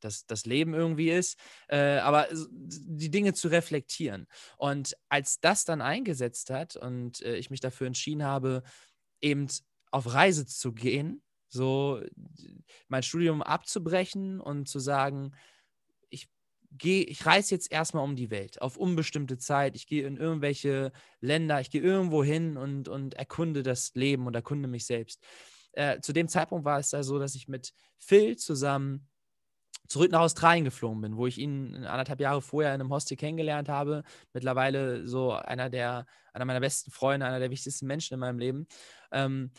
das, 0.00 0.26
das 0.26 0.46
Leben 0.46 0.74
irgendwie 0.74 1.10
ist, 1.10 1.38
äh, 1.68 1.98
aber 1.98 2.28
die 2.32 3.10
Dinge 3.10 3.34
zu 3.34 3.48
reflektieren. 3.48 4.26
Und 4.56 4.96
als 5.08 5.40
das 5.40 5.64
dann 5.64 5.80
eingesetzt 5.80 6.50
hat 6.50 6.76
und 6.76 7.20
äh, 7.22 7.36
ich 7.36 7.50
mich 7.50 7.60
dafür 7.60 7.86
entschieden 7.86 8.24
habe, 8.24 8.62
eben 9.20 9.48
auf 9.90 10.12
Reise 10.12 10.46
zu 10.46 10.72
gehen, 10.72 11.22
so 11.48 12.00
mein 12.88 13.02
Studium 13.02 13.42
abzubrechen 13.42 14.40
und 14.40 14.68
zu 14.68 14.78
sagen, 14.78 15.32
ich 16.10 16.28
gehe, 16.72 17.04
ich 17.04 17.24
reise 17.24 17.54
jetzt 17.54 17.72
erstmal 17.72 18.04
um 18.04 18.16
die 18.16 18.30
Welt 18.30 18.60
auf 18.60 18.76
unbestimmte 18.76 19.38
Zeit. 19.38 19.76
Ich 19.76 19.86
gehe 19.86 20.06
in 20.06 20.16
irgendwelche 20.16 20.92
Länder, 21.20 21.60
ich 21.60 21.70
gehe 21.70 21.80
irgendwo 21.82 22.22
hin 22.22 22.56
und, 22.56 22.88
und 22.88 23.14
erkunde 23.14 23.62
das 23.62 23.94
Leben 23.94 24.26
und 24.26 24.34
erkunde 24.34 24.68
mich 24.68 24.86
selbst. 24.86 25.22
Äh, 25.76 26.00
zu 26.00 26.12
dem 26.12 26.26
Zeitpunkt 26.26 26.64
war 26.64 26.78
es 26.78 26.90
da 26.90 27.02
so, 27.02 27.18
dass 27.18 27.34
ich 27.34 27.48
mit 27.48 27.72
Phil 27.98 28.36
zusammen 28.36 29.06
zurück 29.88 30.10
nach 30.10 30.20
Australien 30.20 30.64
geflogen 30.64 31.00
bin, 31.00 31.16
wo 31.16 31.26
ich 31.26 31.38
ihn 31.38 31.84
anderthalb 31.84 32.18
Jahre 32.18 32.42
vorher 32.42 32.74
in 32.74 32.80
einem 32.80 32.90
Hostel 32.90 33.16
kennengelernt 33.16 33.68
habe. 33.68 34.02
Mittlerweile 34.32 35.06
so 35.06 35.32
einer 35.32 35.70
der, 35.70 36.06
einer 36.32 36.44
meiner 36.44 36.60
besten 36.60 36.90
Freunde, 36.90 37.26
einer 37.26 37.38
der 37.38 37.50
wichtigsten 37.50 37.86
Menschen 37.86 38.14
in 38.14 38.20
meinem 38.20 38.38
Leben. 38.38 38.66
Ähm, 39.12 39.52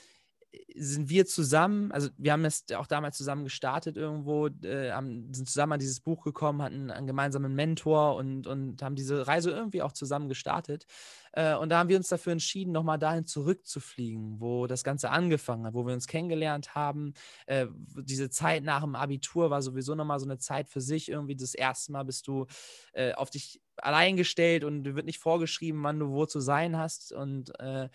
sind 0.75 1.09
wir 1.09 1.25
zusammen, 1.25 1.91
also 1.91 2.09
wir 2.17 2.31
haben 2.31 2.45
es 2.45 2.65
auch 2.75 2.87
damals 2.87 3.17
zusammen 3.17 3.43
gestartet 3.43 3.97
irgendwo, 3.97 4.47
äh, 4.47 4.91
haben, 4.91 5.33
sind 5.33 5.49
zusammen 5.49 5.73
an 5.73 5.79
dieses 5.79 5.99
Buch 5.99 6.23
gekommen, 6.23 6.61
hatten 6.61 6.91
einen 6.91 7.07
gemeinsamen 7.07 7.53
Mentor 7.53 8.15
und, 8.15 8.47
und 8.47 8.81
haben 8.81 8.95
diese 8.95 9.27
Reise 9.27 9.51
irgendwie 9.51 9.81
auch 9.81 9.91
zusammen 9.91 10.29
gestartet. 10.29 10.85
Äh, 11.33 11.55
und 11.55 11.69
da 11.69 11.79
haben 11.79 11.89
wir 11.89 11.97
uns 11.97 12.07
dafür 12.07 12.31
entschieden, 12.31 12.71
nochmal 12.71 12.99
dahin 12.99 13.25
zurückzufliegen, 13.25 14.39
wo 14.39 14.67
das 14.67 14.83
Ganze 14.83 15.09
angefangen 15.09 15.65
hat, 15.65 15.73
wo 15.73 15.85
wir 15.85 15.93
uns 15.93 16.07
kennengelernt 16.07 16.75
haben. 16.75 17.13
Äh, 17.45 17.67
diese 17.95 18.29
Zeit 18.29 18.63
nach 18.63 18.83
dem 18.83 18.95
Abitur 18.95 19.49
war 19.49 19.61
sowieso 19.61 19.95
nochmal 19.95 20.19
so 20.19 20.25
eine 20.25 20.37
Zeit 20.37 20.69
für 20.69 20.81
sich. 20.81 21.09
Irgendwie 21.09 21.35
das 21.35 21.55
erste 21.55 21.91
Mal 21.91 22.03
bist 22.03 22.27
du 22.27 22.45
äh, 22.93 23.13
auf 23.13 23.29
dich 23.29 23.61
allein 23.77 24.15
gestellt 24.15 24.63
und 24.63 24.83
dir 24.83 24.95
wird 24.95 25.05
nicht 25.05 25.19
vorgeschrieben, 25.19 25.83
wann 25.83 25.99
du 25.99 26.09
wo 26.09 26.25
zu 26.25 26.39
sein 26.39 26.77
hast. 26.77 27.11
Und 27.11 27.57
äh, 27.59 27.89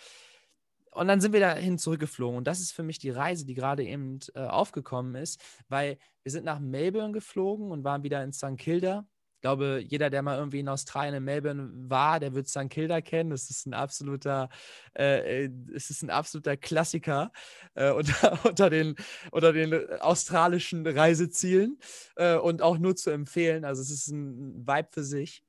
und 0.93 1.09
dann 1.09 1.21
sind 1.21 1.33
wir 1.33 1.41
dahin 1.41 1.79
zurückgeflogen. 1.79 2.37
Und 2.39 2.47
das 2.47 2.61
ist 2.61 2.73
für 2.73 2.83
mich 2.83 2.99
die 2.99 3.11
Reise, 3.11 3.47
die 3.47 3.55
gerade 3.55 3.85
eben 3.85 4.19
äh, 4.35 4.41
aufgekommen 4.41 5.15
ist, 5.15 5.41
weil 5.69 5.99
wir 6.23 6.33
sind 6.33 6.45
nach 6.45 6.61
Melbourne 6.61 7.13
geflogen 7.13 7.71
und 7.71 7.83
waren 7.85 8.03
wieder 8.03 8.23
in 8.23 8.33
St. 8.33 8.59
Kilda. 8.59 9.07
Ich 9.37 9.41
glaube, 9.43 9.83
jeder, 9.85 10.09
der 10.09 10.23
mal 10.23 10.39
irgendwie 10.39 10.61
in 10.61 10.69
Australien, 10.69 11.15
in 11.15 11.25
Melbourne 11.25 11.71
war, 11.91 12.21
der 12.21 12.35
wird 12.35 12.47
St. 12.47 12.71
Kilda 12.71 13.01
kennen. 13.01 13.31
Das 13.31 13.51
ist 13.51 13.67
ein 13.67 13.75
absoluter, 13.75 14.51
äh, 14.97 15.47
äh 15.47 15.51
es 15.75 15.91
ist 15.91 16.03
ein 16.03 16.11
absoluter 16.11 16.57
Klassiker 16.57 17.33
äh, 17.75 17.91
unter, 17.93 18.39
unter, 18.45 18.71
den, 18.71 18.95
unter 19.33 19.53
den 19.53 19.75
australischen 20.01 20.87
Reisezielen 20.87 21.79
äh, 22.17 22.37
und 22.37 22.63
auch 22.63 22.79
nur 22.79 22.95
zu 22.95 23.11
empfehlen. 23.11 23.65
Also 23.65 23.83
es 23.83 23.91
ist 23.91 24.09
ein 24.09 24.67
Vibe 24.67 24.89
für 24.93 25.05
sich. 25.05 25.43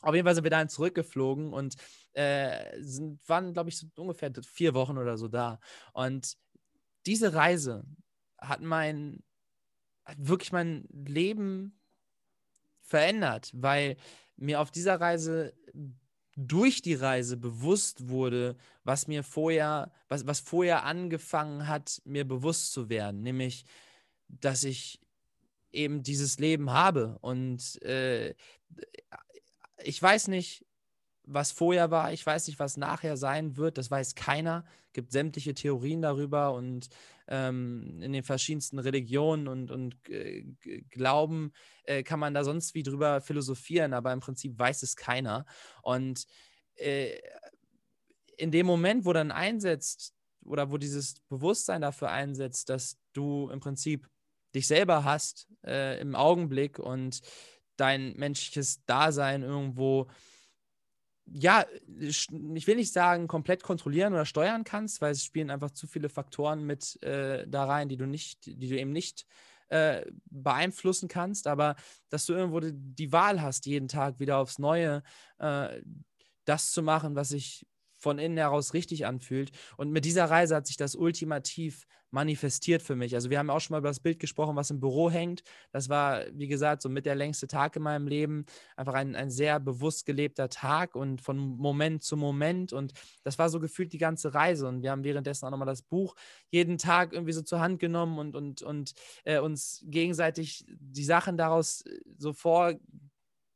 Auf 0.00 0.14
jeden 0.14 0.24
Fall 0.24 0.34
sind 0.34 0.44
wir 0.44 0.50
dahin 0.50 0.68
zurückgeflogen 0.68 1.52
und 1.52 1.76
äh, 2.12 2.80
sind, 2.80 3.20
waren, 3.28 3.52
glaube 3.52 3.68
ich, 3.68 3.78
so 3.78 3.86
ungefähr 3.96 4.32
vier 4.42 4.74
Wochen 4.74 4.98
oder 4.98 5.18
so 5.18 5.28
da. 5.28 5.60
Und 5.92 6.36
diese 7.06 7.34
Reise 7.34 7.84
hat 8.38 8.62
mein, 8.62 9.22
hat 10.04 10.16
wirklich 10.18 10.52
mein 10.52 10.86
Leben 10.90 11.78
verändert, 12.80 13.50
weil 13.54 13.96
mir 14.36 14.60
auf 14.60 14.70
dieser 14.70 15.00
Reise 15.00 15.54
durch 16.36 16.80
die 16.80 16.94
Reise 16.94 17.36
bewusst 17.36 18.08
wurde, 18.08 18.56
was 18.84 19.06
mir 19.06 19.22
vorher, 19.22 19.92
was, 20.08 20.26
was 20.26 20.40
vorher 20.40 20.84
angefangen 20.84 21.68
hat, 21.68 22.00
mir 22.04 22.26
bewusst 22.26 22.72
zu 22.72 22.88
werden, 22.88 23.22
nämlich, 23.22 23.64
dass 24.28 24.64
ich 24.64 25.00
eben 25.72 26.02
dieses 26.02 26.38
Leben 26.38 26.70
habe 26.70 27.18
und 27.20 27.80
äh, 27.82 28.34
ich 29.82 30.00
weiß 30.02 30.28
nicht, 30.28 30.64
was 31.24 31.52
vorher 31.52 31.90
war, 31.90 32.12
ich 32.12 32.24
weiß 32.24 32.46
nicht, 32.46 32.58
was 32.58 32.76
nachher 32.76 33.16
sein 33.16 33.56
wird, 33.56 33.78
das 33.78 33.90
weiß 33.90 34.14
keiner. 34.14 34.64
Es 34.86 34.92
gibt 34.94 35.12
sämtliche 35.12 35.54
Theorien 35.54 36.02
darüber 36.02 36.54
und 36.54 36.88
ähm, 37.28 38.00
in 38.02 38.12
den 38.12 38.24
verschiedensten 38.24 38.78
Religionen 38.78 39.46
und, 39.46 39.70
und 39.70 39.96
äh, 40.08 40.42
Glauben 40.90 41.52
äh, 41.84 42.02
kann 42.02 42.18
man 42.18 42.34
da 42.34 42.42
sonst 42.42 42.74
wie 42.74 42.82
drüber 42.82 43.20
philosophieren, 43.20 43.92
aber 43.92 44.12
im 44.12 44.20
Prinzip 44.20 44.58
weiß 44.58 44.82
es 44.82 44.96
keiner. 44.96 45.46
Und 45.82 46.26
äh, 46.74 47.18
in 48.36 48.50
dem 48.50 48.66
Moment, 48.66 49.04
wo 49.04 49.12
dann 49.12 49.30
einsetzt 49.30 50.14
oder 50.44 50.72
wo 50.72 50.78
dieses 50.78 51.20
Bewusstsein 51.28 51.82
dafür 51.82 52.10
einsetzt, 52.10 52.70
dass 52.70 52.98
du 53.12 53.48
im 53.50 53.60
Prinzip 53.60 54.08
dich 54.54 54.66
selber 54.66 55.04
hast 55.04 55.46
äh, 55.64 56.00
im 56.00 56.16
Augenblick 56.16 56.78
und 56.78 57.20
dein 57.80 58.14
menschliches 58.16 58.84
Dasein 58.84 59.42
irgendwo, 59.42 60.08
ja, 61.26 61.64
ich 61.98 62.28
will 62.28 62.76
nicht 62.76 62.92
sagen, 62.92 63.28
komplett 63.28 63.62
kontrollieren 63.62 64.12
oder 64.12 64.26
steuern 64.26 64.64
kannst, 64.64 65.00
weil 65.00 65.12
es 65.12 65.24
spielen 65.24 65.50
einfach 65.50 65.70
zu 65.70 65.86
viele 65.86 66.08
Faktoren 66.08 66.64
mit 66.64 67.00
äh, 67.02 67.46
da 67.48 67.64
rein, 67.64 67.88
die 67.88 67.96
du 67.96 68.06
nicht, 68.06 68.46
die 68.46 68.68
du 68.68 68.78
eben 68.78 68.92
nicht 68.92 69.26
äh, 69.68 70.04
beeinflussen 70.26 71.08
kannst, 71.08 71.46
aber 71.46 71.76
dass 72.08 72.26
du 72.26 72.32
irgendwo 72.32 72.60
die, 72.60 72.72
die, 72.74 73.12
Wahl 73.12 73.40
hast, 73.40 73.66
jeden 73.66 73.88
Tag 73.88 74.18
wieder 74.18 74.38
aufs 74.38 74.58
Neue 74.58 75.02
äh, 75.38 75.80
das 76.44 76.72
zu 76.72 76.82
machen, 76.82 77.14
was 77.14 77.28
sich 77.28 77.66
von 77.96 78.18
innen 78.18 78.38
heraus 78.38 78.74
richtig 78.74 79.06
anfühlt. 79.06 79.52
Und 79.76 79.92
mit 79.92 80.04
dieser 80.04 80.24
Reise 80.24 80.56
hat 80.56 80.66
sich 80.66 80.76
das 80.76 80.96
ultimativ 80.96 81.86
manifestiert 82.10 82.82
für 82.82 82.96
mich. 82.96 83.14
Also 83.14 83.30
wir 83.30 83.38
haben 83.38 83.50
auch 83.50 83.60
schon 83.60 83.74
mal 83.74 83.78
über 83.78 83.88
das 83.88 84.00
Bild 84.00 84.18
gesprochen, 84.18 84.56
was 84.56 84.70
im 84.70 84.80
Büro 84.80 85.10
hängt. 85.10 85.42
Das 85.72 85.88
war, 85.88 86.24
wie 86.32 86.48
gesagt, 86.48 86.82
so 86.82 86.88
mit 86.88 87.06
der 87.06 87.14
längste 87.14 87.46
Tag 87.46 87.76
in 87.76 87.82
meinem 87.82 88.06
Leben. 88.06 88.44
Einfach 88.76 88.94
ein, 88.94 89.14
ein 89.14 89.30
sehr 89.30 89.60
bewusst 89.60 90.06
gelebter 90.06 90.48
Tag 90.48 90.94
und 90.94 91.20
von 91.20 91.38
Moment 91.38 92.02
zu 92.02 92.16
Moment. 92.16 92.72
Und 92.72 92.92
das 93.22 93.38
war 93.38 93.48
so 93.48 93.60
gefühlt 93.60 93.92
die 93.92 93.98
ganze 93.98 94.34
Reise. 94.34 94.68
Und 94.68 94.82
wir 94.82 94.90
haben 94.90 95.04
währenddessen 95.04 95.46
auch 95.46 95.50
nochmal 95.50 95.66
das 95.66 95.82
Buch 95.82 96.14
jeden 96.50 96.78
Tag 96.78 97.12
irgendwie 97.12 97.32
so 97.32 97.42
zur 97.42 97.60
Hand 97.60 97.78
genommen 97.78 98.18
und, 98.18 98.34
und, 98.34 98.62
und 98.62 98.92
äh, 99.24 99.38
uns 99.38 99.84
gegenseitig 99.86 100.64
die 100.68 101.04
Sachen 101.04 101.36
daraus 101.36 101.82
äh, 101.82 102.00
so 102.18 102.32
vor 102.32 102.74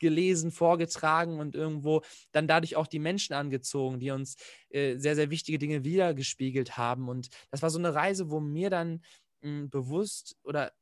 gelesen, 0.04 0.50
vorgetragen 0.52 1.40
und 1.40 1.56
irgendwo 1.56 2.02
dann 2.30 2.46
dadurch 2.46 2.76
auch 2.76 2.86
die 2.86 2.98
Menschen 2.98 3.34
angezogen, 3.34 3.98
die 3.98 4.10
uns 4.10 4.36
äh, 4.68 4.96
sehr, 4.98 5.16
sehr 5.16 5.30
wichtige 5.30 5.58
Dinge 5.58 5.82
wiedergespiegelt 5.82 6.76
haben. 6.76 7.08
Und 7.08 7.30
das 7.50 7.62
war 7.62 7.70
so 7.70 7.78
eine 7.78 7.94
Reise, 7.94 8.30
wo 8.30 8.38
mir 8.38 8.70
dann 8.70 9.02
mh, 9.40 9.48
hm, 9.48 9.70
bewusst 9.70 10.36
oder 10.44 10.72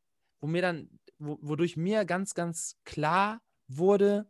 wo 0.40 0.48
mir 0.48 0.62
dann, 0.62 0.90
wo, 1.18 1.38
wodurch 1.40 1.76
mir 1.76 2.04
ganz, 2.04 2.34
ganz 2.34 2.76
klar 2.84 3.40
wurde, 3.68 4.26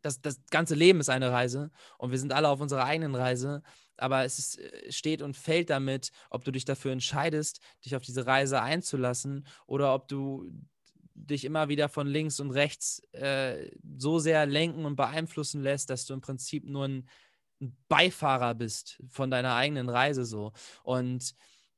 dass 0.00 0.20
das 0.20 0.40
ganze 0.50 0.74
Leben 0.74 1.00
ist 1.00 1.08
eine 1.08 1.30
Reise 1.30 1.70
und 1.98 2.10
wir 2.10 2.18
sind 2.18 2.32
alle 2.32 2.48
auf 2.48 2.60
unserer 2.60 2.84
eigenen 2.84 3.14
Reise. 3.14 3.62
Aber 3.96 4.24
es 4.24 4.38
ist, 4.38 4.58
äh, 4.58 4.90
steht 4.90 5.22
und 5.22 5.36
fällt 5.36 5.70
damit, 5.70 6.10
ob 6.30 6.44
du 6.44 6.50
dich 6.50 6.64
dafür 6.64 6.92
entscheidest, 6.92 7.60
dich 7.84 7.94
auf 7.94 8.02
diese 8.02 8.26
Reise 8.26 8.60
einzulassen 8.60 9.46
oder 9.66 9.94
ob 9.94 10.08
du 10.08 10.50
dich 11.14 11.44
immer 11.44 11.68
wieder 11.68 11.88
von 11.88 12.06
links 12.06 12.40
und 12.40 12.50
rechts 12.50 13.00
äh, 13.12 13.70
so 13.96 14.18
sehr 14.18 14.46
lenken 14.46 14.84
und 14.84 14.96
beeinflussen 14.96 15.62
lässt, 15.62 15.90
dass 15.90 16.06
du 16.06 16.14
im 16.14 16.20
Prinzip 16.20 16.64
nur 16.64 16.84
ein, 16.84 17.08
ein 17.60 17.76
Beifahrer 17.88 18.54
bist 18.54 19.02
von 19.08 19.30
deiner 19.30 19.54
eigenen 19.54 19.88
Reise 19.88 20.24
so. 20.24 20.52
Und 20.82 21.34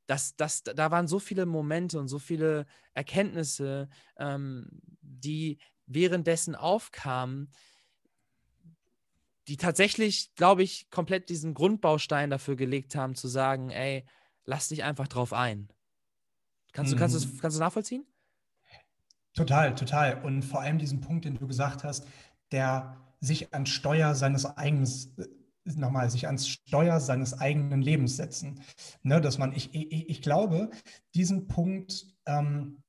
das, 0.07 0.37
das, 0.37 0.62
da 0.62 0.90
waren 0.90 1.09
so 1.09 1.18
viele 1.18 1.46
Momente 1.46 1.99
und 1.99 2.09
so 2.09 2.18
viele 2.18 2.66
Erkenntnisse, 2.94 3.88
ähm, 4.16 4.68
die 5.01 5.59
währenddessen 5.87 6.55
aufkamen, 6.55 7.53
die 9.49 9.57
tatsächlich, 9.57 10.35
glaube 10.35 10.62
ich, 10.62 10.90
komplett 10.90 11.29
diesen 11.29 11.55
Grundbaustein 11.55 12.31
dafür 12.31 12.57
gelegt 12.57 12.96
haben, 12.96 13.14
zu 13.14 13.29
sagen, 13.29 13.70
ey, 13.70 14.05
lass 14.44 14.68
dich 14.68 14.83
einfach 14.83 15.09
drauf 15.09 15.33
ein. 15.33 15.68
Kannst 16.72 16.92
du, 16.92 16.96
mhm. 16.96 17.01
kannst 17.01 17.25
du, 17.25 17.38
kannst 17.38 17.57
du 17.57 17.61
nachvollziehen? 17.61 18.07
Total, 19.37 19.75
total. 19.75 20.25
Und 20.25 20.42
vor 20.42 20.62
allem 20.62 20.79
diesen 20.79 21.03
Punkt, 21.03 21.27
den 21.27 21.35
du 21.35 21.46
gesagt 21.46 21.85
hast, 21.85 22.07
der 22.53 22.96
sich 23.20 23.55
an 23.55 23.66
Steuer 23.66 24.14
seines 24.14 24.46
eigenen, 24.46 24.87
äh, 25.18 25.72
nochmal, 25.77 26.11
sich 26.11 26.27
ans 26.27 26.49
Steuer 26.49 27.01
seines 27.01 27.38
eigenen 27.38 27.83
Lebens 27.83 28.16
setzen. 28.16 28.62
Ne, 29.03 29.20
dass 29.20 29.37
man, 29.37 29.53
ich, 29.53 29.75
ich, 29.75 30.09
ich 30.09 30.22
glaube, 30.22 30.70
diesen 31.14 31.49
Punkt, 31.49 32.07
ähm, 32.25 32.83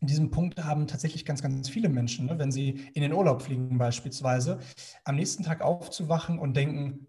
diesen 0.00 0.30
Punkt 0.32 0.62
haben 0.64 0.88
tatsächlich 0.88 1.24
ganz, 1.24 1.42
ganz 1.42 1.68
viele 1.68 1.88
Menschen, 1.88 2.26
ne, 2.26 2.38
wenn 2.38 2.50
sie 2.50 2.70
in 2.94 3.02
den 3.02 3.12
Urlaub 3.12 3.42
fliegen 3.42 3.78
beispielsweise, 3.78 4.58
am 5.04 5.14
nächsten 5.14 5.44
Tag 5.44 5.62
aufzuwachen 5.62 6.40
und 6.40 6.56
denken, 6.56 7.06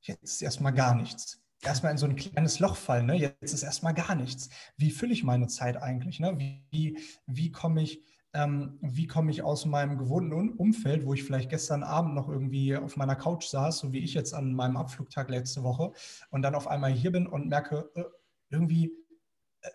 jetzt 0.00 0.22
ist 0.24 0.42
erstmal 0.42 0.72
gar 0.72 0.96
nichts 0.96 1.40
erstmal 1.62 1.92
in 1.92 1.98
so 1.98 2.06
ein 2.06 2.16
kleines 2.16 2.60
Loch 2.60 2.76
fallen. 2.76 3.06
Ne? 3.06 3.16
Jetzt 3.16 3.52
ist 3.52 3.62
erstmal 3.62 3.94
gar 3.94 4.14
nichts. 4.14 4.50
Wie 4.76 4.90
fülle 4.90 5.12
ich 5.12 5.24
meine 5.24 5.48
Zeit 5.48 5.76
eigentlich? 5.76 6.20
Ne? 6.20 6.38
Wie, 6.70 6.98
wie 7.26 7.50
komme 7.50 7.82
ich 7.82 8.00
ähm, 8.34 8.78
wie 8.82 9.06
komme 9.06 9.30
ich 9.30 9.42
aus 9.42 9.64
meinem 9.64 9.96
gewohnten 9.98 10.50
Umfeld, 10.50 11.06
wo 11.06 11.14
ich 11.14 11.24
vielleicht 11.24 11.50
gestern 11.50 11.82
Abend 11.82 12.14
noch 12.14 12.28
irgendwie 12.28 12.76
auf 12.76 12.96
meiner 12.96 13.16
Couch 13.16 13.46
saß, 13.46 13.78
so 13.78 13.92
wie 13.92 14.00
ich 14.00 14.14
jetzt 14.14 14.34
an 14.34 14.52
meinem 14.52 14.76
Abflugtag 14.76 15.30
letzte 15.30 15.62
Woche, 15.62 15.92
und 16.30 16.42
dann 16.42 16.54
auf 16.54 16.68
einmal 16.68 16.92
hier 16.92 17.12
bin 17.12 17.26
und 17.26 17.48
merke, 17.48 17.90
äh, 17.94 18.04
irgendwie, 18.50 18.92
äh, 19.62 19.70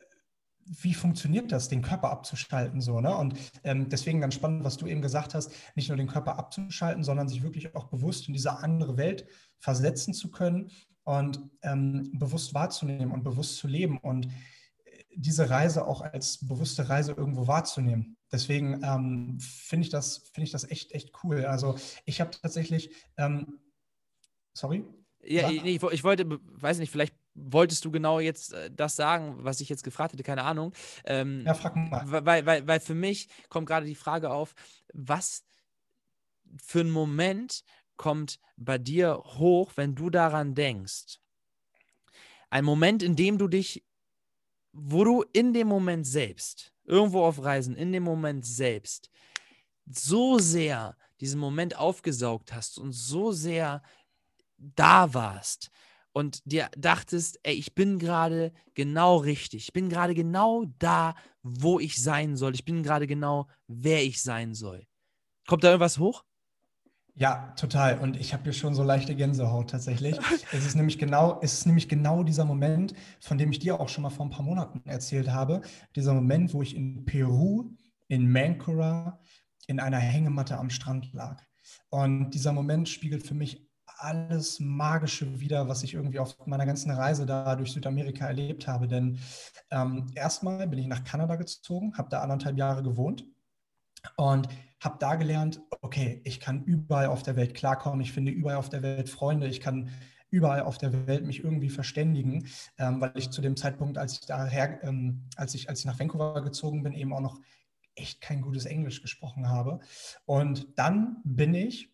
wie 0.65 0.93
funktioniert 0.93 1.51
das, 1.51 1.69
den 1.69 1.81
Körper 1.81 2.11
abzuschalten 2.11 2.81
so, 2.81 3.01
ne? 3.01 3.15
Und 3.15 3.35
ähm, 3.63 3.89
deswegen 3.89 4.21
ganz 4.21 4.35
spannend, 4.35 4.63
was 4.63 4.77
du 4.77 4.85
eben 4.85 5.01
gesagt 5.01 5.33
hast, 5.33 5.51
nicht 5.75 5.89
nur 5.89 5.97
den 5.97 6.07
Körper 6.07 6.37
abzuschalten, 6.37 7.03
sondern 7.03 7.27
sich 7.27 7.43
wirklich 7.43 7.75
auch 7.75 7.85
bewusst 7.85 8.27
in 8.27 8.33
diese 8.33 8.59
andere 8.59 8.97
Welt 8.97 9.25
versetzen 9.59 10.13
zu 10.13 10.29
können 10.29 10.69
und 11.03 11.41
ähm, 11.63 12.11
bewusst 12.13 12.53
wahrzunehmen 12.53 13.11
und 13.11 13.23
bewusst 13.23 13.57
zu 13.57 13.67
leben 13.67 13.97
und 13.97 14.27
diese 15.15 15.49
Reise 15.49 15.85
auch 15.87 16.01
als 16.01 16.47
bewusste 16.47 16.89
Reise 16.89 17.13
irgendwo 17.13 17.47
wahrzunehmen. 17.47 18.17
Deswegen 18.31 18.81
ähm, 18.83 19.39
finde 19.39 19.85
ich, 19.85 19.89
das, 19.89 20.29
find 20.33 20.45
ich 20.45 20.51
das 20.51 20.69
echt, 20.69 20.93
echt 20.93 21.11
cool. 21.23 21.45
Also 21.45 21.75
ich 22.05 22.21
habe 22.21 22.31
tatsächlich, 22.31 22.91
ähm, 23.17 23.59
sorry? 24.53 24.85
Ja, 25.23 25.49
nee, 25.49 25.75
ich, 25.75 25.83
ich, 25.83 26.03
wollte, 26.03 26.25
weiß 26.27 26.79
nicht, 26.79 26.91
vielleicht 26.91 27.15
wolltest 27.35 27.85
du 27.85 27.91
genau 27.91 28.19
jetzt 28.19 28.53
äh, 28.53 28.71
das 28.71 28.95
sagen, 28.95 29.37
was 29.39 29.61
ich 29.61 29.69
jetzt 29.69 29.83
gefragt 29.83 30.13
hätte, 30.13 30.23
keine 30.23 30.43
Ahnung. 30.43 30.73
Ähm, 31.05 31.43
ja, 31.45 31.53
frag 31.53 31.75
mal. 31.75 32.03
Weil, 32.25 32.45
weil, 32.45 32.67
weil 32.67 32.79
für 32.79 32.95
mich 32.95 33.29
kommt 33.49 33.67
gerade 33.67 33.85
die 33.85 33.95
Frage 33.95 34.31
auf, 34.31 34.55
was 34.93 35.43
für 36.57 36.81
einen 36.81 36.91
Moment 36.91 37.63
kommt 37.97 38.39
bei 38.57 38.77
dir 38.77 39.21
hoch, 39.23 39.73
wenn 39.75 39.95
du 39.95 40.09
daran 40.09 40.55
denkst? 40.55 41.19
Ein 42.49 42.65
Moment, 42.65 43.03
in 43.03 43.15
dem 43.15 43.37
du 43.37 43.47
dich, 43.47 43.83
wo 44.73 45.03
du 45.03 45.23
in 45.33 45.53
dem 45.53 45.67
Moment 45.67 46.07
selbst, 46.07 46.73
irgendwo 46.85 47.23
auf 47.23 47.43
Reisen, 47.43 47.75
in 47.75 47.91
dem 47.91 48.03
Moment 48.03 48.45
selbst, 48.45 49.09
so 49.85 50.39
sehr 50.39 50.95
diesen 51.19 51.39
Moment 51.39 51.77
aufgesaugt 51.77 52.53
hast 52.53 52.79
und 52.79 52.93
so 52.93 53.31
sehr 53.31 53.81
da 54.57 55.13
warst 55.13 55.69
und 56.13 56.41
dir 56.45 56.69
dachtest, 56.77 57.39
ey, 57.43 57.53
ich 57.53 57.73
bin 57.73 57.99
gerade 57.99 58.51
genau 58.73 59.17
richtig, 59.17 59.65
ich 59.65 59.73
bin 59.73 59.89
gerade 59.89 60.13
genau 60.13 60.65
da, 60.79 61.15
wo 61.41 61.79
ich 61.79 62.01
sein 62.01 62.35
soll, 62.35 62.53
ich 62.53 62.65
bin 62.65 62.83
gerade 62.83 63.07
genau, 63.07 63.47
wer 63.67 64.03
ich 64.03 64.21
sein 64.21 64.53
soll. 64.53 64.85
Kommt 65.47 65.63
da 65.63 65.69
irgendwas 65.69 65.97
hoch? 65.97 66.23
Ja, 67.15 67.53
total. 67.57 67.99
Und 67.99 68.17
ich 68.17 68.33
habe 68.33 68.43
hier 68.43 68.53
schon 68.53 68.73
so 68.73 68.83
leichte 68.83 69.15
Gänsehaut 69.15 69.69
tatsächlich. 69.69 70.17
es 70.51 70.65
ist 70.65 70.75
nämlich 70.75 70.97
genau, 70.97 71.39
es 71.41 71.53
ist 71.53 71.65
nämlich 71.65 71.89
genau 71.89 72.23
dieser 72.23 72.45
Moment, 72.45 72.93
von 73.19 73.37
dem 73.37 73.51
ich 73.51 73.59
dir 73.59 73.79
auch 73.79 73.89
schon 73.89 74.03
mal 74.03 74.09
vor 74.09 74.25
ein 74.25 74.31
paar 74.31 74.45
Monaten 74.45 74.81
erzählt 74.85 75.29
habe. 75.29 75.61
Dieser 75.95 76.13
Moment, 76.13 76.53
wo 76.53 76.61
ich 76.61 76.75
in 76.75 77.05
Peru, 77.05 77.71
in 78.07 78.31
Mancora, 78.31 79.19
in 79.67 79.79
einer 79.79 79.99
Hängematte 79.99 80.57
am 80.57 80.69
Strand 80.69 81.13
lag. 81.13 81.41
Und 81.89 82.31
dieser 82.31 82.53
Moment 82.53 82.89
spiegelt 82.89 83.25
für 83.25 83.33
mich 83.33 83.69
alles 83.97 84.59
Magische 84.59 85.39
wider, 85.39 85.67
was 85.67 85.83
ich 85.83 85.93
irgendwie 85.93 86.19
auf 86.19 86.35
meiner 86.47 86.65
ganzen 86.65 86.91
Reise 86.91 87.25
da 87.25 87.55
durch 87.55 87.71
Südamerika 87.71 88.25
erlebt 88.25 88.67
habe. 88.67 88.87
Denn 88.87 89.19
ähm, 89.69 90.07
erstmal 90.15 90.67
bin 90.67 90.79
ich 90.79 90.87
nach 90.87 91.03
Kanada 91.03 91.35
gezogen, 91.35 91.93
habe 91.97 92.09
da 92.09 92.21
anderthalb 92.21 92.57
Jahre 92.57 92.83
gewohnt 92.83 93.25
und 94.17 94.47
habe 94.81 94.97
da 94.99 95.15
gelernt, 95.15 95.61
okay, 95.81 96.21
ich 96.25 96.39
kann 96.39 96.63
überall 96.65 97.07
auf 97.07 97.23
der 97.23 97.35
Welt 97.35 97.53
klarkommen, 97.53 98.01
ich 98.01 98.11
finde 98.11 98.31
überall 98.31 98.57
auf 98.57 98.69
der 98.69 98.81
Welt 98.81 99.09
Freunde, 99.09 99.47
ich 99.47 99.61
kann 99.61 99.89
überall 100.31 100.61
auf 100.61 100.77
der 100.77 101.07
Welt 101.07 101.25
mich 101.25 101.43
irgendwie 101.43 101.69
verständigen, 101.69 102.47
ähm, 102.77 102.99
weil 102.99 103.11
ich 103.15 103.29
zu 103.29 103.41
dem 103.41 103.55
Zeitpunkt, 103.55 103.97
als 103.97 104.13
ich 104.13 104.21
daher, 104.21 104.83
ähm, 104.83 105.25
als 105.35 105.53
ich, 105.53 105.69
als 105.69 105.79
ich 105.79 105.85
nach 105.85 105.99
Vancouver 105.99 106.41
gezogen 106.41 106.83
bin, 106.83 106.93
eben 106.93 107.13
auch 107.13 107.21
noch 107.21 107.39
echt 107.95 108.21
kein 108.21 108.41
gutes 108.41 108.65
Englisch 108.65 109.01
gesprochen 109.01 109.49
habe. 109.49 109.79
Und 110.25 110.67
dann 110.77 111.17
bin 111.23 111.53
ich, 111.53 111.89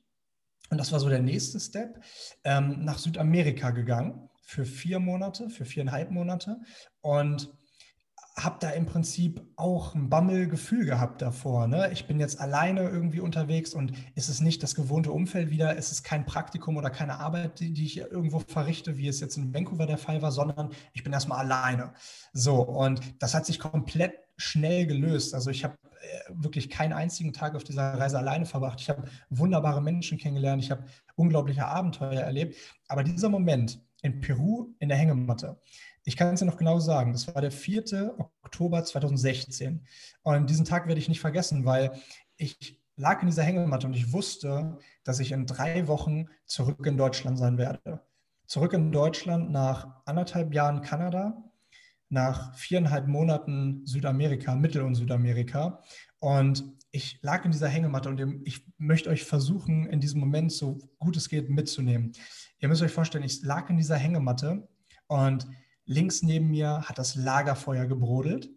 und 0.69 0.77
das 0.77 0.91
war 0.91 0.99
so 0.99 1.09
der 1.09 1.21
nächste 1.21 1.59
Step, 1.59 2.03
ähm, 2.43 2.85
nach 2.85 2.99
Südamerika 2.99 3.71
gegangen 3.71 4.29
für 4.41 4.65
vier 4.65 4.99
Monate, 4.99 5.49
für 5.49 5.65
viereinhalb 5.65 6.11
Monate 6.11 6.61
und 7.01 7.51
habe 8.37 8.57
da 8.59 8.69
im 8.69 8.85
Prinzip 8.85 9.41
auch 9.55 9.95
ein 9.95 10.09
Bammelgefühl 10.09 10.85
gehabt 10.85 11.23
davor. 11.23 11.67
Ne? 11.67 11.89
Ich 11.91 12.05
bin 12.05 12.19
jetzt 12.19 12.39
alleine 12.39 12.83
irgendwie 12.83 13.19
unterwegs 13.19 13.73
und 13.73 13.93
ist 14.13 14.29
es 14.29 14.41
nicht 14.41 14.61
das 14.61 14.75
gewohnte 14.75 15.11
Umfeld 15.11 15.49
wieder, 15.49 15.75
ist 15.75 15.91
es 15.91 16.03
kein 16.03 16.25
Praktikum 16.25 16.77
oder 16.77 16.91
keine 16.91 17.19
Arbeit, 17.19 17.59
die, 17.59 17.73
die 17.73 17.85
ich 17.85 17.97
irgendwo 17.97 18.39
verrichte, 18.39 18.95
wie 18.95 19.07
es 19.07 19.19
jetzt 19.19 19.37
in 19.37 19.53
Vancouver 19.53 19.87
der 19.87 19.97
Fall 19.97 20.21
war, 20.21 20.31
sondern 20.31 20.69
ich 20.93 21.03
bin 21.03 21.13
erstmal 21.13 21.39
alleine. 21.39 21.93
So, 22.31 22.61
und 22.61 23.01
das 23.19 23.33
hat 23.33 23.47
sich 23.47 23.57
komplett 23.59 24.13
schnell 24.37 24.85
gelöst. 24.85 25.33
Also 25.33 25.49
ich 25.49 25.63
habe 25.63 25.75
äh, 26.01 26.31
wirklich 26.35 26.69
keinen 26.69 26.93
einzigen 26.93 27.33
Tag 27.33 27.55
auf 27.55 27.63
dieser 27.63 27.95
Reise 27.95 28.19
alleine 28.19 28.45
verbracht. 28.45 28.79
Ich 28.79 28.89
habe 28.89 29.05
wunderbare 29.31 29.81
Menschen 29.81 30.19
kennengelernt, 30.19 30.63
ich 30.63 30.69
habe 30.69 30.85
unglaubliche 31.15 31.65
Abenteuer 31.65 32.21
erlebt. 32.21 32.55
Aber 32.87 33.03
dieser 33.03 33.29
Moment 33.29 33.81
in 34.03 34.19
Peru 34.19 34.75
in 34.79 34.89
der 34.89 34.97
Hängematte, 34.97 35.59
ich 36.07 36.15
kann 36.15 36.33
es 36.33 36.39
dir 36.39 36.45
noch 36.45 36.55
genau 36.55 36.79
sagen, 36.79 37.11
das 37.11 37.27
war 37.27 37.41
der 37.41 37.51
4. 37.51 38.15
Oktober 38.41 38.81
2016. 38.81 39.85
Und 40.23 40.49
diesen 40.49 40.63
Tag 40.63 40.87
werde 40.87 41.01
ich 41.01 41.09
nicht 41.09 41.19
vergessen, 41.19 41.65
weil 41.65 41.99
ich 42.37 42.81
lag 42.95 43.19
in 43.21 43.27
dieser 43.27 43.43
Hängematte 43.43 43.87
und 43.87 43.93
ich 43.93 44.13
wusste, 44.13 44.77
dass 45.03 45.19
ich 45.19 45.33
in 45.33 45.45
drei 45.45 45.89
Wochen 45.89 46.27
zurück 46.45 46.85
in 46.85 46.95
Deutschland 46.95 47.37
sein 47.37 47.57
werde. 47.57 47.99
Zurück 48.45 48.71
in 48.71 48.93
Deutschland 48.93 49.51
nach 49.51 50.01
anderthalb 50.05 50.53
Jahren 50.53 50.79
Kanada, 50.79 51.43
nach 52.07 52.55
viereinhalb 52.55 53.07
Monaten 53.07 53.85
Südamerika, 53.85 54.55
Mittel- 54.55 54.83
und 54.83 54.95
Südamerika. 54.95 55.83
Und 56.19 56.63
ich 56.91 57.19
lag 57.21 57.43
in 57.43 57.51
dieser 57.51 57.67
Hängematte 57.67 58.07
und 58.07 58.47
ich 58.47 58.65
möchte 58.77 59.09
euch 59.09 59.25
versuchen, 59.25 59.85
in 59.87 59.99
diesem 59.99 60.21
Moment 60.21 60.53
so 60.53 60.77
gut 60.99 61.17
es 61.17 61.27
geht 61.27 61.49
mitzunehmen. 61.49 62.13
Ihr 62.59 62.69
müsst 62.69 62.81
euch 62.81 62.93
vorstellen, 62.93 63.25
ich 63.25 63.43
lag 63.43 63.69
in 63.69 63.75
dieser 63.75 63.97
Hängematte 63.97 64.69
und 65.07 65.45
Links 65.87 66.21
neben 66.21 66.49
mir 66.49 66.83
hat 66.83 66.97
das 66.97 67.15
Lagerfeuer 67.15 67.85
gebrodelt. 67.85 68.49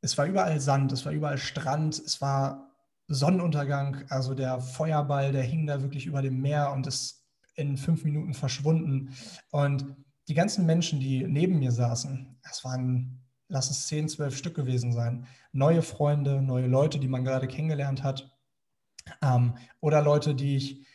Es 0.00 0.16
war 0.16 0.26
überall 0.26 0.60
Sand, 0.60 0.92
es 0.92 1.04
war 1.04 1.12
überall 1.12 1.36
Strand, 1.36 1.98
es 1.98 2.20
war 2.20 2.72
Sonnenuntergang. 3.08 4.04
Also 4.08 4.34
der 4.34 4.60
Feuerball, 4.60 5.32
der 5.32 5.42
hing 5.42 5.66
da 5.66 5.82
wirklich 5.82 6.06
über 6.06 6.22
dem 6.22 6.40
Meer 6.40 6.72
und 6.72 6.86
ist 6.86 7.24
in 7.56 7.76
fünf 7.76 8.04
Minuten 8.04 8.34
verschwunden. 8.34 9.12
Und 9.50 9.96
die 10.28 10.34
ganzen 10.34 10.64
Menschen, 10.64 11.00
die 11.00 11.26
neben 11.26 11.58
mir 11.58 11.72
saßen, 11.72 12.38
das 12.42 12.64
waren, 12.64 13.20
lass 13.48 13.70
es 13.70 13.88
zehn, 13.88 14.08
zwölf 14.08 14.36
Stück 14.36 14.54
gewesen 14.54 14.92
sein. 14.92 15.26
Neue 15.50 15.82
Freunde, 15.82 16.40
neue 16.40 16.68
Leute, 16.68 17.00
die 17.00 17.08
man 17.08 17.24
gerade 17.24 17.48
kennengelernt 17.48 18.04
hat. 18.04 18.30
Ähm, 19.22 19.54
oder 19.80 20.02
Leute, 20.02 20.36
die 20.36 20.56
ich 20.56 20.86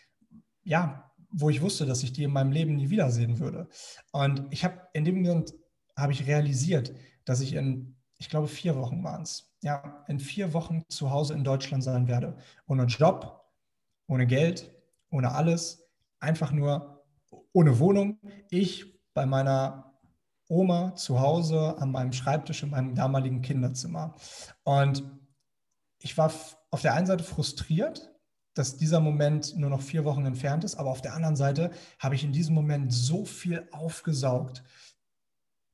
ja 0.63 1.11
wo 1.33 1.49
ich 1.49 1.61
wusste, 1.61 1.85
dass 1.85 2.03
ich 2.03 2.13
die 2.13 2.23
in 2.23 2.31
meinem 2.31 2.51
Leben 2.51 2.75
nie 2.75 2.89
wiedersehen 2.89 3.39
würde. 3.39 3.67
Und 4.11 4.45
ich 4.51 4.63
habe 4.63 4.79
in 4.93 5.03
dem 5.03 5.21
Moment 5.21 5.53
habe 5.97 6.13
ich 6.13 6.27
realisiert, 6.27 6.93
dass 7.25 7.41
ich 7.41 7.53
in, 7.53 7.95
ich 8.19 8.29
glaube, 8.29 8.47
vier 8.47 8.75
Wochen 8.75 9.03
waren 9.03 9.23
es, 9.23 9.51
ja, 9.61 10.05
in 10.07 10.19
vier 10.19 10.53
Wochen 10.53 10.83
zu 10.89 11.11
Hause 11.11 11.33
in 11.33 11.43
Deutschland 11.43 11.83
sein 11.83 12.07
werde. 12.07 12.37
Ohne 12.67 12.85
Job, 12.85 13.45
ohne 14.07 14.27
Geld, 14.27 14.71
ohne 15.09 15.31
alles, 15.31 15.89
einfach 16.19 16.51
nur 16.51 17.03
ohne 17.51 17.79
Wohnung. 17.79 18.19
Ich 18.49 18.93
bei 19.13 19.25
meiner 19.25 19.99
Oma 20.47 20.95
zu 20.95 21.19
Hause 21.19 21.75
an 21.79 21.91
meinem 21.91 22.13
Schreibtisch 22.13 22.63
in 22.63 22.69
meinem 22.69 22.95
damaligen 22.95 23.41
Kinderzimmer. 23.41 24.15
Und 24.63 25.03
ich 25.99 26.17
war 26.17 26.31
auf 26.71 26.81
der 26.81 26.93
einen 26.93 27.07
Seite 27.07 27.23
frustriert, 27.23 28.12
dass 28.53 28.77
dieser 28.77 28.99
Moment 28.99 29.57
nur 29.57 29.69
noch 29.69 29.81
vier 29.81 30.05
Wochen 30.05 30.25
entfernt 30.25 30.63
ist. 30.63 30.75
Aber 30.75 30.91
auf 30.91 31.01
der 31.01 31.13
anderen 31.13 31.35
Seite 31.35 31.71
habe 31.99 32.15
ich 32.15 32.23
in 32.23 32.31
diesem 32.31 32.55
Moment 32.55 32.93
so 32.93 33.25
viel 33.25 33.67
aufgesaugt. 33.71 34.63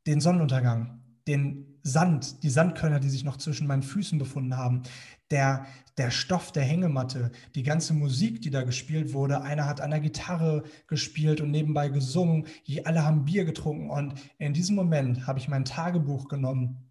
Den 0.07 0.21
Sonnenuntergang, 0.21 1.01
den 1.27 1.79
Sand, 1.83 2.43
die 2.43 2.49
Sandkörner, 2.49 2.99
die 2.99 3.09
sich 3.09 3.23
noch 3.23 3.37
zwischen 3.37 3.67
meinen 3.67 3.83
Füßen 3.83 4.17
befunden 4.17 4.57
haben, 4.57 4.83
der, 5.31 5.65
der 5.97 6.11
Stoff 6.11 6.51
der 6.51 6.63
Hängematte, 6.63 7.31
die 7.55 7.63
ganze 7.63 7.93
Musik, 7.93 8.41
die 8.41 8.49
da 8.49 8.63
gespielt 8.63 9.13
wurde. 9.13 9.41
Einer 9.41 9.65
hat 9.65 9.81
an 9.81 9.91
der 9.91 9.99
Gitarre 9.99 10.63
gespielt 10.87 11.41
und 11.41 11.51
nebenbei 11.51 11.89
gesungen. 11.89 12.47
Alle 12.85 13.03
haben 13.03 13.25
Bier 13.25 13.45
getrunken. 13.45 13.89
Und 13.89 14.15
in 14.37 14.53
diesem 14.53 14.75
Moment 14.75 15.27
habe 15.27 15.39
ich 15.39 15.47
mein 15.47 15.65
Tagebuch 15.65 16.27
genommen 16.27 16.88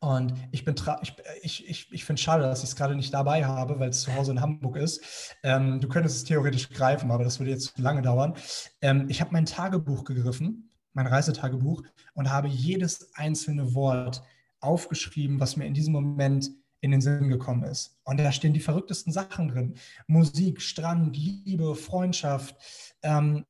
und 0.00 0.34
ich 0.52 0.64
bin 0.64 0.74
ich, 1.02 1.14
ich, 1.42 1.68
ich, 1.68 1.92
ich 1.92 2.04
finde 2.04 2.18
es 2.18 2.24
schade, 2.24 2.42
dass 2.44 2.62
ich 2.62 2.70
es 2.70 2.76
gerade 2.76 2.94
nicht 2.94 3.12
dabei 3.12 3.44
habe, 3.44 3.78
weil 3.78 3.90
es 3.90 4.02
zu 4.02 4.14
Hause 4.14 4.32
in 4.32 4.40
Hamburg 4.40 4.76
ist. 4.76 5.36
Ähm, 5.42 5.80
du 5.80 5.88
könntest 5.88 6.16
es 6.16 6.24
theoretisch 6.24 6.70
greifen, 6.70 7.10
aber 7.10 7.24
das 7.24 7.38
würde 7.38 7.50
jetzt 7.50 7.76
zu 7.76 7.82
lange 7.82 8.02
dauern. 8.02 8.34
Ähm, 8.80 9.06
ich 9.08 9.20
habe 9.20 9.32
mein 9.32 9.46
Tagebuch 9.46 10.04
gegriffen, 10.04 10.70
mein 10.92 11.06
Reisetagebuch, 11.06 11.82
und 12.14 12.30
habe 12.30 12.48
jedes 12.48 13.14
einzelne 13.14 13.74
Wort 13.74 14.22
aufgeschrieben, 14.60 15.40
was 15.40 15.56
mir 15.56 15.66
in 15.66 15.74
diesem 15.74 15.92
Moment 15.92 16.50
in 16.80 16.90
den 16.92 17.00
Sinn 17.00 17.28
gekommen 17.28 17.64
ist. 17.64 17.98
Und 18.04 18.20
da 18.20 18.30
stehen 18.32 18.52
die 18.52 18.60
verrücktesten 18.60 19.12
Sachen 19.12 19.48
drin. 19.48 19.74
Musik, 20.06 20.60
Strand, 20.62 21.16
Liebe, 21.16 21.74
Freundschaft, 21.74 22.56
ähm, 23.02 23.44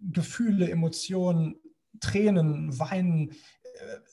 Gefühle, 0.00 0.70
Emotionen, 0.70 1.56
Tränen, 2.00 2.78
Weinen, 2.78 3.30
äh, 3.30 4.11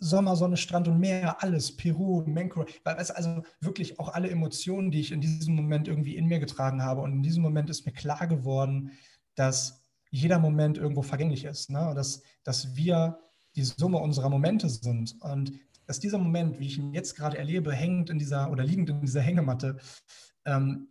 Sommer, 0.00 0.34
Sonne, 0.34 0.56
Strand 0.56 0.88
und 0.88 0.98
Meer, 0.98 1.42
alles, 1.42 1.76
Peru, 1.76 2.24
Menkro, 2.26 2.64
also 2.84 3.42
wirklich 3.60 4.00
auch 4.00 4.08
alle 4.08 4.30
Emotionen, 4.30 4.90
die 4.90 5.00
ich 5.00 5.12
in 5.12 5.20
diesem 5.20 5.54
Moment 5.54 5.88
irgendwie 5.88 6.16
in 6.16 6.26
mir 6.26 6.40
getragen 6.40 6.82
habe. 6.82 7.02
Und 7.02 7.12
in 7.12 7.22
diesem 7.22 7.42
Moment 7.42 7.68
ist 7.68 7.84
mir 7.84 7.92
klar 7.92 8.26
geworden, 8.26 8.92
dass 9.34 9.84
jeder 10.10 10.38
Moment 10.38 10.78
irgendwo 10.78 11.02
vergänglich 11.02 11.44
ist, 11.44 11.70
ne? 11.70 11.92
dass, 11.94 12.22
dass 12.42 12.74
wir 12.76 13.20
die 13.54 13.62
Summe 13.62 13.98
unserer 13.98 14.30
Momente 14.30 14.68
sind. 14.68 15.16
Und 15.20 15.52
dass 15.86 16.00
dieser 16.00 16.18
Moment, 16.18 16.58
wie 16.58 16.66
ich 16.66 16.78
ihn 16.78 16.94
jetzt 16.94 17.14
gerade 17.14 17.36
erlebe, 17.36 17.72
hängend 17.72 18.10
in 18.10 18.18
dieser 18.18 18.50
oder 18.50 18.64
liegend 18.64 18.90
in 18.90 19.00
dieser 19.02 19.20
Hängematte, 19.20 19.76
ähm, 20.46 20.88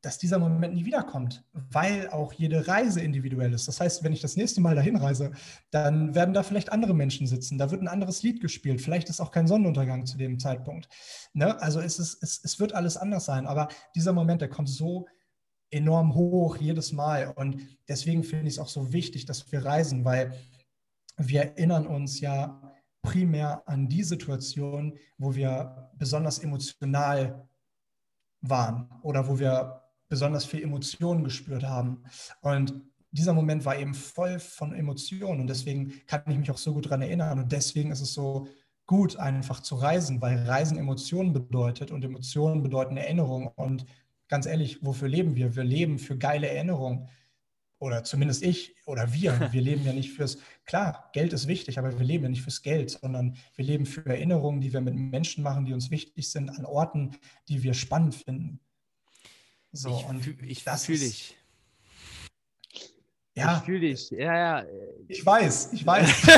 dass 0.00 0.18
dieser 0.18 0.38
Moment 0.38 0.74
nie 0.74 0.84
wiederkommt, 0.84 1.44
weil 1.52 2.08
auch 2.10 2.32
jede 2.32 2.66
Reise 2.66 3.00
individuell 3.00 3.52
ist. 3.52 3.68
Das 3.68 3.80
heißt, 3.80 4.02
wenn 4.02 4.12
ich 4.12 4.20
das 4.20 4.36
nächste 4.36 4.60
Mal 4.60 4.74
dahin 4.74 4.96
reise, 4.96 5.30
dann 5.70 6.14
werden 6.14 6.34
da 6.34 6.42
vielleicht 6.42 6.72
andere 6.72 6.94
Menschen 6.94 7.26
sitzen, 7.28 7.58
da 7.58 7.70
wird 7.70 7.80
ein 7.80 7.88
anderes 7.88 8.22
Lied 8.22 8.40
gespielt, 8.40 8.80
vielleicht 8.80 9.08
ist 9.08 9.20
auch 9.20 9.30
kein 9.30 9.46
Sonnenuntergang 9.46 10.04
zu 10.04 10.18
dem 10.18 10.40
Zeitpunkt. 10.40 10.88
Ne? 11.32 11.60
Also 11.62 11.80
es, 11.80 11.98
ist, 11.98 12.22
es, 12.22 12.40
es 12.42 12.58
wird 12.58 12.74
alles 12.74 12.96
anders 12.96 13.24
sein, 13.24 13.46
aber 13.46 13.68
dieser 13.94 14.12
Moment, 14.12 14.40
der 14.40 14.48
kommt 14.48 14.68
so 14.68 15.06
enorm 15.70 16.14
hoch 16.14 16.56
jedes 16.56 16.92
Mal 16.92 17.32
und 17.36 17.60
deswegen 17.88 18.24
finde 18.24 18.48
ich 18.48 18.54
es 18.54 18.58
auch 18.58 18.68
so 18.68 18.92
wichtig, 18.92 19.26
dass 19.26 19.50
wir 19.52 19.64
reisen, 19.64 20.04
weil 20.04 20.32
wir 21.16 21.42
erinnern 21.42 21.86
uns 21.86 22.20
ja 22.20 22.72
primär 23.02 23.62
an 23.66 23.88
die 23.88 24.04
Situation, 24.04 24.98
wo 25.18 25.34
wir 25.34 25.90
besonders 25.94 26.38
emotional 26.38 27.48
waren 28.42 28.88
oder 29.02 29.28
wo 29.28 29.38
wir 29.38 29.80
besonders 30.08 30.44
viel 30.44 30.62
Emotionen 30.62 31.24
gespürt 31.24 31.64
haben. 31.64 32.04
Und 32.42 32.74
dieser 33.10 33.32
Moment 33.32 33.64
war 33.64 33.78
eben 33.78 33.94
voll 33.94 34.38
von 34.38 34.74
Emotionen 34.74 35.40
und 35.40 35.46
deswegen 35.46 35.92
kann 36.06 36.22
ich 36.28 36.36
mich 36.36 36.50
auch 36.50 36.58
so 36.58 36.74
gut 36.74 36.86
daran 36.86 37.02
erinnern 37.02 37.38
und 37.38 37.52
deswegen 37.52 37.90
ist 37.90 38.00
es 38.00 38.12
so 38.12 38.46
gut, 38.86 39.16
einfach 39.16 39.60
zu 39.60 39.76
reisen, 39.76 40.20
weil 40.20 40.38
Reisen 40.44 40.76
Emotionen 40.76 41.32
bedeutet 41.32 41.90
und 41.90 42.04
Emotionen 42.04 42.62
bedeuten 42.62 42.96
Erinnerung 42.96 43.46
und 43.48 43.86
ganz 44.28 44.46
ehrlich, 44.46 44.84
wofür 44.84 45.08
leben 45.08 45.34
wir? 45.34 45.56
Wir 45.56 45.64
leben 45.64 45.98
für 45.98 46.16
geile 46.16 46.48
Erinnerungen 46.48 47.08
oder 47.82 48.04
zumindest 48.04 48.44
ich 48.44 48.76
oder 48.86 49.12
wir, 49.12 49.32
wir 49.52 49.60
leben 49.60 49.84
ja 49.84 49.92
nicht 49.92 50.12
fürs, 50.12 50.38
klar, 50.64 51.10
Geld 51.12 51.32
ist 51.32 51.48
wichtig, 51.48 51.78
aber 51.78 51.98
wir 51.98 52.06
leben 52.06 52.22
ja 52.22 52.30
nicht 52.30 52.42
fürs 52.42 52.62
Geld, 52.62 52.90
sondern 52.90 53.36
wir 53.56 53.64
leben 53.64 53.86
für 53.86 54.06
Erinnerungen, 54.06 54.60
die 54.60 54.72
wir 54.72 54.80
mit 54.80 54.94
Menschen 54.94 55.42
machen, 55.42 55.64
die 55.64 55.74
uns 55.74 55.90
wichtig 55.90 56.30
sind, 56.30 56.48
an 56.48 56.64
Orten, 56.64 57.16
die 57.48 57.64
wir 57.64 57.74
spannend 57.74 58.14
finden. 58.14 58.60
So, 59.72 59.98
ich, 59.98 60.06
und 60.06 60.42
ich 60.44 60.62
das 60.62 60.86
fühle 60.86 61.00
dich. 61.00 61.36
Ja. 63.34 63.56
Ich 63.58 63.64
fühle 63.64 63.80
dich. 63.80 64.10
Ja, 64.10 64.60
ja. 64.60 64.66
Ich 65.08 65.24
weiß, 65.24 65.72
ich 65.72 65.84
weiß. 65.84 66.28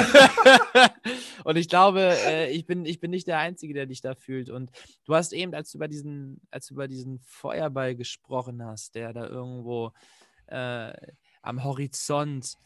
und 1.44 1.57
ich 1.57 1.68
glaube, 1.68 2.16
äh, 2.24 2.50
ich, 2.52 2.64
bin, 2.64 2.87
ich 2.87 3.00
bin 3.00 3.11
nicht 3.11 3.26
der 3.26 3.38
Einzige, 3.38 3.74
der 3.74 3.87
dich 3.87 4.00
da 4.00 4.14
fühlt. 4.14 4.48
Und 4.48 4.70
du 5.04 5.14
hast 5.14 5.33
eben, 5.33 5.52
als 5.54 5.72
du 5.72 5.78
über 5.78 5.88
diesen, 5.88 6.40
als 6.50 6.68
du 6.68 6.74
über 6.74 6.87
diesen 6.87 7.18
Feuerball 7.18 7.96
gesprochen 7.96 8.64
hast, 8.64 8.94
der 8.94 9.12
da 9.12 9.26
irgendwo 9.26 9.92
äh, 10.46 10.92
am 11.44 11.62
Horizont 11.62 12.57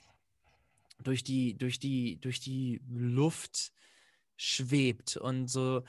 durch 1.03 1.23
die, 1.23 1.57
durch 1.57 1.79
die, 1.79 2.21
durch 2.21 2.41
die 2.41 2.81
Luft 2.88 3.73
schwebt. 4.37 5.17
Und 5.17 5.49
so, 5.49 5.83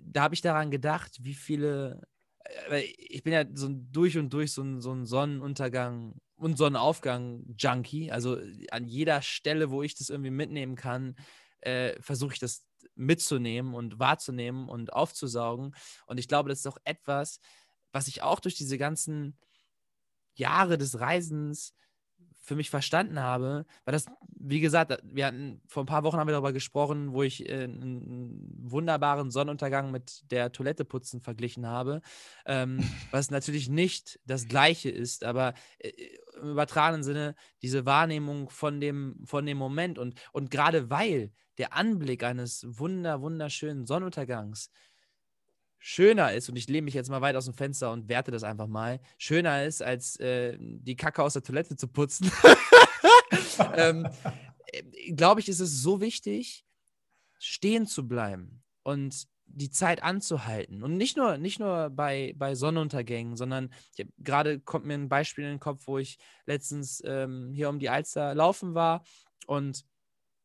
da 0.00 0.22
habe 0.24 0.34
ich 0.34 0.40
daran 0.40 0.70
gedacht, 0.70 1.18
wie 1.22 1.34
viele, 1.34 2.06
äh, 2.68 2.82
ich 2.98 3.22
bin 3.22 3.32
ja 3.32 3.44
so 3.52 3.68
durch 3.70 4.18
und 4.18 4.32
durch 4.32 4.52
so 4.52 4.62
ein, 4.62 4.80
so 4.80 4.92
ein 4.92 5.06
Sonnenuntergang 5.06 6.20
und 6.36 6.58
Sonnenaufgang-Junkie. 6.58 8.10
Also 8.10 8.38
an 8.70 8.86
jeder 8.86 9.22
Stelle, 9.22 9.70
wo 9.70 9.82
ich 9.82 9.94
das 9.94 10.10
irgendwie 10.10 10.30
mitnehmen 10.30 10.74
kann, 10.74 11.16
äh, 11.60 12.00
versuche 12.00 12.34
ich 12.34 12.40
das 12.40 12.64
mitzunehmen 12.96 13.74
und 13.74 13.98
wahrzunehmen 13.98 14.68
und 14.68 14.92
aufzusaugen. 14.92 15.74
Und 16.06 16.18
ich 16.18 16.28
glaube, 16.28 16.48
das 16.48 16.60
ist 16.60 16.66
auch 16.66 16.78
etwas, 16.84 17.40
was 17.92 18.08
ich 18.08 18.22
auch 18.22 18.40
durch 18.40 18.56
diese 18.56 18.78
ganzen 18.78 19.38
Jahre 20.34 20.78
des 20.78 20.98
Reisens 20.98 21.74
für 22.44 22.56
mich 22.56 22.68
verstanden 22.68 23.20
habe, 23.20 23.64
weil 23.84 23.92
das, 23.92 24.06
wie 24.36 24.60
gesagt, 24.60 24.98
wir 25.02 25.26
hatten 25.26 25.62
vor 25.66 25.82
ein 25.82 25.86
paar 25.86 26.04
Wochen 26.04 26.18
haben 26.18 26.28
wir 26.28 26.32
darüber 26.32 26.52
gesprochen, 26.52 27.12
wo 27.12 27.22
ich 27.22 27.48
äh, 27.48 27.64
einen 27.64 28.60
wunderbaren 28.62 29.30
Sonnenuntergang 29.30 29.90
mit 29.90 30.30
der 30.30 30.52
Toilette 30.52 30.84
putzen 30.84 31.22
verglichen 31.22 31.66
habe, 31.66 32.02
ähm, 32.44 32.78
was 33.10 33.30
natürlich 33.30 33.68
nicht 33.70 34.20
das 34.26 34.46
Gleiche 34.46 34.90
ist, 34.90 35.24
aber 35.24 35.54
äh, 35.78 35.90
im 36.40 36.50
übertragenen 36.50 37.02
Sinne 37.02 37.34
diese 37.62 37.86
Wahrnehmung 37.86 38.50
von 38.50 38.80
dem, 38.80 39.22
von 39.24 39.46
dem 39.46 39.56
Moment 39.56 39.98
und, 39.98 40.20
und 40.32 40.50
gerade 40.50 40.90
weil 40.90 41.32
der 41.56 41.72
Anblick 41.72 42.24
eines 42.24 42.66
wunder, 42.68 43.22
wunderschönen 43.22 43.86
Sonnenuntergangs 43.86 44.70
schöner 45.86 46.32
ist, 46.32 46.48
und 46.48 46.56
ich 46.56 46.66
lehne 46.66 46.86
mich 46.86 46.94
jetzt 46.94 47.10
mal 47.10 47.20
weit 47.20 47.36
aus 47.36 47.44
dem 47.44 47.52
Fenster 47.52 47.92
und 47.92 48.08
werte 48.08 48.30
das 48.30 48.42
einfach 48.42 48.66
mal, 48.66 49.00
schöner 49.18 49.64
ist, 49.64 49.82
als 49.82 50.16
äh, 50.16 50.56
die 50.58 50.96
Kacke 50.96 51.22
aus 51.22 51.34
der 51.34 51.42
Toilette 51.42 51.76
zu 51.76 51.88
putzen, 51.88 52.32
ähm, 53.76 54.08
äh, 54.72 55.12
glaube 55.12 55.42
ich, 55.42 55.48
ist 55.50 55.60
es 55.60 55.82
so 55.82 56.00
wichtig, 56.00 56.64
stehen 57.38 57.86
zu 57.86 58.08
bleiben 58.08 58.62
und 58.82 59.26
die 59.44 59.68
Zeit 59.68 60.02
anzuhalten. 60.02 60.82
Und 60.82 60.96
nicht 60.96 61.18
nur, 61.18 61.36
nicht 61.36 61.60
nur 61.60 61.90
bei, 61.90 62.32
bei 62.38 62.54
Sonnenuntergängen, 62.54 63.36
sondern 63.36 63.70
gerade 64.16 64.60
kommt 64.60 64.86
mir 64.86 64.94
ein 64.94 65.10
Beispiel 65.10 65.44
in 65.44 65.50
den 65.50 65.60
Kopf, 65.60 65.82
wo 65.84 65.98
ich 65.98 66.16
letztens 66.46 67.02
ähm, 67.04 67.52
hier 67.52 67.68
um 67.68 67.78
die 67.78 67.90
Alster 67.90 68.34
laufen 68.34 68.74
war 68.74 69.04
und 69.46 69.84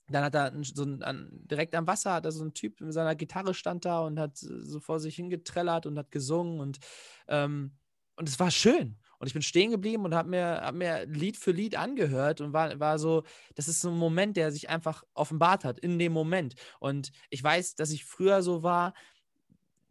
dann 0.09 0.23
hat 0.23 0.35
er 0.35 0.53
so 0.63 0.83
ein, 0.83 1.03
an, 1.03 1.29
direkt 1.31 1.75
am 1.75 1.87
Wasser 1.87 2.13
hat 2.13 2.25
er 2.25 2.31
so 2.31 2.43
ein 2.43 2.53
Typ 2.53 2.81
mit 2.81 2.93
seiner 2.93 3.15
Gitarre 3.15 3.53
stand 3.53 3.85
da 3.85 3.99
und 4.01 4.19
hat 4.19 4.37
so 4.37 4.79
vor 4.79 4.99
sich 4.99 5.15
hingetrellert 5.15 5.85
und 5.85 5.97
hat 5.97 6.11
gesungen 6.11 6.59
und 6.59 6.79
ähm, 7.27 7.71
und 8.19 8.27
es 8.27 8.37
war 8.37 8.51
schön. 8.51 8.97
Und 9.17 9.27
ich 9.27 9.33
bin 9.33 9.41
stehen 9.41 9.71
geblieben 9.71 10.03
und 10.05 10.13
habe 10.13 10.29
mir, 10.29 10.61
hab 10.61 10.75
mir 10.75 11.05
Lied 11.05 11.37
für 11.37 11.51
Lied 11.51 11.77
angehört 11.77 12.41
und 12.41 12.51
war, 12.53 12.77
war 12.79 12.99
so, 12.99 13.23
das 13.55 13.67
ist 13.69 13.81
so 13.81 13.89
ein 13.89 13.97
Moment, 13.97 14.35
der 14.37 14.51
sich 14.51 14.69
einfach 14.69 15.03
offenbart 15.13 15.63
hat 15.63 15.79
in 15.79 15.97
dem 15.99 16.11
Moment. 16.11 16.55
Und 16.79 17.11
ich 17.29 17.41
weiß, 17.41 17.75
dass 17.75 17.91
ich 17.91 18.05
früher 18.05 18.41
so 18.41 18.61
war, 18.61 18.93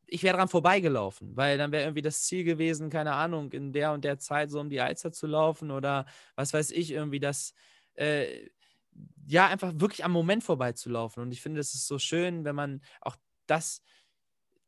ich 0.07 0.23
wäre 0.23 0.37
dran 0.37 0.49
vorbeigelaufen, 0.49 1.37
weil 1.37 1.59
dann 1.59 1.73
wäre 1.73 1.85
irgendwie 1.85 2.03
das 2.03 2.23
Ziel 2.23 2.45
gewesen, 2.45 2.91
keine 2.91 3.13
Ahnung, 3.13 3.53
in 3.53 3.73
der 3.73 3.93
und 3.93 4.05
der 4.05 4.19
Zeit 4.19 4.51
so 4.51 4.61
um 4.61 4.71
die 4.71 4.81
Alster 4.81 5.13
zu 5.13 5.27
laufen 5.27 5.71
oder 5.71 6.07
was 6.35 6.53
weiß 6.53 6.71
ich, 6.71 6.91
irgendwie 6.91 7.21
das. 7.21 7.55
Äh, 7.95 8.49
ja, 9.27 9.47
einfach 9.47 9.73
wirklich 9.77 10.05
am 10.05 10.13
Moment 10.13 10.43
vorbeizulaufen. 10.45 11.23
Und 11.23 11.33
ich 11.33 11.43
finde, 11.43 11.61
es 11.61 11.75
ist 11.75 11.87
so 11.87 11.99
schön, 11.99 12.45
wenn 12.45 12.55
man 12.55 12.81
auch 13.01 13.17
das, 13.47 13.83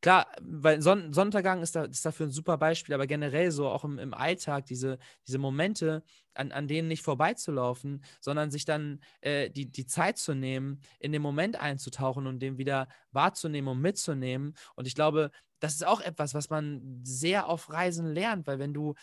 klar, 0.02 0.26
weil 0.40 0.82
Son 0.82 1.12
Sonnenuntergang 1.12 1.62
ist, 1.62 1.76
da, 1.76 1.84
ist 1.84 2.04
dafür 2.04 2.26
ein 2.26 2.30
super 2.30 2.58
Beispiel, 2.58 2.94
aber 2.94 3.06
generell 3.06 3.50
so 3.50 3.68
auch 3.68 3.84
im, 3.84 3.98
im 3.98 4.14
Alltag, 4.14 4.66
diese, 4.66 4.98
diese 5.26 5.38
Momente, 5.38 6.02
an, 6.34 6.52
an 6.52 6.68
denen 6.68 6.88
nicht 6.88 7.02
vorbeizulaufen, 7.02 8.04
sondern 8.20 8.50
sich 8.50 8.64
dann 8.64 9.00
äh, 9.20 9.50
die, 9.50 9.70
die 9.70 9.86
Zeit 9.86 10.18
zu 10.18 10.34
nehmen, 10.34 10.80
in 10.98 11.12
den 11.12 11.22
Moment 11.22 11.60
einzutauchen 11.60 12.26
und 12.26 12.40
den 12.40 12.58
wieder 12.58 12.88
wahrzunehmen 13.12 13.68
und 13.68 13.80
mitzunehmen. 13.80 14.54
Und 14.74 14.86
ich 14.86 14.94
glaube, 14.94 15.30
das 15.58 15.74
ist 15.74 15.86
auch 15.86 16.00
etwas, 16.00 16.34
was 16.34 16.50
man 16.50 17.00
sehr 17.02 17.48
auf 17.48 17.70
Reisen 17.70 18.06
lernt, 18.06 18.46
weil 18.46 18.58
wenn 18.58 18.74
du 18.74 18.94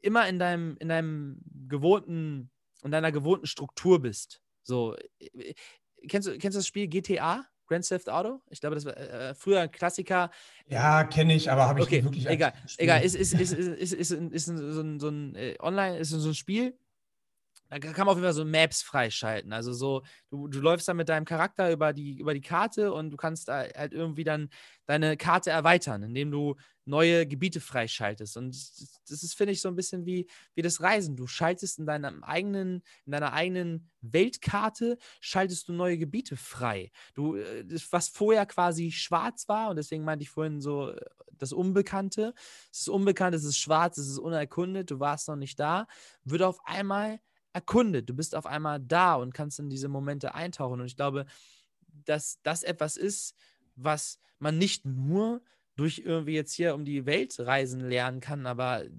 immer 0.00 0.28
in 0.28 0.38
deinem, 0.38 0.76
in 0.78 0.88
deinem 0.88 1.40
gewohnten, 1.68 2.50
in 2.82 2.90
deiner 2.90 3.12
gewohnten 3.12 3.46
Struktur 3.46 4.00
bist, 4.00 4.42
so, 4.66 4.96
äh, 5.18 5.26
äh, 5.38 5.54
kennst 6.08 6.28
du, 6.28 6.32
kennst 6.38 6.56
du 6.56 6.58
das 6.58 6.66
Spiel 6.66 6.88
GTA? 6.88 7.46
Grand 7.68 7.86
Theft 7.86 8.08
Auto? 8.08 8.40
Ich 8.48 8.60
glaube, 8.60 8.76
das 8.76 8.84
war 8.84 8.96
äh, 8.96 9.34
früher 9.34 9.60
ein 9.60 9.70
Klassiker. 9.70 10.30
Ja, 10.68 11.02
kenne 11.04 11.34
ich, 11.34 11.50
aber 11.50 11.66
habe 11.66 11.80
ich 11.80 11.86
okay, 11.86 11.96
nicht 11.96 12.04
wirklich. 12.04 12.26
Egal, 12.28 12.52
egal. 12.78 13.02
Ist, 13.02 13.16
ist, 13.16 13.32
ist, 13.32 13.52
ist, 13.52 13.92
ist, 13.92 14.12
ist, 14.12 14.30
ist 14.32 14.46
so 14.46 14.80
ein, 14.80 15.00
so 15.00 15.08
ein 15.08 15.34
äh, 15.34 15.56
Online, 15.60 15.98
ist 15.98 16.10
so 16.10 16.28
ein 16.28 16.34
Spiel, 16.34 16.78
da 17.68 17.78
kann 17.78 18.06
man 18.06 18.08
auf 18.08 18.16
jeden 18.16 18.24
Fall 18.24 18.32
so 18.32 18.44
Maps 18.44 18.82
freischalten. 18.82 19.52
Also 19.52 19.72
so, 19.72 20.02
du, 20.30 20.48
du 20.48 20.60
läufst 20.60 20.88
dann 20.88 20.96
mit 20.96 21.08
deinem 21.08 21.24
Charakter 21.24 21.70
über 21.72 21.92
die, 21.92 22.18
über 22.18 22.34
die 22.34 22.40
Karte 22.40 22.92
und 22.92 23.10
du 23.10 23.16
kannst 23.16 23.48
halt 23.48 23.92
irgendwie 23.92 24.24
dann 24.24 24.48
deine 24.86 25.16
Karte 25.16 25.50
erweitern, 25.50 26.02
indem 26.02 26.30
du 26.30 26.56
neue 26.84 27.26
Gebiete 27.26 27.60
freischaltest. 27.60 28.36
Und 28.36 28.54
das 28.54 29.22
ist, 29.22 29.34
finde 29.34 29.52
ich, 29.52 29.60
so 29.60 29.68
ein 29.68 29.76
bisschen 29.76 30.06
wie, 30.06 30.28
wie 30.54 30.62
das 30.62 30.80
Reisen. 30.80 31.16
Du 31.16 31.26
schaltest 31.26 31.78
in 31.78 31.86
deinem 31.86 32.22
eigenen, 32.22 32.82
in 33.04 33.12
deiner 33.12 33.32
eigenen 33.32 33.90
Weltkarte, 34.00 34.96
schaltest 35.20 35.68
du 35.68 35.72
neue 35.72 35.98
Gebiete 35.98 36.36
frei. 36.36 36.92
Du, 37.14 37.36
äh, 37.36 37.64
was 37.90 38.08
vorher 38.08 38.46
quasi 38.46 38.92
schwarz 38.92 39.48
war, 39.48 39.70
und 39.70 39.76
deswegen 39.76 40.04
meinte 40.04 40.22
ich 40.22 40.30
vorhin 40.30 40.60
so 40.60 40.90
äh, 40.90 41.00
das 41.32 41.52
Unbekannte. 41.52 42.32
Es 42.72 42.80
ist 42.80 42.88
unbekannt, 42.88 43.34
es 43.34 43.44
ist 43.44 43.58
schwarz, 43.58 43.98
es 43.98 44.08
ist 44.08 44.18
unerkundet, 44.18 44.90
du 44.90 45.00
warst 45.00 45.28
noch 45.28 45.36
nicht 45.36 45.58
da, 45.58 45.86
wird 46.24 46.42
auf 46.42 46.60
einmal 46.64 47.18
erkundet. 47.56 48.10
Du 48.10 48.14
bist 48.14 48.34
auf 48.34 48.44
einmal 48.44 48.78
da 48.78 49.14
und 49.14 49.32
kannst 49.32 49.58
in 49.58 49.70
diese 49.70 49.88
Momente 49.88 50.34
eintauchen. 50.34 50.78
Und 50.78 50.86
ich 50.86 50.94
glaube, 50.94 51.24
dass 52.04 52.38
das 52.42 52.62
etwas 52.62 52.98
ist, 52.98 53.34
was 53.76 54.20
man 54.38 54.58
nicht 54.58 54.84
nur 54.84 55.40
durch 55.74 56.02
irgendwie 56.04 56.34
jetzt 56.34 56.52
hier 56.52 56.74
um 56.74 56.84
die 56.84 57.06
Welt 57.06 57.34
reisen 57.40 57.80
lernen 57.80 58.20
kann, 58.20 58.46
aber 58.46 58.84
äh, 58.84 58.90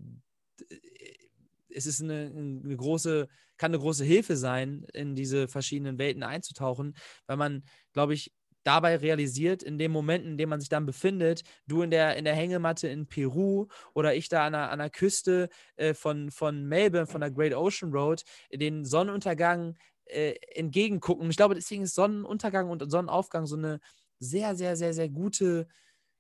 es 1.70 1.86
ist 1.86 2.02
eine, 2.02 2.32
eine, 2.36 2.76
große, 2.76 3.28
kann 3.58 3.70
eine 3.72 3.80
große 3.80 4.04
Hilfe 4.04 4.36
sein, 4.36 4.88
in 4.92 5.14
diese 5.14 5.48
verschiedenen 5.48 6.00
Welten 6.00 6.24
einzutauchen, 6.24 6.98
weil 7.28 7.38
man, 7.38 7.64
glaube 7.94 8.16
ich, 8.16 8.34
dabei 8.68 8.98
realisiert, 8.98 9.64
in 9.64 9.78
dem 9.78 9.92
Moment, 9.92 10.26
in 10.26 10.38
dem 10.38 10.50
man 10.50 10.60
sich 10.60 10.70
dann 10.70 10.86
befindet, 10.86 11.44
du 11.68 11.82
in 11.82 11.92
der, 11.92 12.18
in 12.18 12.26
der 12.26 12.36
Hängematte 12.36 12.88
in 12.88 13.08
Peru 13.08 13.68
oder 13.94 14.14
ich 14.14 14.30
da 14.30 14.46
an 14.46 14.54
der, 14.54 14.72
an 14.72 14.80
der 14.80 14.90
Küste 14.90 15.50
äh, 15.78 15.94
von, 15.94 16.32
von 16.32 16.66
Melbourne, 16.66 17.08
von 17.08 17.22
der 17.22 17.32
Great 17.32 17.54
Ocean 17.54 17.92
Road, 17.92 18.24
den 18.52 18.86
Sonnenuntergang 18.86 19.78
äh, 20.06 20.36
entgegengucken. 20.54 21.24
Und 21.24 21.30
ich 21.32 21.38
glaube, 21.38 21.56
deswegen 21.56 21.84
ist 21.84 21.96
Sonnenuntergang 21.96 22.70
und 22.70 22.90
Sonnenaufgang 22.92 23.46
so 23.46 23.56
eine 23.56 23.80
sehr, 24.20 24.56
sehr, 24.56 24.76
sehr, 24.76 24.94
sehr 24.94 25.10
gute 25.10 25.68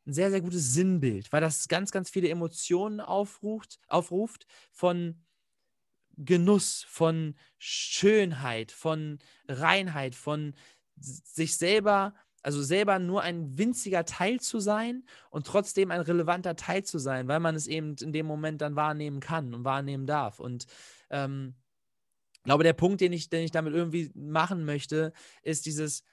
ein 0.07 0.13
sehr, 0.13 0.31
sehr 0.31 0.39
gutes 0.41 0.73
Sinnbild, 0.73 1.31
weil 1.33 1.41
das 1.41 1.67
ganz, 1.67 1.91
ganz 1.91 2.09
viele 2.09 2.29
Emotionen 2.29 3.01
aufruft, 3.01 3.77
aufruft 3.89 4.47
von 4.71 5.21
Genuss, 6.17 6.85
von 6.87 7.35
Schönheit, 7.59 8.71
von 8.71 9.19
Reinheit, 9.47 10.15
von 10.15 10.55
sich 10.99 11.57
selber, 11.57 12.15
also 12.43 12.61
selber 12.61 12.99
nur 12.99 13.21
ein 13.21 13.57
winziger 13.57 14.05
Teil 14.05 14.39
zu 14.39 14.59
sein 14.59 15.03
und 15.29 15.47
trotzdem 15.47 15.91
ein 15.91 16.01
relevanter 16.01 16.55
Teil 16.55 16.83
zu 16.83 16.99
sein, 16.99 17.27
weil 17.27 17.39
man 17.39 17.55
es 17.55 17.67
eben 17.67 17.95
in 18.01 18.13
dem 18.13 18.25
Moment 18.25 18.61
dann 18.61 18.75
wahrnehmen 18.75 19.19
kann 19.19 19.53
und 19.53 19.63
wahrnehmen 19.63 20.05
darf. 20.05 20.39
Und 20.39 20.65
ähm, 21.09 21.55
ich 22.33 22.43
glaube, 22.43 22.63
der 22.63 22.73
Punkt, 22.73 23.01
den 23.01 23.11
ich, 23.11 23.29
den 23.29 23.43
ich 23.43 23.51
damit 23.51 23.73
irgendwie 23.73 24.11
machen 24.15 24.63
möchte, 24.63 25.13
ist 25.41 25.65
dieses 25.65 26.03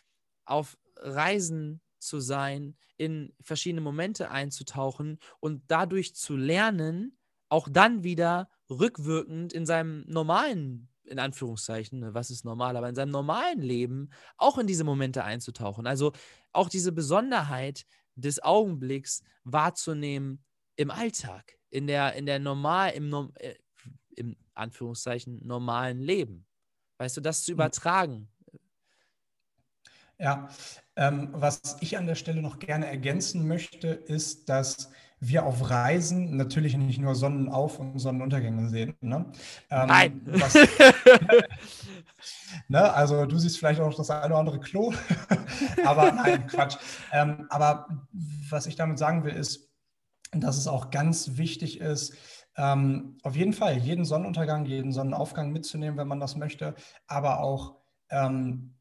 auf 0.45 0.77
Reisen 0.97 1.81
zu 1.99 2.21
sein, 2.21 2.77
in 2.97 3.33
verschiedene 3.41 3.81
Momente 3.81 4.31
einzutauchen 4.31 5.19
und 5.41 5.63
dadurch 5.69 6.15
zu 6.15 6.37
lernen, 6.37 7.19
auch 7.49 7.69
dann 7.71 8.05
wieder 8.05 8.49
rückwirkend 8.71 9.53
in 9.53 9.67
seinem 9.67 10.05
normalen, 10.07 10.89
in 11.07 11.19
Anführungszeichen, 11.19 12.01
ne, 12.01 12.15
was 12.15 12.31
ist 12.31 12.45
normal, 12.45 12.77
aber 12.77 12.89
in 12.89 12.95
seinem 12.95 13.11
normalen 13.11 13.61
Leben 13.61 14.11
auch 14.37 14.59
in 14.59 14.67
diese 14.67 14.85
Momente 14.85 15.25
einzutauchen. 15.25 15.87
Also 15.87 16.13
auch 16.53 16.69
diese 16.69 16.93
Besonderheit 16.93 17.85
des 18.15 18.43
Augenblicks 18.43 19.23
wahrzunehmen 19.45 20.45
im 20.77 20.91
Alltag, 20.91 21.59
in 21.71 21.87
der, 21.87 22.15
in 22.15 22.27
der 22.27 22.39
normal, 22.39 22.91
im, 22.93 23.33
äh, 23.35 23.55
im 24.17 24.37
Anführungszeichen 24.55 25.47
normalen 25.47 26.01
Leben. 26.01 26.47
Weißt 26.99 27.17
du, 27.17 27.21
das 27.21 27.43
zu 27.45 27.53
mhm. 27.53 27.57
übertragen. 27.57 28.29
Ja, 30.19 30.49
ähm, 30.95 31.31
was 31.33 31.77
ich 31.81 31.99
an 31.99 32.07
der 32.07 32.15
Stelle 32.15 32.41
noch 32.41 32.61
gerne 32.61 32.87
ergänzen 32.87 33.49
möchte, 33.49 33.89
ist, 33.89 34.49
dass 34.49 34.91
wir 35.29 35.47
auf 35.47 35.71
Reisen 35.71 36.37
natürlich 36.37 36.77
nicht 36.77 37.01
nur 37.01 37.15
Sonnenauf- 37.15 37.79
und 37.79 37.99
Sonnenuntergänge 37.99 38.69
sehen. 38.69 38.95
Ne? 39.01 39.27
Ähm, 39.71 39.87
Nein. 39.87 40.21
Was, 40.27 40.55
ne? 42.69 42.93
Also 42.93 43.27
du 43.27 43.39
siehst 43.39 43.59
vielleicht 43.59 43.81
auch 43.81 43.95
das 43.95 44.11
eine 44.11 44.27
oder 44.27 44.39
andere 44.39 44.61
Klo, 44.61 44.93
aber 45.85 46.13
nein, 46.13 46.47
Quatsch. 46.47 46.77
Ähm, 47.13 47.47
aber 47.51 47.89
was 48.49 48.67
ich 48.67 48.77
damit 48.77 48.99
sagen 48.99 49.25
will, 49.25 49.35
ist, 49.35 49.71
dass 50.33 50.57
es 50.57 50.67
auch 50.67 50.91
ganz 50.91 51.37
wichtig 51.37 51.81
ist, 51.81 52.17
ähm, 52.57 53.19
auf 53.23 53.37
jeden 53.37 53.53
Fall 53.53 53.79
jeden 53.79 54.05
Sonnenuntergang, 54.05 54.65
jeden 54.67 54.93
Sonnenaufgang 54.93 55.51
mitzunehmen, 55.51 55.99
wenn 55.99 56.09
man 56.09 56.21
das 56.21 56.37
möchte, 56.37 56.75
aber 57.07 57.41
auch 57.41 57.77
ähm, 58.11 58.75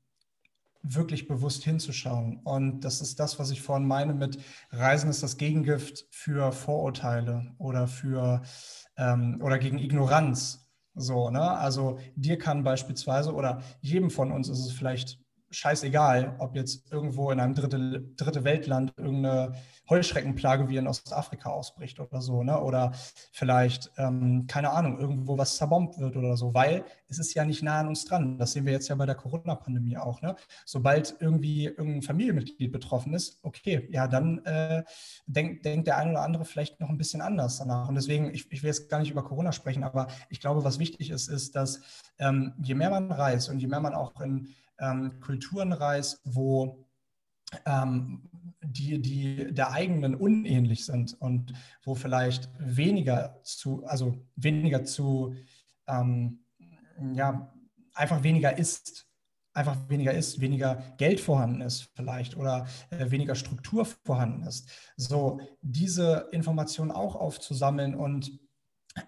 wirklich 0.83 1.27
bewusst 1.27 1.63
hinzuschauen. 1.63 2.41
Und 2.43 2.81
das 2.81 3.01
ist 3.01 3.19
das, 3.19 3.39
was 3.39 3.51
ich 3.51 3.61
vorhin 3.61 3.87
meine 3.87 4.13
mit 4.13 4.37
Reisen 4.69 5.09
ist 5.09 5.23
das 5.23 5.37
Gegengift 5.37 6.05
für 6.11 6.51
Vorurteile 6.51 7.53
oder 7.57 7.87
für 7.87 8.41
ähm, 8.97 9.39
oder 9.41 9.57
gegen 9.57 9.79
Ignoranz. 9.79 10.67
So, 10.93 11.29
ne? 11.29 11.41
Also 11.41 11.97
dir 12.15 12.37
kann 12.37 12.63
beispielsweise 12.63 13.33
oder 13.33 13.61
jedem 13.81 14.11
von 14.11 14.31
uns 14.31 14.49
ist 14.49 14.59
es 14.59 14.71
vielleicht 14.73 15.22
scheißegal, 15.53 16.35
ob 16.39 16.55
jetzt 16.55 16.91
irgendwo 16.91 17.31
in 17.31 17.39
einem 17.39 17.53
dritte, 17.53 18.01
dritte 18.17 18.43
Weltland 18.43 18.93
irgendeine 18.97 19.53
Heuschreckenplage 19.89 20.69
wie 20.69 20.77
in 20.77 20.87
Ostafrika 20.87 21.49
ausbricht 21.49 21.99
oder 21.99 22.21
so, 22.21 22.43
ne? 22.43 22.59
Oder 22.59 22.93
vielleicht, 23.31 23.91
ähm, 23.97 24.45
keine 24.47 24.71
Ahnung, 24.71 24.99
irgendwo 24.99 25.37
was 25.37 25.57
zerbombt 25.57 25.99
wird 25.99 26.15
oder 26.15 26.35
so, 26.37 26.53
weil 26.53 26.85
es 27.07 27.19
ist 27.19 27.33
ja 27.33 27.45
nicht 27.45 27.63
nah 27.63 27.79
an 27.79 27.89
uns 27.89 28.05
dran. 28.05 28.37
Das 28.37 28.53
sehen 28.53 28.65
wir 28.65 28.73
jetzt 28.73 28.87
ja 28.87 28.95
bei 28.95 29.05
der 29.05 29.15
Corona-Pandemie 29.15 29.97
auch, 29.97 30.21
ne? 30.21 30.35
Sobald 30.65 31.15
irgendwie 31.19 31.65
irgendein 31.65 32.01
Familienmitglied 32.01 32.71
betroffen 32.71 33.13
ist, 33.13 33.39
okay, 33.43 33.87
ja, 33.91 34.07
dann 34.07 34.43
äh, 34.45 34.83
denkt, 35.27 35.65
denkt 35.65 35.87
der 35.87 35.97
eine 35.97 36.11
oder 36.11 36.21
andere 36.21 36.45
vielleicht 36.45 36.79
noch 36.79 36.89
ein 36.89 36.97
bisschen 36.97 37.21
anders 37.21 37.57
danach. 37.57 37.87
Und 37.87 37.95
deswegen, 37.95 38.33
ich, 38.33 38.51
ich 38.51 38.63
will 38.63 38.69
jetzt 38.69 38.89
gar 38.89 38.99
nicht 38.99 39.11
über 39.11 39.23
Corona 39.23 39.51
sprechen, 39.51 39.83
aber 39.83 40.07
ich 40.29 40.39
glaube, 40.39 40.63
was 40.63 40.79
wichtig 40.79 41.11
ist, 41.11 41.27
ist, 41.27 41.55
dass 41.55 41.81
ähm, 42.17 42.53
je 42.63 42.75
mehr 42.75 42.89
man 42.89 43.11
reist 43.11 43.49
und 43.49 43.59
je 43.59 43.67
mehr 43.67 43.81
man 43.81 43.93
auch 43.93 44.19
in 44.21 44.47
ähm, 44.83 45.19
Kulturen 45.21 45.71
reist, 45.73 46.21
wo 46.25 46.85
ähm, 47.65 48.29
die, 48.61 49.01
die 49.01 49.53
der 49.53 49.71
eigenen 49.71 50.15
unähnlich 50.15 50.85
sind 50.85 51.19
und 51.21 51.53
wo 51.83 51.95
vielleicht 51.95 52.49
weniger 52.59 53.39
zu, 53.43 53.85
also 53.85 54.17
weniger 54.35 54.83
zu, 54.83 55.35
ähm, 55.87 56.39
ja, 57.13 57.53
einfach 57.93 58.23
weniger 58.23 58.57
ist, 58.57 59.07
einfach 59.53 59.77
weniger 59.87 60.13
ist, 60.13 60.41
weniger 60.41 60.75
Geld 60.97 61.19
vorhanden 61.19 61.61
ist 61.61 61.89
vielleicht 61.95 62.35
oder 62.35 62.65
äh, 62.89 63.11
weniger 63.11 63.35
Struktur 63.35 63.85
vorhanden 63.85 64.43
ist. 64.43 64.69
So 64.97 65.39
diese 65.61 66.29
Informationen 66.31 66.91
auch 66.91 67.15
aufzusammeln 67.15 67.93
und 67.93 68.39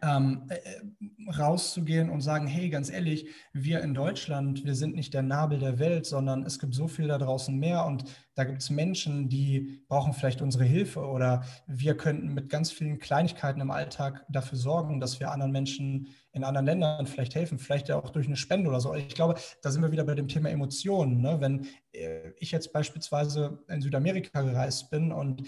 ähm, 0.02 0.48
äh, 0.50 0.56
äh, 0.56 1.32
rauszugehen 1.38 2.10
und 2.10 2.22
sagen, 2.22 2.48
hey, 2.48 2.70
ganz 2.70 2.90
ehrlich, 2.90 3.30
wir 3.54 3.82
in 3.82 3.94
Deutschland, 3.94 4.66
wir 4.66 4.76
sind 4.76 4.96
nicht 4.96 5.14
der 5.14 5.22
Nabel 5.22 5.60
der 5.60 5.80
Welt, 5.80 6.06
sondern 6.06 6.44
es 6.44 6.60
gibt 6.60 6.74
so 6.74 6.88
viel 6.88 7.08
da 7.08 7.18
draußen 7.18 7.56
mehr 7.58 7.86
und 7.86 8.04
da 8.34 8.44
gibt 8.44 8.62
es 8.62 8.70
Menschen, 8.70 9.30
die 9.30 9.84
brauchen 9.88 10.14
vielleicht 10.14 10.42
unsere 10.42 10.64
Hilfe 10.66 11.06
oder 11.06 11.44
wir 11.68 11.96
könnten 11.96 12.34
mit 12.34 12.50
ganz 12.50 12.72
vielen 12.72 13.00
Kleinigkeiten 13.00 13.62
im 13.62 13.72
Alltag 13.72 14.26
dafür 14.30 14.58
sorgen, 14.58 15.00
dass 15.00 15.20
wir 15.20 15.32
anderen 15.32 15.52
Menschen 15.52 16.08
in 16.32 16.44
anderen 16.44 16.66
Ländern 16.66 17.08
vielleicht 17.08 17.36
helfen, 17.36 17.60
vielleicht 17.60 17.88
ja 17.88 17.96
auch 17.96 18.10
durch 18.10 18.28
eine 18.28 18.36
Spende 18.36 18.70
oder 18.70 18.82
so. 18.82 18.94
Ich 18.94 19.16
glaube, 19.16 19.36
da 19.62 19.72
sind 19.72 19.82
wir 19.82 19.92
wieder 19.92 20.04
bei 20.04 20.16
dem 20.16 20.28
Thema 20.28 20.50
Emotionen. 20.50 21.22
Ne? 21.22 21.40
Wenn 21.40 21.68
äh, 21.94 22.32
ich 22.40 22.52
jetzt 22.52 22.74
beispielsweise 22.74 23.64
in 23.70 23.82
Südamerika 23.82 24.42
gereist 24.42 24.90
bin 24.90 25.14
und 25.14 25.44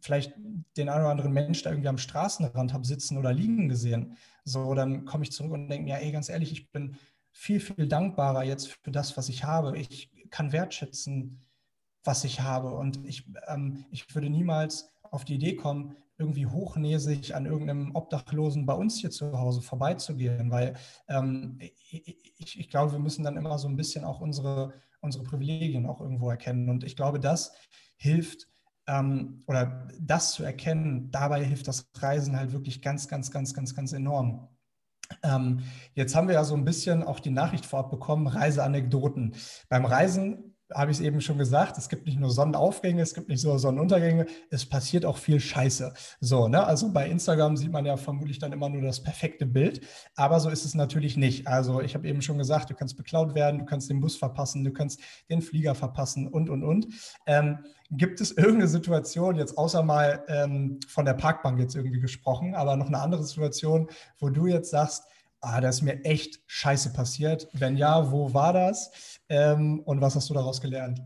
vielleicht 0.00 0.32
den 0.76 0.88
einen 0.88 1.02
oder 1.02 1.10
anderen 1.10 1.32
Mensch 1.32 1.62
da 1.62 1.70
irgendwie 1.70 1.88
am 1.88 1.98
Straßenrand 1.98 2.72
habe 2.72 2.86
sitzen 2.86 3.18
oder 3.18 3.32
liegen 3.32 3.68
gesehen. 3.68 4.16
So, 4.44 4.74
dann 4.74 5.04
komme 5.04 5.24
ich 5.24 5.32
zurück 5.32 5.52
und 5.52 5.68
denke, 5.68 5.90
ja, 5.90 5.96
ey, 5.96 6.12
ganz 6.12 6.28
ehrlich, 6.28 6.52
ich 6.52 6.70
bin 6.70 6.96
viel, 7.32 7.60
viel 7.60 7.86
dankbarer 7.86 8.44
jetzt 8.44 8.68
für 8.68 8.90
das, 8.90 9.16
was 9.16 9.28
ich 9.28 9.44
habe. 9.44 9.76
Ich 9.78 10.10
kann 10.30 10.52
wertschätzen, 10.52 11.40
was 12.04 12.24
ich 12.24 12.40
habe. 12.40 12.74
Und 12.74 13.04
ich, 13.04 13.28
ähm, 13.48 13.84
ich 13.90 14.14
würde 14.14 14.30
niemals 14.30 14.90
auf 15.02 15.24
die 15.24 15.34
Idee 15.34 15.56
kommen, 15.56 15.96
irgendwie 16.18 16.46
hochnäsig 16.46 17.34
an 17.34 17.44
irgendeinem 17.44 17.94
Obdachlosen 17.94 18.64
bei 18.64 18.72
uns 18.72 18.98
hier 18.98 19.10
zu 19.10 19.38
Hause 19.38 19.60
vorbeizugehen, 19.60 20.50
weil 20.50 20.74
ähm, 21.08 21.58
ich, 21.60 22.58
ich 22.58 22.70
glaube, 22.70 22.92
wir 22.92 22.98
müssen 22.98 23.22
dann 23.22 23.36
immer 23.36 23.58
so 23.58 23.68
ein 23.68 23.76
bisschen 23.76 24.04
auch 24.04 24.20
unsere, 24.20 24.72
unsere 25.00 25.24
Privilegien 25.24 25.86
auch 25.86 26.00
irgendwo 26.00 26.30
erkennen. 26.30 26.70
Und 26.70 26.84
ich 26.84 26.96
glaube, 26.96 27.20
das 27.20 27.52
hilft 27.96 28.48
ähm, 28.86 29.42
oder 29.46 29.88
das 30.00 30.32
zu 30.32 30.44
erkennen, 30.44 31.10
dabei 31.10 31.44
hilft 31.44 31.68
das 31.68 31.88
Reisen 31.96 32.36
halt 32.36 32.52
wirklich 32.52 32.82
ganz, 32.82 33.08
ganz, 33.08 33.30
ganz, 33.30 33.54
ganz, 33.54 33.74
ganz 33.74 33.92
enorm. 33.92 34.48
Ähm, 35.22 35.60
jetzt 35.94 36.14
haben 36.16 36.28
wir 36.28 36.34
ja 36.34 36.44
so 36.44 36.54
ein 36.56 36.64
bisschen 36.64 37.02
auch 37.02 37.20
die 37.20 37.30
Nachricht 37.30 37.66
vorab 37.66 37.90
bekommen, 37.90 38.26
Reiseanekdoten. 38.26 39.34
Beim 39.68 39.84
Reisen 39.84 40.55
habe 40.74 40.90
ich 40.90 40.98
es 40.98 41.04
eben 41.04 41.20
schon 41.20 41.38
gesagt, 41.38 41.78
es 41.78 41.88
gibt 41.88 42.06
nicht 42.06 42.18
nur 42.18 42.30
Sonnenaufgänge, 42.30 43.00
es 43.02 43.14
gibt 43.14 43.28
nicht 43.28 43.44
nur 43.44 43.58
Sonnenuntergänge, 43.58 44.26
es 44.50 44.66
passiert 44.66 45.04
auch 45.04 45.16
viel 45.16 45.40
Scheiße. 45.40 45.92
So, 46.20 46.48
ne? 46.48 46.64
Also 46.64 46.92
bei 46.92 47.08
Instagram 47.08 47.56
sieht 47.56 47.70
man 47.70 47.86
ja 47.86 47.96
vermutlich 47.96 48.38
dann 48.38 48.52
immer 48.52 48.68
nur 48.68 48.82
das 48.82 49.02
perfekte 49.02 49.46
Bild, 49.46 49.80
aber 50.16 50.40
so 50.40 50.50
ist 50.50 50.64
es 50.64 50.74
natürlich 50.74 51.16
nicht. 51.16 51.46
Also 51.46 51.80
ich 51.80 51.94
habe 51.94 52.08
eben 52.08 52.22
schon 52.22 52.38
gesagt, 52.38 52.70
du 52.70 52.74
kannst 52.74 52.96
beklaut 52.96 53.34
werden, 53.34 53.60
du 53.60 53.64
kannst 53.64 53.88
den 53.90 54.00
Bus 54.00 54.16
verpassen, 54.16 54.64
du 54.64 54.72
kannst 54.72 55.00
den 55.30 55.42
Flieger 55.42 55.74
verpassen 55.74 56.26
und, 56.28 56.50
und, 56.50 56.64
und. 56.64 56.88
Ähm, 57.26 57.58
gibt 57.90 58.20
es 58.20 58.32
irgendeine 58.32 58.68
Situation, 58.68 59.36
jetzt 59.36 59.56
außer 59.56 59.82
mal 59.82 60.24
ähm, 60.28 60.80
von 60.88 61.04
der 61.04 61.14
Parkbank 61.14 61.60
jetzt 61.60 61.76
irgendwie 61.76 62.00
gesprochen, 62.00 62.54
aber 62.54 62.76
noch 62.76 62.88
eine 62.88 63.00
andere 63.00 63.22
Situation, 63.22 63.88
wo 64.18 64.28
du 64.28 64.46
jetzt 64.46 64.70
sagst, 64.70 65.04
ah, 65.46 65.60
da 65.60 65.68
ist 65.68 65.82
mir 65.82 66.04
echt 66.04 66.40
scheiße 66.46 66.92
passiert. 66.92 67.48
Wenn 67.52 67.76
ja, 67.76 68.10
wo 68.10 68.34
war 68.34 68.52
das? 68.52 69.18
Ähm, 69.28 69.80
und 69.80 70.00
was 70.00 70.16
hast 70.16 70.28
du 70.28 70.34
daraus 70.34 70.60
gelernt? 70.60 71.00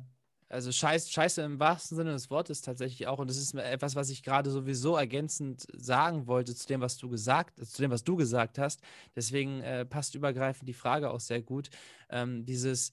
Also 0.49 0.73
Scheiß, 0.73 1.11
Scheiße 1.11 1.43
im 1.43 1.61
wahrsten 1.61 1.97
Sinne 1.97 2.11
des 2.11 2.29
Wortes 2.29 2.61
tatsächlich 2.61 3.07
auch. 3.07 3.21
Und 3.21 3.31
das 3.31 3.37
ist 3.37 3.55
etwas, 3.55 3.95
was 3.95 4.11
ich 4.11 4.25
gerade 4.25 4.51
sowieso 4.51 4.97
ergänzend 4.97 5.65
sagen 5.73 6.27
wollte 6.27 6.57
zu 6.57 6.67
dem, 6.67 6.81
was 6.81 6.97
du 6.97 7.09
gesagt, 7.09 7.65
zu 7.65 7.83
dem, 7.83 7.93
was 7.93 8.03
du 8.03 8.17
gesagt 8.17 8.59
hast. 8.59 8.81
Deswegen 9.15 9.61
äh, 9.61 9.85
passt 9.85 10.17
übergreifend 10.17 10.69
die 10.69 10.75
Frage 10.75 11.11
auch 11.11 11.21
sehr 11.21 11.41
gut. 11.41 11.71
Ähm, 12.11 12.45
dieses 12.45 12.91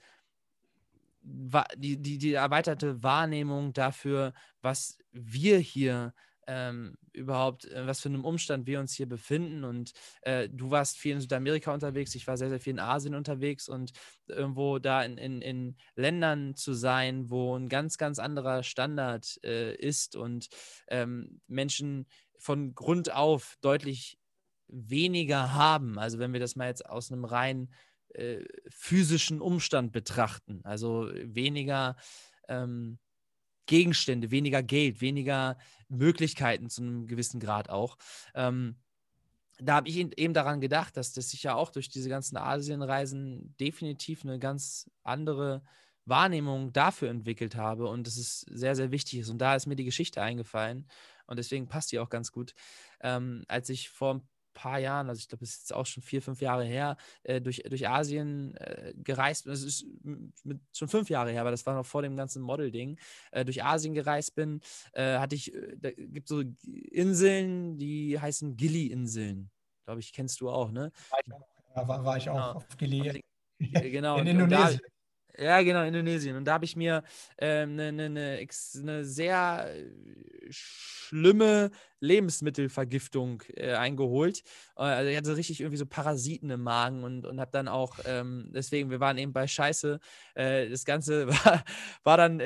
die, 1.23 1.97
die, 2.01 2.17
die 2.17 2.33
erweiterte 2.33 3.03
Wahrnehmung 3.03 3.73
dafür, 3.73 4.33
was 4.61 4.97
wir 5.11 5.57
hier 5.59 6.13
ähm, 6.47 6.97
überhaupt, 7.13 7.65
äh, 7.65 7.85
was 7.85 8.01
für 8.01 8.09
einem 8.09 8.25
Umstand 8.25 8.65
wir 8.65 8.79
uns 8.79 8.93
hier 8.93 9.07
befinden. 9.07 9.63
Und 9.63 9.91
äh, 10.21 10.49
du 10.49 10.71
warst 10.71 10.97
viel 10.97 11.13
in 11.13 11.21
Südamerika 11.21 11.73
unterwegs, 11.73 12.15
ich 12.15 12.25
war 12.25 12.37
sehr, 12.37 12.49
sehr 12.49 12.59
viel 12.59 12.73
in 12.73 12.79
Asien 12.79 13.15
unterwegs 13.15 13.69
und 13.69 13.91
irgendwo 14.27 14.79
da 14.79 15.03
in, 15.03 15.17
in, 15.17 15.41
in 15.41 15.75
Ländern 15.95 16.55
zu 16.55 16.73
sein, 16.73 17.29
wo 17.29 17.55
ein 17.55 17.69
ganz, 17.69 17.97
ganz 17.97 18.17
anderer 18.17 18.63
Standard 18.63 19.39
äh, 19.43 19.75
ist 19.75 20.15
und 20.15 20.47
ähm, 20.87 21.41
Menschen 21.47 22.07
von 22.39 22.73
Grund 22.73 23.13
auf 23.13 23.57
deutlich 23.61 24.17
weniger 24.67 25.53
haben. 25.53 25.97
Also 25.99 26.19
wenn 26.19 26.33
wir 26.33 26.39
das 26.39 26.55
mal 26.55 26.67
jetzt 26.67 26.85
aus 26.85 27.11
einem 27.11 27.25
rein 27.25 27.69
äh, 28.13 28.43
physischen 28.69 29.41
Umstand 29.41 29.91
betrachten, 29.91 30.61
also 30.63 31.09
weniger 31.13 31.95
ähm, 32.47 32.99
Gegenstände, 33.67 34.31
weniger 34.31 34.63
Geld, 34.63 35.01
weniger 35.01 35.57
Möglichkeiten 35.89 36.69
zu 36.69 36.81
einem 36.81 37.07
gewissen 37.07 37.39
Grad 37.39 37.69
auch. 37.69 37.97
Ähm, 38.33 38.77
da 39.59 39.75
habe 39.75 39.89
ich 39.89 39.97
eben 39.97 40.33
daran 40.33 40.61
gedacht, 40.61 40.97
dass 40.97 41.13
das 41.13 41.29
sich 41.29 41.43
ja 41.43 41.55
auch 41.55 41.71
durch 41.71 41.89
diese 41.89 42.09
ganzen 42.09 42.37
Asienreisen 42.37 43.55
definitiv 43.59 44.23
eine 44.23 44.39
ganz 44.39 44.89
andere 45.03 45.63
Wahrnehmung 46.05 46.71
dafür 46.73 47.09
entwickelt 47.09 47.55
habe 47.55 47.87
und 47.87 48.07
es 48.07 48.17
ist 48.17 48.41
sehr, 48.49 48.75
sehr 48.75 48.91
wichtig 48.91 49.19
ist. 49.19 49.29
Und 49.29 49.39
da 49.39 49.55
ist 49.55 49.67
mir 49.67 49.75
die 49.75 49.83
Geschichte 49.83 50.21
eingefallen 50.21 50.87
und 51.25 51.37
deswegen 51.37 51.67
passt 51.67 51.91
die 51.91 51.99
auch 51.99 52.09
ganz 52.09 52.31
gut. 52.31 52.53
Ähm, 53.01 53.43
als 53.47 53.69
ich 53.69 53.89
vor 53.89 54.15
ein 54.15 54.27
paar 54.57 54.79
Jahren, 54.79 55.09
also 55.09 55.19
ich 55.19 55.27
glaube, 55.27 55.43
es 55.43 55.51
ist 55.51 55.59
jetzt 55.61 55.73
auch 55.73 55.85
schon 55.85 56.03
vier, 56.03 56.21
fünf 56.21 56.41
Jahre 56.41 56.65
her, 56.65 56.97
äh, 57.23 57.39
durch, 57.39 57.63
durch 57.69 57.87
Asien 57.87 58.55
äh, 58.57 58.93
gereist 58.95 59.45
bin. 59.45 59.53
Es 59.53 59.63
ist 59.63 59.85
mit, 60.43 60.59
schon 60.75 60.87
fünf 60.87 61.09
Jahre 61.09 61.31
her, 61.31 61.41
aber 61.41 61.51
das 61.51 61.65
war 61.65 61.75
noch 61.75 61.85
vor 61.85 62.01
dem 62.01 62.17
ganzen 62.17 62.41
Model-Ding. 62.41 62.99
Äh, 63.31 63.45
durch 63.45 63.63
Asien 63.63 63.93
gereist 63.93 64.35
bin, 64.35 64.61
äh, 64.93 65.17
hatte 65.19 65.35
ich, 65.35 65.53
äh, 65.53 65.75
da 65.77 65.91
gibt 65.91 66.27
so 66.27 66.43
Inseln, 66.91 67.77
die 67.77 68.19
heißen 68.19 68.57
Gili-Inseln. 68.57 69.49
Glaube 69.85 69.99
ich, 70.01 70.11
kennst 70.11 70.41
du 70.41 70.49
auch, 70.49 70.71
ne? 70.71 70.91
War 71.09 71.19
ich 71.23 71.87
war, 71.87 72.05
war 72.05 72.17
ich 72.17 72.29
auch 72.29 72.33
genau. 72.33 72.51
auf 72.53 72.77
Gili. 72.77 73.23
Genau. 73.59 74.19
In 74.19 74.27
Indonesien. 74.27 74.79
Ja, 75.39 75.61
genau, 75.61 75.83
Indonesien. 75.83 76.35
Und 76.35 76.45
da 76.45 76.53
habe 76.53 76.65
ich 76.65 76.75
mir 76.75 77.03
eine 77.37 77.63
ähm, 77.63 77.75
ne, 77.75 77.91
ne, 77.91 78.09
ne, 78.09 78.47
ne 78.81 79.05
sehr 79.05 79.67
äh, 79.75 79.85
schlimme 80.49 81.69
Lebensmittelvergiftung 81.99 83.43
äh, 83.55 83.73
eingeholt. 83.73 84.41
Äh, 84.77 84.81
also 84.83 85.09
ich 85.11 85.17
hatte 85.17 85.37
richtig 85.37 85.59
irgendwie 85.61 85.77
so 85.77 85.85
Parasiten 85.85 86.49
im 86.49 86.63
Magen 86.63 87.03
und, 87.03 87.25
und 87.27 87.39
habe 87.39 87.51
dann 87.51 87.67
auch, 87.67 87.99
ähm, 88.05 88.49
deswegen, 88.53 88.89
wir 88.89 88.99
waren 88.99 89.17
eben 89.19 89.33
bei 89.33 89.45
Scheiße. 89.47 89.99
Äh, 90.33 90.69
das 90.69 90.85
Ganze 90.85 91.27
war, 91.45 91.63
war 92.03 92.17
dann, 92.17 92.39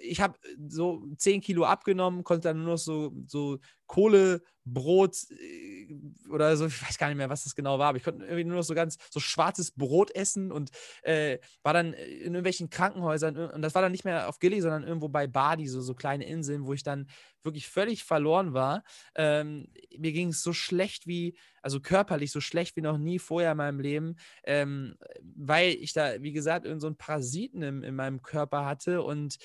ich 0.00 0.20
habe 0.20 0.38
so 0.68 1.02
10 1.16 1.40
Kilo 1.40 1.64
abgenommen, 1.64 2.22
konnte 2.22 2.48
dann 2.48 2.58
nur 2.58 2.72
noch 2.74 2.78
so, 2.78 3.12
so 3.26 3.58
Kohlebrot 3.86 5.16
äh, 5.30 5.94
oder 6.30 6.56
so, 6.56 6.66
ich 6.66 6.82
weiß 6.82 6.98
gar 6.98 7.08
nicht 7.08 7.16
mehr, 7.16 7.28
was 7.28 7.44
das 7.44 7.54
genau 7.54 7.78
war, 7.78 7.88
aber 7.88 7.98
ich 7.98 8.04
konnte 8.04 8.24
irgendwie 8.24 8.44
nur 8.44 8.56
noch 8.56 8.62
so 8.62 8.74
ganz 8.74 8.96
so 9.10 9.20
schwarzes 9.20 9.70
Brot 9.72 10.14
essen 10.14 10.50
und 10.52 10.70
äh, 11.02 11.38
war 11.62 11.74
dann 11.74 11.94
in 12.12 12.34
irgendwelchen 12.34 12.70
Krankenhäusern 12.70 13.36
und 13.36 13.62
das 13.62 13.74
war 13.74 13.82
dann 13.82 13.92
nicht 13.92 14.04
mehr 14.04 14.28
auf 14.28 14.38
Gilly, 14.38 14.60
sondern 14.60 14.84
irgendwo 14.84 15.08
bei 15.08 15.26
Badi, 15.26 15.66
so, 15.66 15.80
so 15.80 15.94
kleine 15.94 16.26
Inseln, 16.26 16.66
wo 16.66 16.72
ich 16.72 16.82
dann 16.82 17.08
wirklich 17.42 17.68
völlig 17.68 18.04
verloren 18.04 18.54
war. 18.54 18.84
Ähm, 19.14 19.68
mir 19.96 20.12
ging 20.12 20.28
es 20.28 20.42
so 20.42 20.52
schlecht 20.52 21.06
wie, 21.06 21.36
also 21.62 21.80
körperlich 21.80 22.30
so 22.30 22.40
schlecht 22.40 22.76
wie 22.76 22.82
noch 22.82 22.98
nie 22.98 23.18
vorher 23.18 23.52
in 23.52 23.56
meinem 23.56 23.80
Leben, 23.80 24.16
ähm, 24.44 24.96
weil 25.22 25.70
ich 25.74 25.92
da, 25.92 26.22
wie 26.22 26.32
gesagt, 26.32 26.66
irgend 26.66 26.80
so 26.80 26.86
einen 26.86 26.96
Parasiten 26.96 27.62
im, 27.62 27.82
in 27.82 27.94
meinem 27.94 28.22
Körper 28.22 28.64
hatte 28.64 29.02
und 29.02 29.38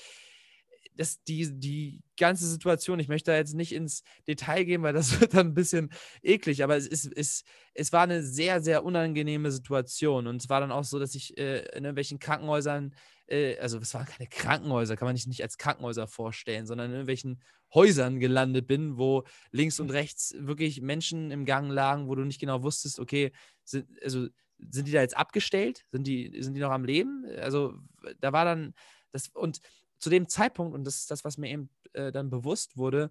das, 0.98 1.22
die, 1.22 1.48
die 1.58 2.02
ganze 2.18 2.46
Situation, 2.48 2.98
ich 2.98 3.06
möchte 3.06 3.30
da 3.30 3.36
jetzt 3.36 3.54
nicht 3.54 3.72
ins 3.72 4.02
Detail 4.26 4.64
gehen, 4.64 4.82
weil 4.82 4.92
das 4.92 5.20
wird 5.20 5.32
dann 5.34 5.48
ein 5.48 5.54
bisschen 5.54 5.90
eklig, 6.22 6.64
aber 6.64 6.76
es, 6.76 6.88
ist, 6.88 7.06
es, 7.16 7.44
es 7.72 7.92
war 7.92 8.02
eine 8.02 8.22
sehr, 8.22 8.60
sehr 8.60 8.84
unangenehme 8.84 9.52
Situation. 9.52 10.26
Und 10.26 10.42
es 10.42 10.48
war 10.48 10.60
dann 10.60 10.72
auch 10.72 10.82
so, 10.82 10.98
dass 10.98 11.14
ich 11.14 11.38
äh, 11.38 11.60
in 11.68 11.84
irgendwelchen 11.84 12.18
Krankenhäusern, 12.18 12.94
äh, 13.28 13.56
also 13.58 13.78
es 13.78 13.94
waren 13.94 14.06
keine 14.06 14.28
Krankenhäuser, 14.28 14.96
kann 14.96 15.06
man 15.06 15.16
sich 15.16 15.28
nicht 15.28 15.42
als 15.42 15.56
Krankenhäuser 15.56 16.08
vorstellen, 16.08 16.66
sondern 16.66 16.86
in 16.86 16.92
irgendwelchen 16.94 17.40
Häusern 17.72 18.18
gelandet 18.18 18.66
bin, 18.66 18.98
wo 18.98 19.22
links 19.52 19.78
und 19.78 19.90
rechts 19.90 20.34
wirklich 20.36 20.80
Menschen 20.80 21.30
im 21.30 21.44
Gang 21.44 21.70
lagen, 21.70 22.08
wo 22.08 22.16
du 22.16 22.24
nicht 22.24 22.40
genau 22.40 22.64
wusstest, 22.64 22.98
okay, 22.98 23.30
sind, 23.62 23.86
also 24.02 24.26
sind 24.58 24.88
die 24.88 24.92
da 24.92 25.00
jetzt 25.00 25.16
abgestellt? 25.16 25.84
Sind 25.92 26.08
die, 26.08 26.42
sind 26.42 26.54
die 26.54 26.60
noch 26.60 26.72
am 26.72 26.84
Leben? 26.84 27.24
Also 27.40 27.74
da 28.18 28.32
war 28.32 28.44
dann 28.44 28.74
das 29.12 29.28
und 29.28 29.60
zu 29.98 30.10
dem 30.10 30.28
Zeitpunkt, 30.28 30.74
und 30.74 30.84
das 30.84 30.96
ist 30.96 31.10
das, 31.10 31.24
was 31.24 31.38
mir 31.38 31.50
eben 31.50 31.70
äh, 31.92 32.12
dann 32.12 32.30
bewusst 32.30 32.76
wurde, 32.76 33.10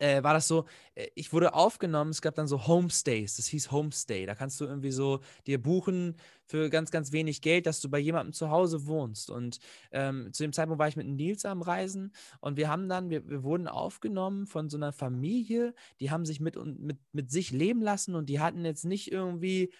äh, 0.00 0.22
war 0.22 0.32
das 0.32 0.48
so, 0.48 0.64
äh, 0.94 1.08
ich 1.14 1.32
wurde 1.32 1.54
aufgenommen, 1.54 2.10
es 2.10 2.22
gab 2.22 2.34
dann 2.34 2.48
so 2.48 2.66
Homestays, 2.66 3.36
das 3.36 3.46
hieß 3.46 3.70
Homestay. 3.70 4.26
Da 4.26 4.34
kannst 4.34 4.60
du 4.60 4.64
irgendwie 4.64 4.90
so 4.90 5.20
dir 5.46 5.62
buchen 5.62 6.16
für 6.46 6.70
ganz, 6.70 6.90
ganz 6.90 7.12
wenig 7.12 7.42
Geld, 7.42 7.66
dass 7.66 7.80
du 7.80 7.90
bei 7.90 7.98
jemandem 7.98 8.32
zu 8.32 8.50
Hause 8.50 8.86
wohnst. 8.86 9.30
Und 9.30 9.60
ähm, 9.92 10.32
zu 10.32 10.42
dem 10.42 10.52
Zeitpunkt 10.52 10.80
war 10.80 10.88
ich 10.88 10.96
mit 10.96 11.06
Nils 11.06 11.44
am 11.44 11.62
Reisen 11.62 12.12
und 12.40 12.56
wir 12.56 12.68
haben 12.68 12.88
dann, 12.88 13.10
wir, 13.10 13.28
wir 13.28 13.42
wurden 13.44 13.68
aufgenommen 13.68 14.46
von 14.46 14.70
so 14.70 14.78
einer 14.78 14.92
Familie, 14.92 15.74
die 16.00 16.10
haben 16.10 16.24
sich 16.24 16.40
mit, 16.40 16.56
mit, 16.78 16.98
mit 17.12 17.30
sich 17.30 17.50
leben 17.50 17.82
lassen 17.82 18.14
und 18.14 18.26
die 18.30 18.40
hatten 18.40 18.64
jetzt 18.64 18.84
nicht 18.84 19.12
irgendwie, 19.12 19.72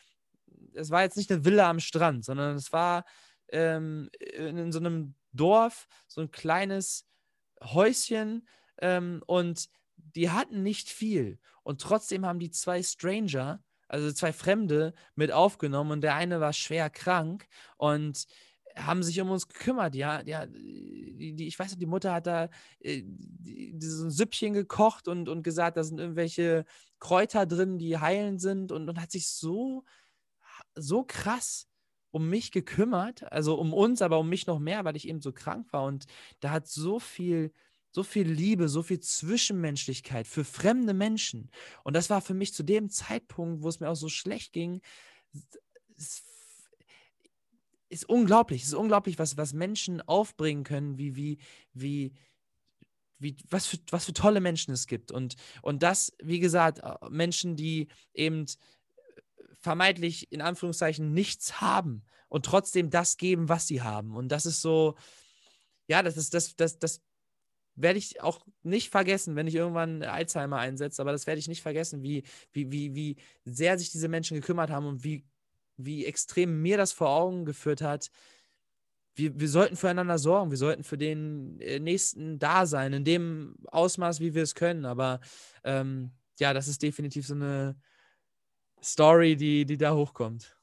es 0.74 0.90
war 0.90 1.03
jetzt 1.03 1.16
nicht 1.16 1.32
eine 1.32 1.44
Villa 1.44 1.70
am 1.70 1.80
Strand, 1.80 2.24
sondern 2.26 2.57
es 2.57 2.72
war 2.72 3.05
ähm, 3.53 4.11
in, 4.36 4.59
in 4.59 4.72
so 4.72 4.78
einem 4.80 5.14
Dorf, 5.32 5.86
so 6.06 6.20
ein 6.20 6.30
kleines 6.30 7.06
Häuschen 7.62 8.46
ähm, 8.80 9.22
und 9.26 9.68
die 9.96 10.30
hatten 10.30 10.62
nicht 10.62 10.88
viel. 10.88 11.38
Und 11.62 11.80
trotzdem 11.80 12.26
haben 12.26 12.38
die 12.38 12.50
zwei 12.50 12.82
Stranger, 12.82 13.62
also 13.88 14.12
zwei 14.12 14.32
Fremde, 14.32 14.94
mit 15.14 15.32
aufgenommen 15.32 15.92
und 15.92 16.00
der 16.00 16.14
eine 16.14 16.40
war 16.40 16.52
schwer 16.52 16.90
krank 16.90 17.46
und 17.76 18.26
haben 18.76 19.02
sich 19.02 19.20
um 19.20 19.30
uns 19.30 19.48
gekümmert. 19.48 19.94
Ja, 19.94 20.22
ja 20.22 20.46
die, 20.46 21.34
die, 21.34 21.46
ich 21.46 21.58
weiß 21.58 21.70
nicht, 21.70 21.82
die 21.82 21.86
Mutter 21.86 22.12
hat 22.12 22.26
da 22.26 22.48
äh, 22.80 23.02
so 23.78 24.04
ein 24.04 24.10
Süppchen 24.10 24.52
gekocht 24.52 25.08
und, 25.08 25.28
und 25.28 25.42
gesagt, 25.42 25.76
da 25.76 25.84
sind 25.84 25.98
irgendwelche 25.98 26.64
Kräuter 26.98 27.46
drin, 27.46 27.78
die 27.78 27.98
heilend 27.98 28.40
sind 28.40 28.72
und, 28.72 28.88
und 28.88 29.00
hat 29.00 29.10
sich 29.10 29.28
so, 29.28 29.84
so 30.74 31.04
krass 31.04 31.69
um 32.11 32.28
mich 32.28 32.52
gekümmert, 32.52 33.30
also 33.32 33.54
um 33.56 33.72
uns, 33.72 34.02
aber 34.02 34.18
um 34.18 34.28
mich 34.28 34.46
noch 34.46 34.58
mehr, 34.58 34.84
weil 34.84 34.96
ich 34.96 35.08
eben 35.08 35.20
so 35.20 35.32
krank 35.32 35.72
war. 35.72 35.84
Und 35.84 36.06
da 36.40 36.50
hat 36.50 36.66
so 36.66 36.98
viel, 36.98 37.52
so 37.92 38.02
viel 38.02 38.28
Liebe, 38.28 38.68
so 38.68 38.82
viel 38.82 39.00
Zwischenmenschlichkeit 39.00 40.26
für 40.26 40.44
fremde 40.44 40.94
Menschen. 40.94 41.50
Und 41.84 41.94
das 41.94 42.11
war 42.11 42.20
für 42.20 42.34
mich 42.34 42.54
zu 42.54 42.62
dem 42.62 42.90
Zeitpunkt, 42.90 43.62
wo 43.62 43.68
es 43.68 43.80
mir 43.80 43.88
auch 43.88 43.96
so 43.96 44.08
schlecht 44.08 44.52
ging, 44.52 44.80
ist, 45.96 46.24
ist 47.88 48.08
unglaublich. 48.08 48.62
Es 48.62 48.68
ist 48.68 48.74
unglaublich, 48.74 49.18
was, 49.18 49.36
was 49.36 49.52
Menschen 49.52 50.00
aufbringen 50.00 50.64
können, 50.64 50.98
wie, 50.98 51.16
wie, 51.16 51.38
wie, 51.74 52.12
wie, 53.18 53.36
was, 53.48 53.66
für, 53.66 53.78
was 53.90 54.04
für 54.04 54.12
tolle 54.12 54.40
Menschen 54.40 54.72
es 54.72 54.86
gibt. 54.86 55.12
Und, 55.12 55.36
und 55.62 55.82
das, 55.82 56.12
wie 56.22 56.40
gesagt, 56.40 56.78
äh, 56.78 56.94
Menschen, 57.11 57.56
die 57.56 57.88
eben 58.14 58.46
vermeintlich 59.61 60.32
in 60.32 60.40
Anführungszeichen 60.40 61.12
nichts 61.12 61.61
haben 61.61 62.04
und 62.28 62.44
trotzdem 62.46 62.90
das 62.90 63.16
geben, 63.16 63.48
was 63.48 63.66
sie 63.66 63.82
haben. 63.82 64.16
Und 64.16 64.28
das 64.28 64.46
ist 64.46 64.62
so, 64.62 64.96
ja, 65.86 66.02
das 66.02 66.16
ist, 66.16 66.34
das, 66.34 66.56
das, 66.56 66.78
das 66.78 67.02
werde 67.74 67.98
ich 67.98 68.22
auch 68.22 68.46
nicht 68.62 68.90
vergessen, 68.90 69.36
wenn 69.36 69.46
ich 69.46 69.54
irgendwann 69.54 70.02
Alzheimer 70.02 70.58
einsetze, 70.58 71.02
aber 71.02 71.12
das 71.12 71.26
werde 71.26 71.38
ich 71.38 71.48
nicht 71.48 71.62
vergessen, 71.62 72.02
wie, 72.02 72.24
wie, 72.52 72.70
wie, 72.70 72.94
wie 72.94 73.16
sehr 73.44 73.78
sich 73.78 73.90
diese 73.90 74.08
Menschen 74.08 74.34
gekümmert 74.34 74.70
haben 74.70 74.86
und 74.86 75.04
wie, 75.04 75.24
wie 75.76 76.06
extrem 76.06 76.62
mir 76.62 76.76
das 76.76 76.92
vor 76.92 77.08
Augen 77.08 77.44
geführt 77.44 77.82
hat. 77.82 78.11
Wir, 79.14 79.38
wir 79.38 79.48
sollten 79.48 79.76
füreinander 79.76 80.18
sorgen, 80.18 80.50
wir 80.50 80.58
sollten 80.58 80.84
für 80.84 80.98
den 80.98 81.58
äh, 81.61 81.80
Nächsten 81.80 82.38
da 82.38 82.66
sein, 82.66 82.92
in 82.92 83.04
dem 83.04 83.56
Ausmaß, 83.66 84.20
wie 84.20 84.34
wir 84.34 84.42
es 84.42 84.54
können. 84.54 84.84
Aber 84.84 85.20
ähm, 85.64 86.12
ja, 86.38 86.54
das 86.54 86.68
ist 86.68 86.82
definitiv 86.82 87.26
so 87.26 87.34
eine, 87.34 87.76
Story, 88.82 89.36
die, 89.36 89.64
die 89.64 89.76
da 89.76 89.94
hochkommt. 89.94 90.56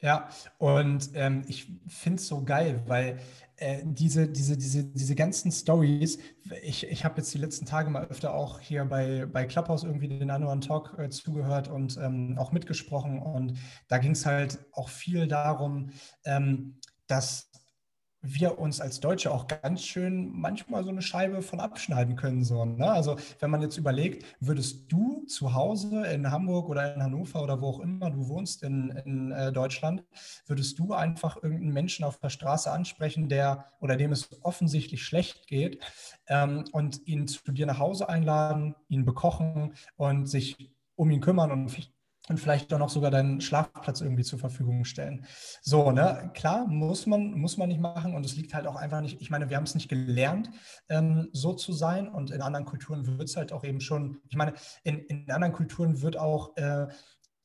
Ja, 0.00 0.28
und 0.58 1.10
ähm, 1.14 1.44
ich 1.48 1.66
finde 1.88 2.20
es 2.20 2.28
so 2.28 2.44
geil, 2.44 2.82
weil 2.86 3.18
äh, 3.56 3.80
diese, 3.82 4.28
diese, 4.28 4.56
diese, 4.56 4.84
diese 4.84 5.14
ganzen 5.14 5.50
Stories, 5.50 6.18
ich, 6.62 6.86
ich 6.86 7.04
habe 7.04 7.16
jetzt 7.16 7.32
die 7.32 7.38
letzten 7.38 7.64
Tage 7.64 7.88
mal 7.88 8.04
öfter 8.04 8.34
auch 8.34 8.60
hier 8.60 8.84
bei, 8.84 9.24
bei 9.24 9.46
Clubhouse 9.46 9.84
irgendwie 9.84 10.08
den 10.08 10.30
Annual 10.30 10.60
Talk 10.60 10.94
äh, 10.98 11.08
zugehört 11.08 11.68
und 11.68 11.96
ähm, 11.96 12.36
auch 12.38 12.52
mitgesprochen. 12.52 13.20
Und 13.20 13.58
da 13.88 13.96
ging 13.96 14.12
es 14.12 14.26
halt 14.26 14.58
auch 14.72 14.90
viel 14.90 15.26
darum, 15.26 15.90
ähm, 16.24 16.78
dass 17.06 17.50
wir 18.34 18.58
uns 18.58 18.80
als 18.80 19.00
Deutsche 19.00 19.32
auch 19.32 19.46
ganz 19.46 19.82
schön 19.82 20.30
manchmal 20.32 20.84
so 20.84 20.90
eine 20.90 21.02
Scheibe 21.02 21.42
von 21.42 21.60
abschneiden 21.60 22.16
können. 22.16 22.44
So, 22.44 22.64
ne? 22.64 22.90
Also 22.90 23.16
wenn 23.40 23.50
man 23.50 23.62
jetzt 23.62 23.76
überlegt, 23.76 24.24
würdest 24.40 24.90
du 24.90 25.24
zu 25.26 25.54
Hause 25.54 26.06
in 26.06 26.30
Hamburg 26.30 26.68
oder 26.68 26.94
in 26.94 27.02
Hannover 27.02 27.42
oder 27.42 27.60
wo 27.60 27.68
auch 27.68 27.80
immer 27.80 28.10
du 28.10 28.28
wohnst 28.28 28.62
in, 28.62 28.90
in 29.04 29.32
äh, 29.32 29.52
Deutschland, 29.52 30.04
würdest 30.46 30.78
du 30.78 30.92
einfach 30.92 31.36
irgendeinen 31.42 31.72
Menschen 31.72 32.04
auf 32.04 32.18
der 32.18 32.30
Straße 32.30 32.70
ansprechen, 32.70 33.28
der 33.28 33.66
oder 33.80 33.96
dem 33.96 34.12
es 34.12 34.28
offensichtlich 34.42 35.04
schlecht 35.04 35.46
geht 35.46 35.82
ähm, 36.28 36.64
und 36.72 37.06
ihn 37.06 37.28
zu 37.28 37.52
dir 37.52 37.66
nach 37.66 37.78
Hause 37.78 38.08
einladen, 38.08 38.74
ihn 38.88 39.04
bekochen 39.04 39.74
und 39.96 40.26
sich 40.26 40.72
um 40.96 41.10
ihn 41.10 41.20
kümmern 41.20 41.50
und 41.50 41.68
und 42.28 42.38
vielleicht 42.38 42.72
auch 42.72 42.78
noch 42.78 42.88
sogar 42.88 43.10
deinen 43.10 43.40
Schlafplatz 43.40 44.00
irgendwie 44.00 44.24
zur 44.24 44.38
Verfügung 44.38 44.84
stellen. 44.84 45.24
So, 45.62 45.90
ne, 45.92 46.30
klar, 46.34 46.66
muss 46.66 47.06
man, 47.06 47.32
muss 47.32 47.56
man 47.56 47.68
nicht 47.68 47.80
machen 47.80 48.14
und 48.14 48.26
es 48.26 48.36
liegt 48.36 48.54
halt 48.54 48.66
auch 48.66 48.76
einfach 48.76 49.00
nicht, 49.00 49.20
ich 49.20 49.30
meine, 49.30 49.48
wir 49.48 49.56
haben 49.56 49.64
es 49.64 49.74
nicht 49.74 49.88
gelernt, 49.88 50.50
ähm, 50.88 51.28
so 51.32 51.52
zu 51.52 51.72
sein 51.72 52.08
und 52.08 52.30
in 52.30 52.42
anderen 52.42 52.66
Kulturen 52.66 53.06
wird 53.06 53.28
es 53.28 53.36
halt 53.36 53.52
auch 53.52 53.64
eben 53.64 53.80
schon, 53.80 54.18
ich 54.28 54.36
meine, 54.36 54.54
in, 54.84 54.98
in 55.00 55.30
anderen 55.30 55.52
Kulturen 55.52 56.02
wird 56.02 56.18
auch 56.18 56.56
äh, 56.56 56.86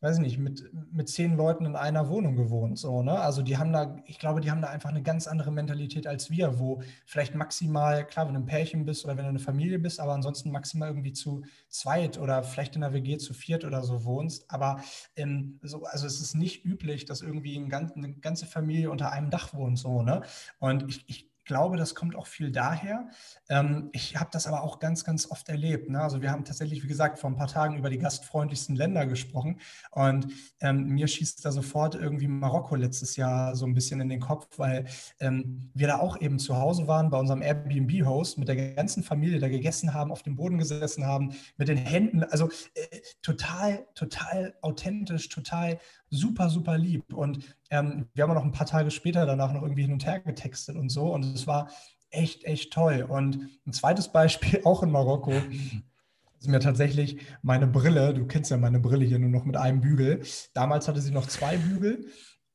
weiß 0.02 0.18
ich 0.18 0.22
nicht, 0.22 0.38
mit, 0.40 0.64
mit 0.92 1.10
zehn 1.10 1.38
Leuten 1.38 1.66
in 1.66 1.76
einer 1.76 2.10
Wohnung 2.10 2.36
gewohnt. 2.36 2.78
So, 2.80 3.04
ne? 3.04 3.20
Also 3.20 3.44
die 3.44 3.58
haben 3.58 3.72
da, 3.72 3.98
ich 4.06 4.18
glaube, 4.18 4.42
die 4.42 4.50
haben 4.50 4.62
da 4.62 4.70
einfach 4.70 4.90
eine 4.90 5.04
ganz 5.04 5.28
andere 5.28 5.52
Mentalität 5.52 6.08
als 6.08 6.32
wir, 6.32 6.60
wo 6.60 6.82
vielleicht 7.06 7.36
maximal, 7.36 8.06
klar, 8.06 8.28
wenn 8.28 8.34
du 8.34 8.40
ein 8.40 8.46
Pärchen 8.48 8.84
bist 8.86 9.06
oder 9.06 9.16
wenn 9.16 9.26
du 9.26 9.30
eine 9.30 9.40
Familie 9.40 9.78
bist, 9.78 10.00
aber 10.00 10.14
ansonsten 10.14 10.50
maximal 10.52 10.90
irgendwie 10.90 11.14
zu 11.14 11.44
zweit 11.70 12.18
oder 12.18 12.44
vielleicht 12.44 12.76
in 12.76 12.82
der 12.82 12.94
WG 12.94 13.18
zu 13.18 13.36
viert 13.36 13.64
oder 13.64 13.84
so 13.84 14.04
wohnst. 14.04 14.50
Aber 14.52 14.82
ähm, 15.16 15.60
so, 15.62 15.84
also 15.84 16.08
es 16.08 16.20
ist 16.20 16.34
nicht 16.34 16.66
üblich, 16.66 17.06
dass 17.06 17.22
irgendwie 17.22 17.56
ein 17.56 17.70
ganz, 17.70 17.92
eine 17.92 18.14
ganze 18.14 18.48
Familie 18.48 18.90
unter 18.90 19.12
einem 19.12 19.30
Dach 19.30 19.54
wohnt. 19.54 19.78
So, 19.78 20.02
ne? 20.02 20.22
Und 20.60 20.90
ich, 20.90 21.04
ich 21.08 21.31
glaube, 21.46 21.78
das 21.78 21.96
kommt 21.96 22.16
auch 22.16 22.28
viel 22.28 22.52
daher. 22.52 23.10
Ähm, 23.50 23.90
ich 23.92 24.18
habe 24.18 24.30
das 24.32 24.48
aber 24.48 24.64
auch 24.64 24.80
ganz, 24.80 25.04
ganz 25.04 25.30
oft 25.30 25.50
erlebt. 25.50 25.90
Ne? 25.90 26.02
Also 26.02 26.22
wir 26.22 26.32
haben 26.32 26.46
tatsächlich, 26.46 26.84
wie 26.84 26.88
gesagt, 26.88 27.20
vor 27.20 27.30
ein 27.30 27.36
paar 27.36 27.48
Tagen 27.48 27.78
über 27.78 27.90
die 27.90 27.98
gastfreundlichsten 27.98 28.76
Länder 28.76 29.06
gesprochen 29.06 29.60
und 29.92 30.28
ähm, 30.62 30.88
mir 30.88 31.08
schießt 31.08 31.44
da 31.44 31.52
sofort 31.52 31.96
irgendwie 31.96 32.28
Marokko 32.28 32.76
letztes 32.76 33.16
Jahr 33.16 33.56
so 33.56 33.66
ein 33.66 33.74
bisschen 33.74 34.02
in 34.02 34.10
den 34.10 34.20
Kopf, 34.20 34.48
weil 34.58 34.86
ähm, 35.20 35.72
wir 35.74 35.88
da 35.88 36.00
auch 36.00 36.20
eben 36.20 36.40
zu 36.40 36.58
Hause 36.58 36.88
waren 36.88 37.10
bei 37.10 37.20
unserem 37.20 37.42
Airbnb-Host 37.42 38.38
mit 38.38 38.48
der 38.48 38.74
ganzen 38.74 39.04
Familie, 39.04 39.40
da 39.40 39.50
gegessen 39.50 39.94
haben, 39.94 40.12
auf 40.12 40.24
dem 40.24 40.36
Boden 40.36 40.58
gesessen 40.58 41.06
haben, 41.06 41.36
mit 41.58 41.68
den 41.68 41.78
Händen, 41.78 42.24
also 42.24 42.50
äh, 42.76 43.00
total, 43.22 43.86
total 43.96 44.54
authentisch, 44.62 45.30
total 45.30 45.80
super, 46.12 46.50
super 46.50 46.78
lieb. 46.78 47.14
Und 47.14 47.58
ähm, 47.72 48.08
wir 48.14 48.24
haben 48.24 48.34
noch 48.34 48.44
ein 48.44 48.52
paar 48.52 48.68
Tage 48.68 48.92
später 48.92 49.26
danach 49.26 49.52
noch 49.54 49.64
irgendwie 49.64 49.84
hin 49.84 49.94
und 49.94 50.06
her 50.06 50.20
getextet 50.20 50.76
und 50.76 50.90
so. 50.90 51.12
Und 51.12 51.24
es 51.24 51.48
war 51.48 51.72
echt, 52.12 52.44
echt 52.44 52.72
toll. 52.72 53.06
Und 53.08 53.50
ein 53.66 53.74
zweites 53.74 54.10
Beispiel, 54.10 54.62
auch 54.66 54.84
in 54.84 54.92
Marokko, 54.92 55.32
ist 55.32 56.48
mir 56.48 56.60
tatsächlich 56.60 57.18
meine 57.42 57.68
Brille, 57.68 58.14
du 58.14 58.26
kennst 58.26 58.52
ja 58.52 58.58
meine 58.58 58.80
Brille 58.80 59.06
hier 59.06 59.20
nur 59.20 59.30
noch 59.30 59.46
mit 59.46 59.58
einem 59.58 59.82
Bügel. 59.82 60.22
Damals 60.54 60.88
hatte 60.88 61.02
sie 61.02 61.12
noch 61.12 61.28
zwei 61.28 61.58
Bügel 61.58 62.08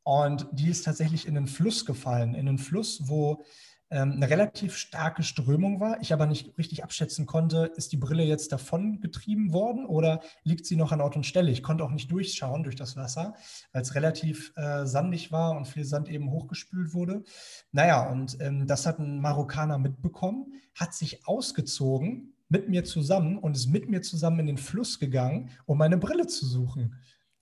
und 0.03 0.47
die 0.53 0.69
ist 0.69 0.85
tatsächlich 0.85 1.27
in 1.27 1.35
den 1.35 1.47
Fluss 1.47 1.85
gefallen. 1.87 2.35
In 2.35 2.47
den 2.47 2.59
Fluss, 2.59 3.09
wo 3.09 3.45
eine 3.89 4.29
relativ 4.29 4.77
starke 4.77 5.23
Strömung 5.23 5.79
war. 5.79 6.01
Ich 6.01 6.13
aber 6.13 6.27
nicht 6.27 6.59
richtig 6.59 6.83
abschätzen 6.83 7.25
konnte, 7.25 7.73
ist 7.77 7.93
die 7.93 7.97
Brille 7.97 8.25
jetzt 8.25 8.51
davon 8.51 9.01
getrieben 9.01 9.53
worden 9.53 9.87
oder 9.87 10.21
liegt 10.43 10.67
sie 10.67 10.77
noch 10.77 10.91
an 10.91 11.01
Ort 11.01 11.15
und 11.15 11.25
Stelle? 11.25 11.53
Ich 11.53 11.63
konnte 11.63 11.85
auch 11.85 11.93
nicht 11.93 12.11
durchschauen 12.11 12.65
durch 12.65 12.75
das 12.75 12.97
Wasser, 12.97 13.35
weil 13.73 13.83
es 13.83 13.95
relativ 13.95 14.53
äh, 14.57 14.87
sandig 14.87 15.31
war 15.31 15.57
und 15.57 15.69
viel 15.69 15.85
Sand 15.85 16.09
eben 16.09 16.31
hochgespült 16.31 16.95
wurde. 16.95 17.23
Naja, 17.71 18.11
und 18.11 18.39
ähm, 18.41 18.67
das 18.67 18.87
hat 18.87 18.99
ein 18.99 19.21
Marokkaner 19.21 19.79
mitbekommen, 19.79 20.55
hat 20.75 20.93
sich 20.93 21.27
ausgezogen 21.27 22.35
mit 22.49 22.69
mir 22.69 22.85
zusammen 22.85 23.39
und 23.39 23.57
ist 23.57 23.69
mit 23.69 23.89
mir 23.89 24.03
zusammen 24.03 24.41
in 24.41 24.47
den 24.47 24.59
Fluss 24.59 24.99
gegangen, 24.99 25.51
um 25.65 25.79
meine 25.79 25.99
Brille 25.99 26.27
zu 26.27 26.47
suchen. 26.47 26.97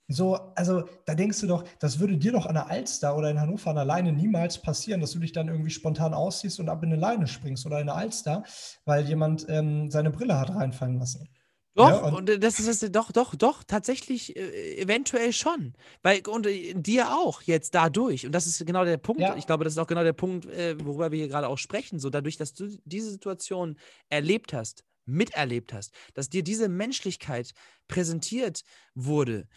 So, 0.08 0.34
also 0.54 0.84
da 1.06 1.14
denkst 1.14 1.40
du 1.40 1.46
doch, 1.46 1.64
das 1.78 1.98
würde 1.98 2.18
dir 2.18 2.32
doch 2.32 2.44
an 2.44 2.54
der 2.54 2.68
Alster 2.68 3.16
oder 3.16 3.30
in 3.30 3.40
Hannover 3.40 3.70
an 3.70 3.76
der 3.76 3.86
Leine 3.86 4.12
niemals 4.12 4.60
passieren, 4.60 5.00
dass 5.00 5.12
du 5.12 5.18
dich 5.18 5.32
dann 5.32 5.48
irgendwie 5.48 5.70
spontan 5.70 6.12
ausziehst 6.12 6.60
und 6.60 6.68
ab 6.68 6.82
in 6.82 6.92
eine 6.92 7.00
Leine 7.00 7.26
springst 7.26 7.64
oder 7.64 7.80
in 7.80 7.88
eine 7.88 7.98
Alster, 7.98 8.44
weil 8.84 9.06
jemand 9.06 9.46
ähm, 9.48 9.90
seine 9.90 10.10
Brille 10.10 10.38
hat 10.38 10.54
reinfallen 10.54 10.98
lassen. 10.98 11.28
Doch, 11.76 11.88
ja, 11.88 11.96
und, 12.02 12.30
und, 12.30 12.44
das 12.44 12.60
ist 12.60 12.82
das, 12.82 12.92
doch, 12.92 13.10
doch, 13.10 13.34
doch, 13.34 13.64
tatsächlich 13.64 14.36
äh, 14.36 14.76
eventuell 14.76 15.32
schon. 15.32 15.74
Weil, 16.02 16.20
und 16.28 16.46
äh, 16.46 16.72
dir 16.74 17.12
auch 17.16 17.42
jetzt 17.42 17.74
dadurch. 17.74 18.26
Und 18.26 18.32
das 18.32 18.46
ist 18.46 18.64
genau 18.64 18.84
der 18.84 18.96
Punkt. 18.96 19.20
Ja. 19.20 19.34
Ich 19.36 19.46
glaube, 19.46 19.64
das 19.64 19.72
ist 19.72 19.78
auch 19.78 19.88
genau 19.88 20.04
der 20.04 20.12
Punkt, 20.12 20.46
äh, 20.46 20.76
worüber 20.84 21.10
wir 21.10 21.18
hier 21.18 21.28
gerade 21.28 21.48
auch 21.48 21.58
sprechen. 21.58 21.98
So 21.98 22.10
dadurch, 22.10 22.36
dass 22.36 22.54
du 22.54 22.68
diese 22.84 23.10
Situation 23.10 23.76
erlebt 24.08 24.52
hast, 24.52 24.84
miterlebt 25.04 25.72
hast, 25.72 25.92
dass 26.14 26.28
dir 26.28 26.44
diese 26.44 26.68
Menschlichkeit 26.68 27.52
präsentiert 27.88 28.62
wurde, 28.94 29.48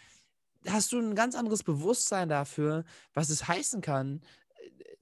hast 0.70 0.92
du 0.92 0.98
ein 0.98 1.14
ganz 1.14 1.34
anderes 1.34 1.62
Bewusstsein 1.62 2.28
dafür, 2.28 2.84
was 3.14 3.30
es 3.30 3.48
heißen 3.48 3.80
kann, 3.80 4.20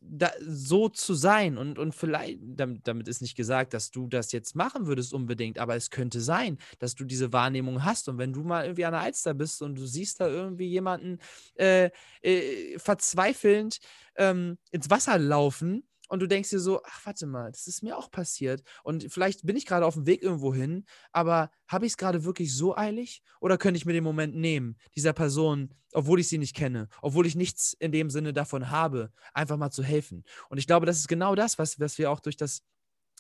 da, 0.09 0.31
so 0.41 0.89
zu 0.89 1.14
sein. 1.14 1.59
Und, 1.59 1.79
und 1.79 1.95
vielleicht, 1.95 2.39
damit, 2.43 2.87
damit, 2.87 3.09
ist 3.09 3.23
nicht 3.23 3.37
gesagt, 3.37 3.75
dass 3.75 3.91
du 3.91 4.07
das 4.07 4.33
jetzt 4.33 4.55
machen 4.55 4.87
würdest 4.87 5.12
unbedingt, 5.12 5.59
aber 5.59 5.77
es 5.77 5.91
könnte 5.91 6.21
sein, 6.21 6.59
dass 6.79 6.95
du 6.95 7.05
diese 7.05 7.33
Wahrnehmung 7.33 7.85
hast. 7.85 8.09
Und 8.09 8.19
wenn 8.19 8.33
du 8.33 8.43
mal 8.43 8.64
irgendwie 8.64 8.85
an 8.85 8.93
der 8.93 9.03
Alster 9.03 9.35
bist 9.35 9.62
und 9.62 9.77
du 9.77 9.87
siehst 9.87 10.21
da 10.21 10.29
irgendwie 10.29 10.69
jemanden 10.69 11.19
äh, 11.57 11.91
äh, 12.23 12.79
verzweifelnd 12.79 13.79
ähm, 14.17 14.59
ins 14.71 14.91
Wasser 14.91 15.19
laufen, 15.19 15.85
und 16.09 16.21
du 16.21 16.27
denkst 16.27 16.51
dir 16.51 16.61
so, 16.61 16.83
ach, 16.85 17.07
warte 17.07 17.27
mal, 17.27 17.51
das 17.51 17.67
ist 17.67 17.83
mir 17.83 17.97
auch 17.97 18.11
passiert. 18.11 18.63
Und 18.85 19.13
vielleicht 19.13 19.45
bin 19.45 19.57
ich 19.57 19.67
gerade 19.67 19.87
auf 19.87 19.95
dem 19.95 20.07
Weg 20.07 20.23
irgendwo 20.23 20.55
hin, 20.55 20.85
aber 21.13 21.51
habe 21.69 21.87
ich 21.87 21.93
es 21.93 21.97
gerade 21.97 22.25
wirklich 22.25 22.55
so 22.55 22.77
eilig? 22.77 23.23
Oder 23.41 23.59
könnte 23.59 23.79
ich 23.79 23.87
mir 23.87 23.93
den 23.93 24.05
Moment 24.05 24.37
nehmen, 24.37 24.77
dieser 24.95 25.13
Person, 25.13 25.75
obwohl 25.93 26.21
ich 26.21 26.29
sie 26.29 26.39
nicht 26.39 26.55
kenne, 26.55 26.89
obwohl 27.03 27.27
ich 27.27 27.35
nichts 27.35 27.73
in 27.73 27.93
dem 27.93 28.11
Sinne 28.11 28.33
davon 28.33 28.71
habe, 28.71 29.13
einfach 29.35 29.57
mal 29.57 29.71
zu 29.71 29.83
helfen? 29.83 30.25
Und 30.49 30.59
ich 30.59 30.67
glaube, 30.67 30.87
das 30.87 30.99
ist 30.99 31.09
genau 31.09 31.35
das, 31.35 31.59
was, 31.59 31.81
was 31.81 31.99
wir 31.99 32.11
auch 32.11 32.21
durch 32.21 32.37
das 32.37 32.63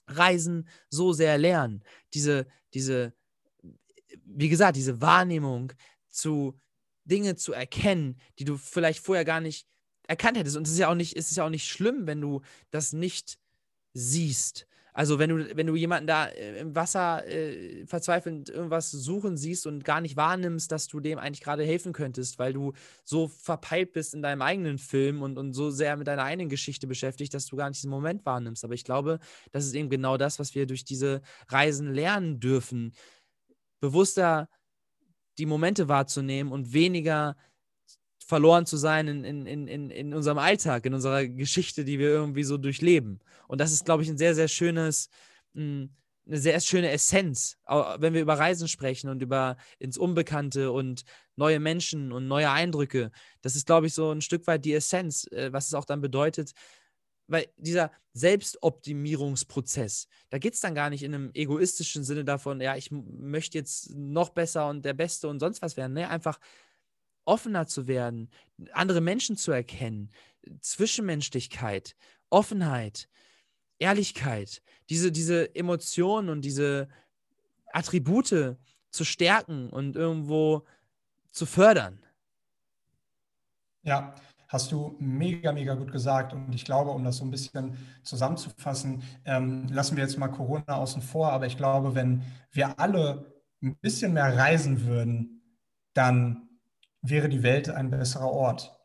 Reisen 0.08 0.68
so 0.88 1.12
sehr 1.12 1.38
lernen. 1.38 1.82
Diese, 2.14 2.46
diese, 2.74 3.12
wie 4.24 4.48
gesagt, 4.48 4.76
diese 4.76 5.00
Wahrnehmung 5.00 5.72
zu 6.08 6.60
Dinge 7.04 7.36
zu 7.36 7.52
erkennen, 7.52 8.20
die 8.38 8.44
du 8.44 8.56
vielleicht 8.56 9.04
vorher 9.04 9.24
gar 9.24 9.40
nicht 9.40 9.68
erkannt 10.08 10.38
hättest. 10.38 10.56
Und 10.56 10.66
es 10.66 10.72
ist 10.72 10.78
ja 10.78 10.88
auch 10.88 10.94
nicht, 10.94 11.16
es 11.16 11.30
ist 11.30 11.36
ja 11.36 11.44
auch 11.44 11.50
nicht 11.50 11.68
schlimm, 11.68 12.06
wenn 12.06 12.20
du 12.20 12.42
das 12.70 12.92
nicht 12.92 13.38
siehst. 13.92 14.66
Also 14.96 15.18
wenn 15.18 15.28
du, 15.28 15.54
wenn 15.54 15.66
du 15.66 15.76
jemanden 15.76 16.06
da 16.06 16.24
äh, 16.26 16.58
im 16.58 16.74
Wasser 16.74 17.26
äh, 17.26 17.84
verzweifelnd 17.84 18.48
irgendwas 18.48 18.90
suchen 18.90 19.36
siehst 19.36 19.66
und 19.66 19.84
gar 19.84 20.00
nicht 20.00 20.16
wahrnimmst, 20.16 20.72
dass 20.72 20.86
du 20.86 21.00
dem 21.00 21.18
eigentlich 21.18 21.42
gerade 21.42 21.64
helfen 21.64 21.92
könntest, 21.92 22.38
weil 22.38 22.54
du 22.54 22.72
so 23.04 23.28
verpeilt 23.28 23.92
bist 23.92 24.14
in 24.14 24.22
deinem 24.22 24.40
eigenen 24.40 24.78
Film 24.78 25.20
und, 25.20 25.36
und 25.36 25.52
so 25.52 25.70
sehr 25.70 25.98
mit 25.98 26.06
deiner 26.06 26.22
eigenen 26.22 26.48
Geschichte 26.48 26.86
beschäftigt, 26.86 27.34
dass 27.34 27.44
du 27.44 27.56
gar 27.56 27.68
nicht 27.68 27.76
diesen 27.76 27.90
Moment 27.90 28.24
wahrnimmst. 28.24 28.64
Aber 28.64 28.72
ich 28.72 28.84
glaube, 28.84 29.18
das 29.52 29.66
ist 29.66 29.74
eben 29.74 29.90
genau 29.90 30.16
das, 30.16 30.38
was 30.38 30.54
wir 30.54 30.64
durch 30.64 30.86
diese 30.86 31.20
Reisen 31.48 31.92
lernen 31.92 32.40
dürfen. 32.40 32.94
Bewusster 33.80 34.48
die 35.36 35.44
Momente 35.44 35.88
wahrzunehmen 35.88 36.50
und 36.50 36.72
weniger 36.72 37.36
verloren 38.26 38.66
zu 38.66 38.76
sein 38.76 39.06
in, 39.06 39.24
in, 39.24 39.68
in, 39.68 39.90
in 39.90 40.12
unserem 40.12 40.38
Alltag, 40.38 40.84
in 40.84 40.94
unserer 40.94 41.26
Geschichte, 41.26 41.84
die 41.84 42.00
wir 42.00 42.08
irgendwie 42.08 42.42
so 42.42 42.58
durchleben. 42.58 43.20
Und 43.46 43.60
das 43.60 43.72
ist, 43.72 43.84
glaube 43.84 44.02
ich, 44.02 44.08
ein 44.08 44.18
sehr, 44.18 44.34
sehr 44.34 44.48
schönes, 44.48 45.08
hm, 45.54 45.90
eine 46.26 46.38
sehr 46.38 46.58
schöne 46.58 46.90
Essenz, 46.90 47.56
wenn 47.98 48.12
wir 48.12 48.20
über 48.20 48.36
Reisen 48.36 48.66
sprechen 48.66 49.08
und 49.10 49.22
über 49.22 49.56
ins 49.78 49.96
Unbekannte 49.96 50.72
und 50.72 51.04
neue 51.36 51.60
Menschen 51.60 52.10
und 52.10 52.26
neue 52.26 52.50
Eindrücke. 52.50 53.12
Das 53.42 53.54
ist, 53.54 53.64
glaube 53.64 53.86
ich, 53.86 53.94
so 53.94 54.10
ein 54.10 54.20
Stück 54.20 54.44
weit 54.48 54.64
die 54.64 54.74
Essenz, 54.74 55.28
äh, 55.30 55.52
was 55.52 55.68
es 55.68 55.74
auch 55.74 55.84
dann 55.84 56.00
bedeutet, 56.00 56.50
weil 57.28 57.46
dieser 57.56 57.92
Selbstoptimierungsprozess, 58.12 60.08
da 60.30 60.38
geht 60.38 60.54
es 60.54 60.60
dann 60.60 60.74
gar 60.74 60.90
nicht 60.90 61.04
in 61.04 61.14
einem 61.14 61.30
egoistischen 61.32 62.02
Sinne 62.02 62.24
davon, 62.24 62.60
ja, 62.60 62.74
ich 62.76 62.90
möchte 62.90 63.56
jetzt 63.58 63.94
noch 63.94 64.30
besser 64.30 64.68
und 64.68 64.84
der 64.84 64.94
Beste 64.94 65.28
und 65.28 65.38
sonst 65.38 65.62
was 65.62 65.76
werden. 65.76 65.92
Ne? 65.92 66.08
Einfach 66.08 66.40
offener 67.26 67.66
zu 67.66 67.86
werden, 67.86 68.30
andere 68.72 69.00
Menschen 69.00 69.36
zu 69.36 69.52
erkennen, 69.52 70.10
Zwischenmenschlichkeit, 70.60 71.94
Offenheit, 72.30 73.08
Ehrlichkeit, 73.78 74.62
diese, 74.88 75.12
diese 75.12 75.54
Emotionen 75.54 76.28
und 76.30 76.42
diese 76.42 76.88
Attribute 77.72 78.56
zu 78.90 79.04
stärken 79.04 79.68
und 79.70 79.96
irgendwo 79.96 80.64
zu 81.30 81.44
fördern. 81.44 82.02
Ja, 83.82 84.14
hast 84.48 84.72
du 84.72 84.96
mega, 84.98 85.52
mega 85.52 85.74
gut 85.74 85.92
gesagt. 85.92 86.32
Und 86.32 86.54
ich 86.54 86.64
glaube, 86.64 86.90
um 86.90 87.04
das 87.04 87.18
so 87.18 87.24
ein 87.24 87.30
bisschen 87.30 87.76
zusammenzufassen, 88.02 89.02
ähm, 89.24 89.68
lassen 89.68 89.96
wir 89.96 90.04
jetzt 90.04 90.18
mal 90.18 90.28
Corona 90.28 90.76
außen 90.76 91.02
vor. 91.02 91.32
Aber 91.32 91.46
ich 91.46 91.56
glaube, 91.56 91.94
wenn 91.94 92.22
wir 92.52 92.78
alle 92.78 93.32
ein 93.62 93.76
bisschen 93.76 94.12
mehr 94.12 94.36
reisen 94.36 94.86
würden, 94.86 95.42
dann 95.94 96.45
wäre 97.08 97.28
die 97.28 97.42
Welt 97.42 97.68
ein 97.68 97.90
besserer 97.90 98.30
Ort. 98.30 98.76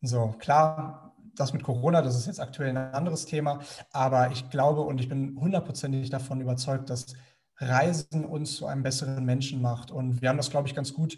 So, 0.00 0.34
klar, 0.38 1.14
das 1.36 1.52
mit 1.52 1.62
Corona, 1.62 2.02
das 2.02 2.16
ist 2.16 2.26
jetzt 2.26 2.40
aktuell 2.40 2.70
ein 2.70 2.76
anderes 2.76 3.26
Thema, 3.26 3.60
aber 3.90 4.30
ich 4.30 4.50
glaube 4.50 4.82
und 4.82 5.00
ich 5.00 5.08
bin 5.08 5.36
hundertprozentig 5.38 6.10
davon 6.10 6.40
überzeugt, 6.40 6.90
dass 6.90 7.14
Reisen 7.58 8.24
uns 8.24 8.56
zu 8.56 8.66
einem 8.66 8.82
besseren 8.82 9.24
Menschen 9.24 9.62
macht. 9.62 9.90
Und 9.90 10.20
wir 10.22 10.28
haben 10.28 10.36
das, 10.36 10.50
glaube 10.50 10.68
ich, 10.68 10.74
ganz 10.74 10.92
gut 10.92 11.16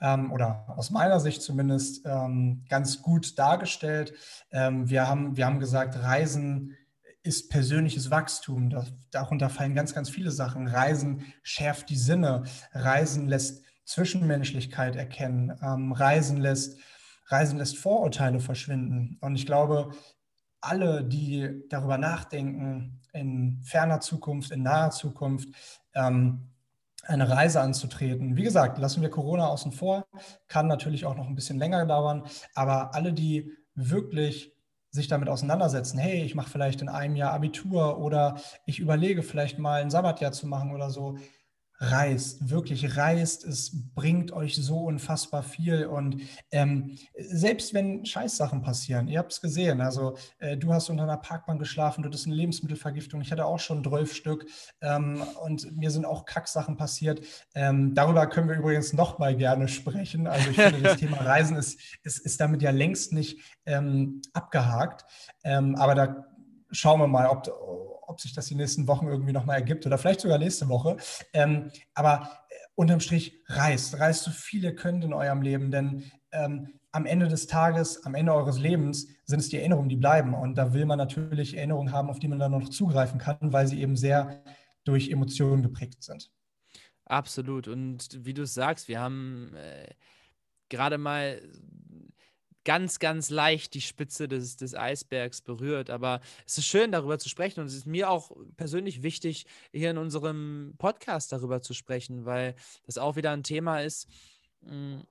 ähm, 0.00 0.32
oder 0.32 0.64
aus 0.68 0.90
meiner 0.90 1.20
Sicht 1.20 1.42
zumindest 1.42 2.06
ähm, 2.06 2.64
ganz 2.68 3.02
gut 3.02 3.38
dargestellt. 3.38 4.12
Ähm, 4.50 4.88
wir, 4.88 5.08
haben, 5.08 5.36
wir 5.36 5.46
haben 5.46 5.60
gesagt, 5.60 6.02
Reisen 6.02 6.76
ist 7.22 7.50
persönliches 7.50 8.10
Wachstum. 8.10 8.70
Das, 8.70 8.92
darunter 9.10 9.50
fallen 9.50 9.74
ganz, 9.74 9.94
ganz 9.94 10.08
viele 10.08 10.30
Sachen. 10.30 10.68
Reisen 10.68 11.24
schärft 11.42 11.90
die 11.90 11.98
Sinne. 11.98 12.44
Reisen 12.72 13.28
lässt 13.28 13.62
Zwischenmenschlichkeit 13.90 14.94
erkennen, 14.94 15.58
ähm, 15.62 15.90
reisen 15.90 16.36
lässt, 16.36 16.78
reisen 17.26 17.58
lässt 17.58 17.76
Vorurteile 17.76 18.38
verschwinden. 18.38 19.18
Und 19.20 19.34
ich 19.34 19.46
glaube, 19.46 19.90
alle, 20.60 21.02
die 21.02 21.64
darüber 21.68 21.98
nachdenken, 21.98 23.00
in 23.12 23.60
ferner 23.64 24.00
Zukunft, 24.00 24.52
in 24.52 24.62
naher 24.62 24.90
Zukunft, 24.90 25.48
ähm, 25.94 26.50
eine 27.02 27.28
Reise 27.28 27.60
anzutreten. 27.60 28.36
Wie 28.36 28.44
gesagt, 28.44 28.78
lassen 28.78 29.02
wir 29.02 29.10
Corona 29.10 29.48
außen 29.48 29.72
vor, 29.72 30.06
kann 30.46 30.68
natürlich 30.68 31.04
auch 31.04 31.16
noch 31.16 31.26
ein 31.26 31.34
bisschen 31.34 31.58
länger 31.58 31.84
dauern, 31.84 32.24
aber 32.54 32.94
alle, 32.94 33.12
die 33.12 33.50
wirklich 33.74 34.54
sich 34.92 35.08
damit 35.08 35.28
auseinandersetzen, 35.28 35.98
hey, 35.98 36.22
ich 36.22 36.36
mache 36.36 36.50
vielleicht 36.50 36.80
in 36.80 36.88
einem 36.88 37.16
Jahr 37.16 37.32
Abitur 37.32 37.98
oder 37.98 38.40
ich 38.66 38.78
überlege 38.78 39.24
vielleicht 39.24 39.58
mal 39.58 39.80
ein 39.80 39.90
Sabbatjahr 39.90 40.30
zu 40.30 40.46
machen 40.46 40.72
oder 40.72 40.90
so, 40.90 41.16
reist, 41.80 42.50
wirklich 42.50 42.96
reist. 42.96 43.44
Es 43.44 43.70
bringt 43.94 44.32
euch 44.32 44.54
so 44.54 44.84
unfassbar 44.84 45.42
viel. 45.42 45.86
Und 45.86 46.20
ähm, 46.52 46.98
selbst 47.18 47.72
wenn 47.72 48.04
Scheißsachen 48.04 48.60
passieren, 48.60 49.08
ihr 49.08 49.18
habt 49.18 49.32
es 49.32 49.40
gesehen, 49.40 49.80
also 49.80 50.16
äh, 50.38 50.58
du 50.58 50.74
hast 50.74 50.90
unter 50.90 51.04
einer 51.04 51.16
Parkbank 51.16 51.58
geschlafen, 51.58 52.02
du 52.02 52.08
hattest 52.08 52.26
eine 52.26 52.36
Lebensmittelvergiftung, 52.36 53.22
ich 53.22 53.32
hatte 53.32 53.46
auch 53.46 53.58
schon 53.58 53.82
12 53.82 54.14
Stück 54.14 54.46
ähm, 54.82 55.22
und 55.42 55.74
mir 55.76 55.90
sind 55.90 56.04
auch 56.04 56.26
Kacksachen 56.26 56.76
passiert. 56.76 57.22
Ähm, 57.54 57.94
darüber 57.94 58.26
können 58.26 58.48
wir 58.48 58.56
übrigens 58.56 58.92
noch 58.92 59.18
mal 59.18 59.34
gerne 59.34 59.66
sprechen. 59.66 60.26
Also 60.26 60.50
ich 60.50 60.56
finde, 60.56 60.82
das 60.82 60.96
Thema 60.98 61.16
Reisen 61.16 61.56
ist, 61.56 61.80
ist, 62.02 62.18
ist 62.18 62.40
damit 62.40 62.60
ja 62.60 62.70
längst 62.70 63.14
nicht 63.14 63.40
ähm, 63.64 64.20
abgehakt. 64.34 65.06
Ähm, 65.44 65.76
aber 65.76 65.94
da 65.94 66.26
schauen 66.70 67.00
wir 67.00 67.08
mal, 67.08 67.26
ob, 67.26 67.48
ob 68.10 68.20
sich 68.20 68.34
das 68.34 68.46
die 68.46 68.54
nächsten 68.54 68.86
Wochen 68.88 69.06
irgendwie 69.06 69.32
nochmal 69.32 69.56
ergibt 69.56 69.86
oder 69.86 69.96
vielleicht 69.96 70.20
sogar 70.20 70.38
nächste 70.38 70.68
Woche. 70.68 70.96
Ähm, 71.32 71.70
aber 71.94 72.30
äh, 72.48 72.54
unterm 72.74 73.00
Strich 73.00 73.42
reist, 73.46 73.98
reist 73.98 74.24
so 74.24 74.30
viel 74.30 74.64
ihr 74.64 74.74
könnt 74.74 75.04
in 75.04 75.12
eurem 75.12 75.42
Leben, 75.42 75.70
denn 75.70 76.10
ähm, 76.32 76.80
am 76.92 77.06
Ende 77.06 77.28
des 77.28 77.46
Tages, 77.46 78.04
am 78.04 78.14
Ende 78.14 78.34
eures 78.34 78.58
Lebens 78.58 79.06
sind 79.24 79.38
es 79.38 79.48
die 79.48 79.58
Erinnerungen, 79.58 79.88
die 79.88 79.96
bleiben. 79.96 80.34
Und 80.34 80.56
da 80.56 80.72
will 80.72 80.86
man 80.86 80.98
natürlich 80.98 81.56
Erinnerungen 81.56 81.92
haben, 81.92 82.10
auf 82.10 82.18
die 82.18 82.28
man 82.28 82.38
dann 82.38 82.52
noch 82.52 82.68
zugreifen 82.68 83.18
kann, 83.18 83.38
weil 83.40 83.66
sie 83.66 83.80
eben 83.80 83.96
sehr 83.96 84.42
durch 84.84 85.10
Emotionen 85.10 85.62
geprägt 85.62 86.02
sind. 86.02 86.30
Absolut. 87.04 87.68
Und 87.68 88.24
wie 88.24 88.34
du 88.34 88.44
sagst, 88.44 88.88
wir 88.88 89.00
haben 89.00 89.54
äh, 89.54 89.88
gerade 90.68 90.98
mal 90.98 91.40
ganz, 92.64 92.98
ganz 92.98 93.30
leicht 93.30 93.74
die 93.74 93.80
Spitze 93.80 94.28
des, 94.28 94.56
des 94.56 94.74
Eisbergs 94.74 95.40
berührt. 95.40 95.90
Aber 95.90 96.20
es 96.46 96.58
ist 96.58 96.66
schön, 96.66 96.92
darüber 96.92 97.18
zu 97.18 97.28
sprechen. 97.28 97.60
Und 97.60 97.66
es 97.66 97.74
ist 97.74 97.86
mir 97.86 98.10
auch 98.10 98.32
persönlich 98.56 99.02
wichtig, 99.02 99.46
hier 99.72 99.90
in 99.90 99.98
unserem 99.98 100.74
Podcast 100.78 101.32
darüber 101.32 101.62
zu 101.62 101.74
sprechen, 101.74 102.24
weil 102.24 102.54
das 102.84 102.98
auch 102.98 103.16
wieder 103.16 103.30
ein 103.30 103.42
Thema 103.42 103.80
ist, 103.80 104.08
hm, 104.62 105.04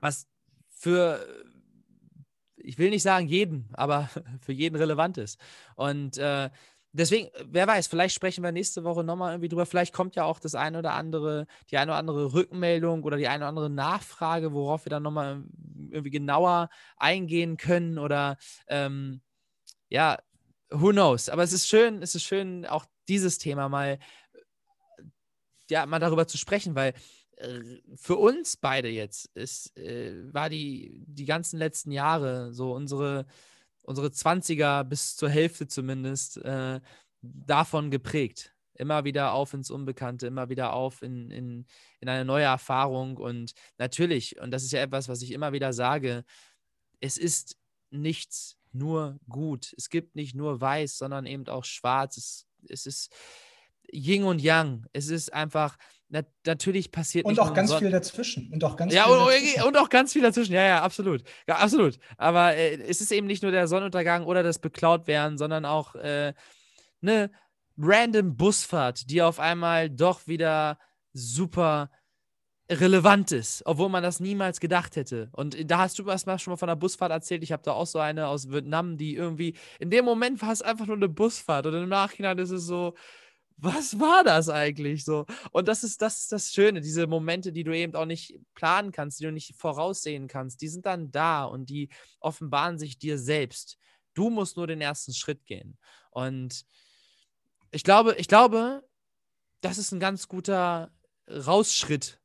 was 0.00 0.26
für, 0.70 1.24
ich 2.56 2.78
will 2.78 2.90
nicht 2.90 3.02
sagen 3.02 3.26
jeden, 3.26 3.68
aber 3.72 4.10
für 4.40 4.52
jeden 4.52 4.76
relevant 4.76 5.18
ist. 5.18 5.38
Und 5.76 6.18
äh, 6.18 6.50
deswegen, 6.92 7.28
wer 7.46 7.66
weiß, 7.66 7.86
vielleicht 7.86 8.14
sprechen 8.14 8.42
wir 8.44 8.52
nächste 8.52 8.84
Woche 8.84 9.04
nochmal 9.04 9.32
irgendwie 9.32 9.48
drüber. 9.48 9.66
Vielleicht 9.66 9.94
kommt 9.94 10.16
ja 10.16 10.24
auch 10.24 10.40
das 10.40 10.54
eine 10.54 10.78
oder 10.78 10.94
andere, 10.94 11.46
die 11.70 11.78
eine 11.78 11.92
oder 11.92 11.98
andere 11.98 12.32
Rückmeldung 12.32 13.04
oder 13.04 13.16
die 13.16 13.28
eine 13.28 13.44
oder 13.44 13.48
andere 13.48 13.70
Nachfrage, 13.70 14.52
worauf 14.52 14.84
wir 14.84 14.90
dann 14.90 15.02
nochmal 15.02 15.42
irgendwie 15.92 16.10
genauer 16.10 16.70
eingehen 16.96 17.56
können 17.56 17.98
oder 17.98 18.36
ähm, 18.68 19.20
ja, 19.88 20.18
who 20.70 20.90
knows. 20.90 21.28
Aber 21.28 21.42
es 21.42 21.52
ist 21.52 21.68
schön, 21.68 22.02
es 22.02 22.14
ist 22.14 22.24
schön, 22.24 22.66
auch 22.66 22.86
dieses 23.08 23.38
Thema 23.38 23.68
mal, 23.68 23.98
ja, 25.70 25.86
mal 25.86 25.98
darüber 25.98 26.26
zu 26.26 26.38
sprechen, 26.38 26.74
weil 26.74 26.94
äh, 27.36 27.60
für 27.96 28.16
uns 28.16 28.56
beide 28.56 28.88
jetzt 28.88 29.30
ist, 29.34 29.76
äh, 29.76 30.32
war 30.32 30.50
die, 30.50 31.04
die 31.06 31.24
ganzen 31.24 31.58
letzten 31.58 31.90
Jahre 31.90 32.52
so 32.52 32.72
unsere 32.72 33.26
unsere 33.88 34.08
20er 34.08 34.84
bis 34.84 35.16
zur 35.16 35.30
Hälfte 35.30 35.66
zumindest 35.66 36.36
äh, 36.44 36.78
davon 37.22 37.90
geprägt. 37.90 38.54
Immer 38.78 39.04
wieder 39.04 39.32
auf 39.32 39.52
ins 39.52 39.70
Unbekannte, 39.70 40.26
immer 40.26 40.48
wieder 40.48 40.72
auf 40.72 41.02
in, 41.02 41.30
in, 41.30 41.66
in 42.00 42.08
eine 42.08 42.24
neue 42.24 42.44
Erfahrung. 42.44 43.16
Und 43.16 43.52
natürlich, 43.76 44.40
und 44.40 44.50
das 44.50 44.64
ist 44.64 44.72
ja 44.72 44.80
etwas, 44.80 45.08
was 45.08 45.20
ich 45.22 45.32
immer 45.32 45.52
wieder 45.52 45.72
sage, 45.72 46.24
es 47.00 47.18
ist 47.18 47.56
nichts 47.90 48.56
nur 48.72 49.18
gut. 49.28 49.74
Es 49.76 49.90
gibt 49.90 50.14
nicht 50.14 50.34
nur 50.34 50.60
weiß, 50.60 50.98
sondern 50.98 51.26
eben 51.26 51.46
auch 51.48 51.64
schwarz. 51.64 52.16
Es, 52.16 52.46
es 52.68 52.86
ist 52.86 53.12
Yin 53.92 54.24
und 54.24 54.40
Yang. 54.40 54.86
Es 54.92 55.08
ist 55.08 55.32
einfach, 55.32 55.76
na, 56.08 56.22
natürlich 56.46 56.90
passiert 56.90 57.26
und 57.26 57.38
auch 57.38 57.52
ganz 57.52 57.74
viel 57.74 57.90
dazwischen 57.90 58.50
und 58.52 58.64
auch 58.64 58.76
ganz 58.76 58.94
ja, 58.94 59.04
viel 59.04 59.12
und, 59.12 59.26
dazwischen. 59.26 59.62
und 59.62 59.76
auch 59.76 59.88
ganz 59.90 60.12
viel 60.14 60.22
dazwischen 60.22 60.54
ja 60.54 60.64
ja 60.64 60.82
absolut 60.82 61.22
ja, 61.46 61.56
absolut 61.56 61.98
aber 62.16 62.54
äh, 62.56 62.76
es 62.76 63.02
ist 63.02 63.12
eben 63.12 63.26
nicht 63.26 63.42
nur 63.42 63.52
der 63.52 63.68
Sonnenuntergang 63.68 64.24
oder 64.24 64.42
das 64.42 64.58
beklaut 64.58 65.06
werden 65.06 65.36
sondern 65.36 65.66
auch 65.66 65.94
äh, 65.96 66.32
eine 67.02 67.30
random 67.78 68.36
Busfahrt 68.36 69.10
die 69.10 69.22
auf 69.22 69.40
einmal 69.40 69.88
doch 69.88 70.26
wieder 70.26 70.78
super 71.12 71.90
relevant 72.70 73.32
ist, 73.32 73.62
obwohl 73.64 73.88
man 73.88 74.02
das 74.02 74.20
niemals 74.20 74.60
gedacht 74.60 74.96
hätte. 74.96 75.30
Und 75.32 75.70
da 75.70 75.78
hast 75.78 75.98
du 75.98 76.06
erstmal 76.06 76.38
schon 76.38 76.52
mal 76.52 76.58
von 76.58 76.68
einer 76.68 76.76
Busfahrt 76.76 77.10
erzählt. 77.10 77.42
Ich 77.42 77.52
habe 77.52 77.62
da 77.62 77.72
auch 77.72 77.86
so 77.86 77.98
eine 77.98 78.28
aus 78.28 78.50
Vietnam, 78.50 78.98
die 78.98 79.14
irgendwie 79.14 79.54
in 79.78 79.90
dem 79.90 80.04
Moment 80.04 80.42
war 80.42 80.52
es 80.52 80.60
einfach 80.60 80.86
nur 80.86 80.96
eine 80.96 81.08
Busfahrt 81.08 81.66
und 81.66 81.74
im 81.74 81.88
Nachhinein 81.88 82.38
ist 82.38 82.50
es 82.50 82.64
so, 82.66 82.94
was 83.56 83.98
war 83.98 84.22
das 84.22 84.48
eigentlich 84.48 85.04
so? 85.04 85.26
Und 85.50 85.66
das 85.66 85.82
ist, 85.82 86.00
das 86.02 86.20
ist 86.20 86.32
das 86.32 86.52
Schöne, 86.52 86.80
diese 86.80 87.06
Momente, 87.06 87.52
die 87.52 87.64
du 87.64 87.76
eben 87.76 87.94
auch 87.96 88.06
nicht 88.06 88.38
planen 88.54 88.92
kannst, 88.92 89.18
die 89.18 89.24
du 89.24 89.32
nicht 89.32 89.56
voraussehen 89.56 90.28
kannst, 90.28 90.60
die 90.60 90.68
sind 90.68 90.86
dann 90.86 91.10
da 91.10 91.44
und 91.44 91.68
die 91.70 91.88
offenbaren 92.20 92.78
sich 92.78 92.98
dir 92.98 93.18
selbst. 93.18 93.78
Du 94.14 94.30
musst 94.30 94.56
nur 94.56 94.66
den 94.66 94.80
ersten 94.80 95.12
Schritt 95.12 95.44
gehen. 95.46 95.76
Und 96.10 96.64
ich 97.70 97.84
glaube, 97.84 98.14
ich 98.14 98.28
glaube, 98.28 98.82
das 99.60 99.78
ist 99.78 99.92
ein 99.92 100.00
ganz 100.00 100.28
guter 100.28 100.90
Rausschritt 101.28 102.20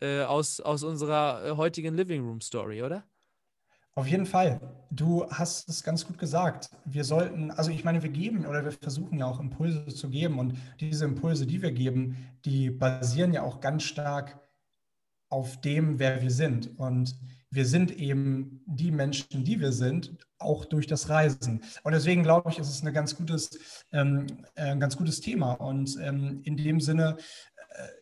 äh, 0.00 0.22
aus, 0.22 0.60
aus 0.60 0.82
unserer 0.82 1.44
äh, 1.44 1.56
heutigen 1.56 1.94
Living 1.94 2.24
Room 2.24 2.40
Story, 2.40 2.82
oder? 2.82 3.04
Auf 3.94 4.06
jeden 4.06 4.26
Fall. 4.26 4.60
Du 4.92 5.28
hast 5.28 5.68
es 5.68 5.82
ganz 5.82 6.06
gut 6.06 6.18
gesagt. 6.18 6.70
Wir 6.84 7.02
sollten, 7.02 7.50
also 7.50 7.72
ich 7.72 7.82
meine, 7.82 8.00
wir 8.00 8.10
geben 8.10 8.46
oder 8.46 8.64
wir 8.64 8.70
versuchen 8.70 9.18
ja 9.18 9.26
auch 9.26 9.40
Impulse 9.40 9.86
zu 9.88 10.08
geben 10.08 10.38
und 10.38 10.54
diese 10.78 11.04
Impulse, 11.04 11.46
die 11.46 11.62
wir 11.62 11.72
geben, 11.72 12.16
die 12.44 12.70
basieren 12.70 13.32
ja 13.32 13.42
auch 13.42 13.60
ganz 13.60 13.82
stark 13.82 14.38
auf 15.28 15.60
dem, 15.60 15.98
wer 15.98 16.22
wir 16.22 16.30
sind. 16.30 16.78
Und 16.78 17.16
wir 17.50 17.66
sind 17.66 17.90
eben 17.92 18.62
die 18.66 18.90
Menschen, 18.90 19.44
die 19.44 19.60
wir 19.60 19.72
sind, 19.72 20.16
auch 20.38 20.64
durch 20.64 20.86
das 20.86 21.08
Reisen. 21.08 21.62
Und 21.82 21.92
deswegen 21.92 22.22
glaube 22.22 22.50
ich, 22.50 22.58
ist 22.58 22.68
es 22.68 22.82
ein 22.82 22.92
ganz 22.92 23.16
gutes, 23.16 23.84
ähm, 23.92 24.26
äh, 24.54 24.70
ein 24.70 24.80
ganz 24.80 24.96
gutes 24.96 25.20
Thema. 25.20 25.52
Und 25.52 25.96
ähm, 26.00 26.40
in 26.44 26.56
dem 26.56 26.80
Sinne 26.80 27.16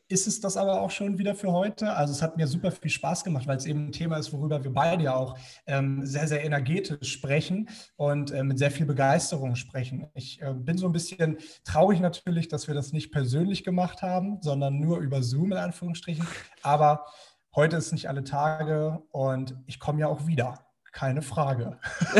ist 0.08 0.26
es 0.26 0.40
das 0.40 0.56
aber 0.56 0.80
auch 0.80 0.90
schon 0.90 1.18
wieder 1.18 1.34
für 1.34 1.50
heute. 1.50 1.92
Also 1.94 2.12
es 2.12 2.22
hat 2.22 2.36
mir 2.36 2.46
super 2.46 2.70
viel 2.70 2.90
Spaß 2.90 3.24
gemacht, 3.24 3.46
weil 3.46 3.56
es 3.56 3.66
eben 3.66 3.86
ein 3.86 3.92
Thema 3.92 4.16
ist, 4.18 4.32
worüber 4.32 4.62
wir 4.62 4.72
beide 4.72 5.04
ja 5.04 5.14
auch 5.16 5.36
ähm, 5.66 6.06
sehr, 6.06 6.28
sehr 6.28 6.44
energetisch 6.44 7.12
sprechen 7.12 7.68
und 7.96 8.30
äh, 8.30 8.44
mit 8.44 8.58
sehr 8.58 8.70
viel 8.70 8.86
Begeisterung 8.86 9.56
sprechen. 9.56 10.06
Ich 10.14 10.40
äh, 10.42 10.54
bin 10.54 10.78
so 10.78 10.86
ein 10.86 10.92
bisschen 10.92 11.38
traurig 11.64 11.98
natürlich, 12.00 12.46
dass 12.48 12.68
wir 12.68 12.74
das 12.74 12.92
nicht 12.92 13.10
persönlich 13.10 13.64
gemacht 13.64 14.02
haben, 14.02 14.38
sondern 14.42 14.78
nur 14.78 14.98
über 14.98 15.22
Zoom 15.22 15.52
in 15.52 15.58
Anführungsstrichen. 15.58 16.26
Aber 16.62 17.06
heute 17.56 17.76
ist 17.76 17.92
nicht 17.92 18.08
alle 18.08 18.22
Tage 18.22 19.02
und 19.10 19.56
ich 19.66 19.80
komme 19.80 20.00
ja 20.00 20.08
auch 20.08 20.26
wieder. 20.26 20.66
Keine 20.92 21.22
Frage. 21.22 21.78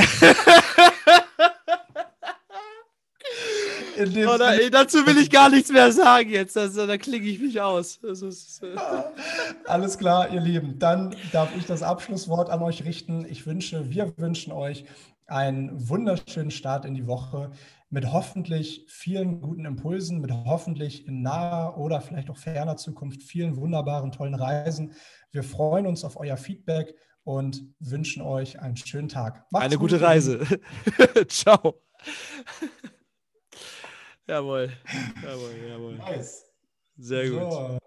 Oder, 3.99 4.61
ey, 4.61 4.71
dazu 4.71 5.07
will 5.07 5.17
ich 5.17 5.31
gar 5.31 5.49
nichts 5.49 5.71
mehr 5.71 5.91
sagen 5.91 6.29
jetzt. 6.29 6.57
Also, 6.59 6.87
da 6.87 6.99
klinge 6.99 7.27
ich 7.27 7.41
mich 7.41 7.61
aus. 7.61 7.97
Ist, 7.97 8.63
äh 8.63 8.77
Alles 9.65 9.97
klar, 9.97 10.31
ihr 10.31 10.41
Lieben. 10.41 10.79
Dann 10.79 11.17
darf 11.33 11.57
ich 11.57 11.65
das 11.65 11.83
Abschlusswort 11.83 12.51
an 12.51 12.61
euch 12.63 12.85
richten. 12.85 13.25
Ich 13.27 13.47
wünsche, 13.47 13.89
wir 13.91 14.13
wünschen 14.19 14.53
euch 14.53 14.85
einen 15.27 15.89
wunderschönen 15.89 16.51
Start 16.51 16.85
in 16.85 16.95
die 16.95 17.07
Woche 17.07 17.51
mit 17.91 18.13
hoffentlich 18.13 18.85
vielen 18.89 19.41
guten 19.41 19.65
Impulsen, 19.65 20.21
mit 20.21 20.33
hoffentlich 20.33 21.07
in 21.07 21.23
naher 21.23 21.79
oder 21.79 22.01
vielleicht 22.01 22.31
auch 22.31 22.37
ferner 22.37 22.77
Zukunft 22.77 23.23
vielen 23.23 23.57
wunderbaren, 23.57 24.13
tollen 24.13 24.35
Reisen. 24.35 24.93
Wir 25.31 25.43
freuen 25.43 25.87
uns 25.87 26.05
auf 26.05 26.17
euer 26.17 26.37
Feedback 26.37 26.95
und 27.25 27.65
wünschen 27.81 28.23
euch 28.23 28.61
einen 28.61 28.77
schönen 28.77 29.09
Tag. 29.09 29.45
Macht's 29.51 29.67
Eine 29.67 29.79
gute 29.79 30.01
Reise. 30.01 30.45
Ciao. 31.29 31.83
Jawohl. 34.27 34.73
Jawohl, 35.23 35.55
jawohl. 35.69 35.95
Nice. 35.99 36.45
Sehr 36.97 37.31
gut. 37.31 37.53
So. 37.53 37.79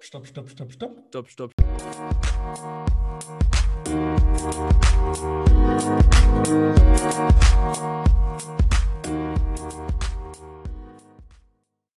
Stopp, 0.00 0.26
stopp, 0.26 0.48
stopp, 0.48 0.72
stopp, 0.72 0.72
stopp. 0.72 1.28
Stopp, 1.28 1.54
stopp. 5.24 6.93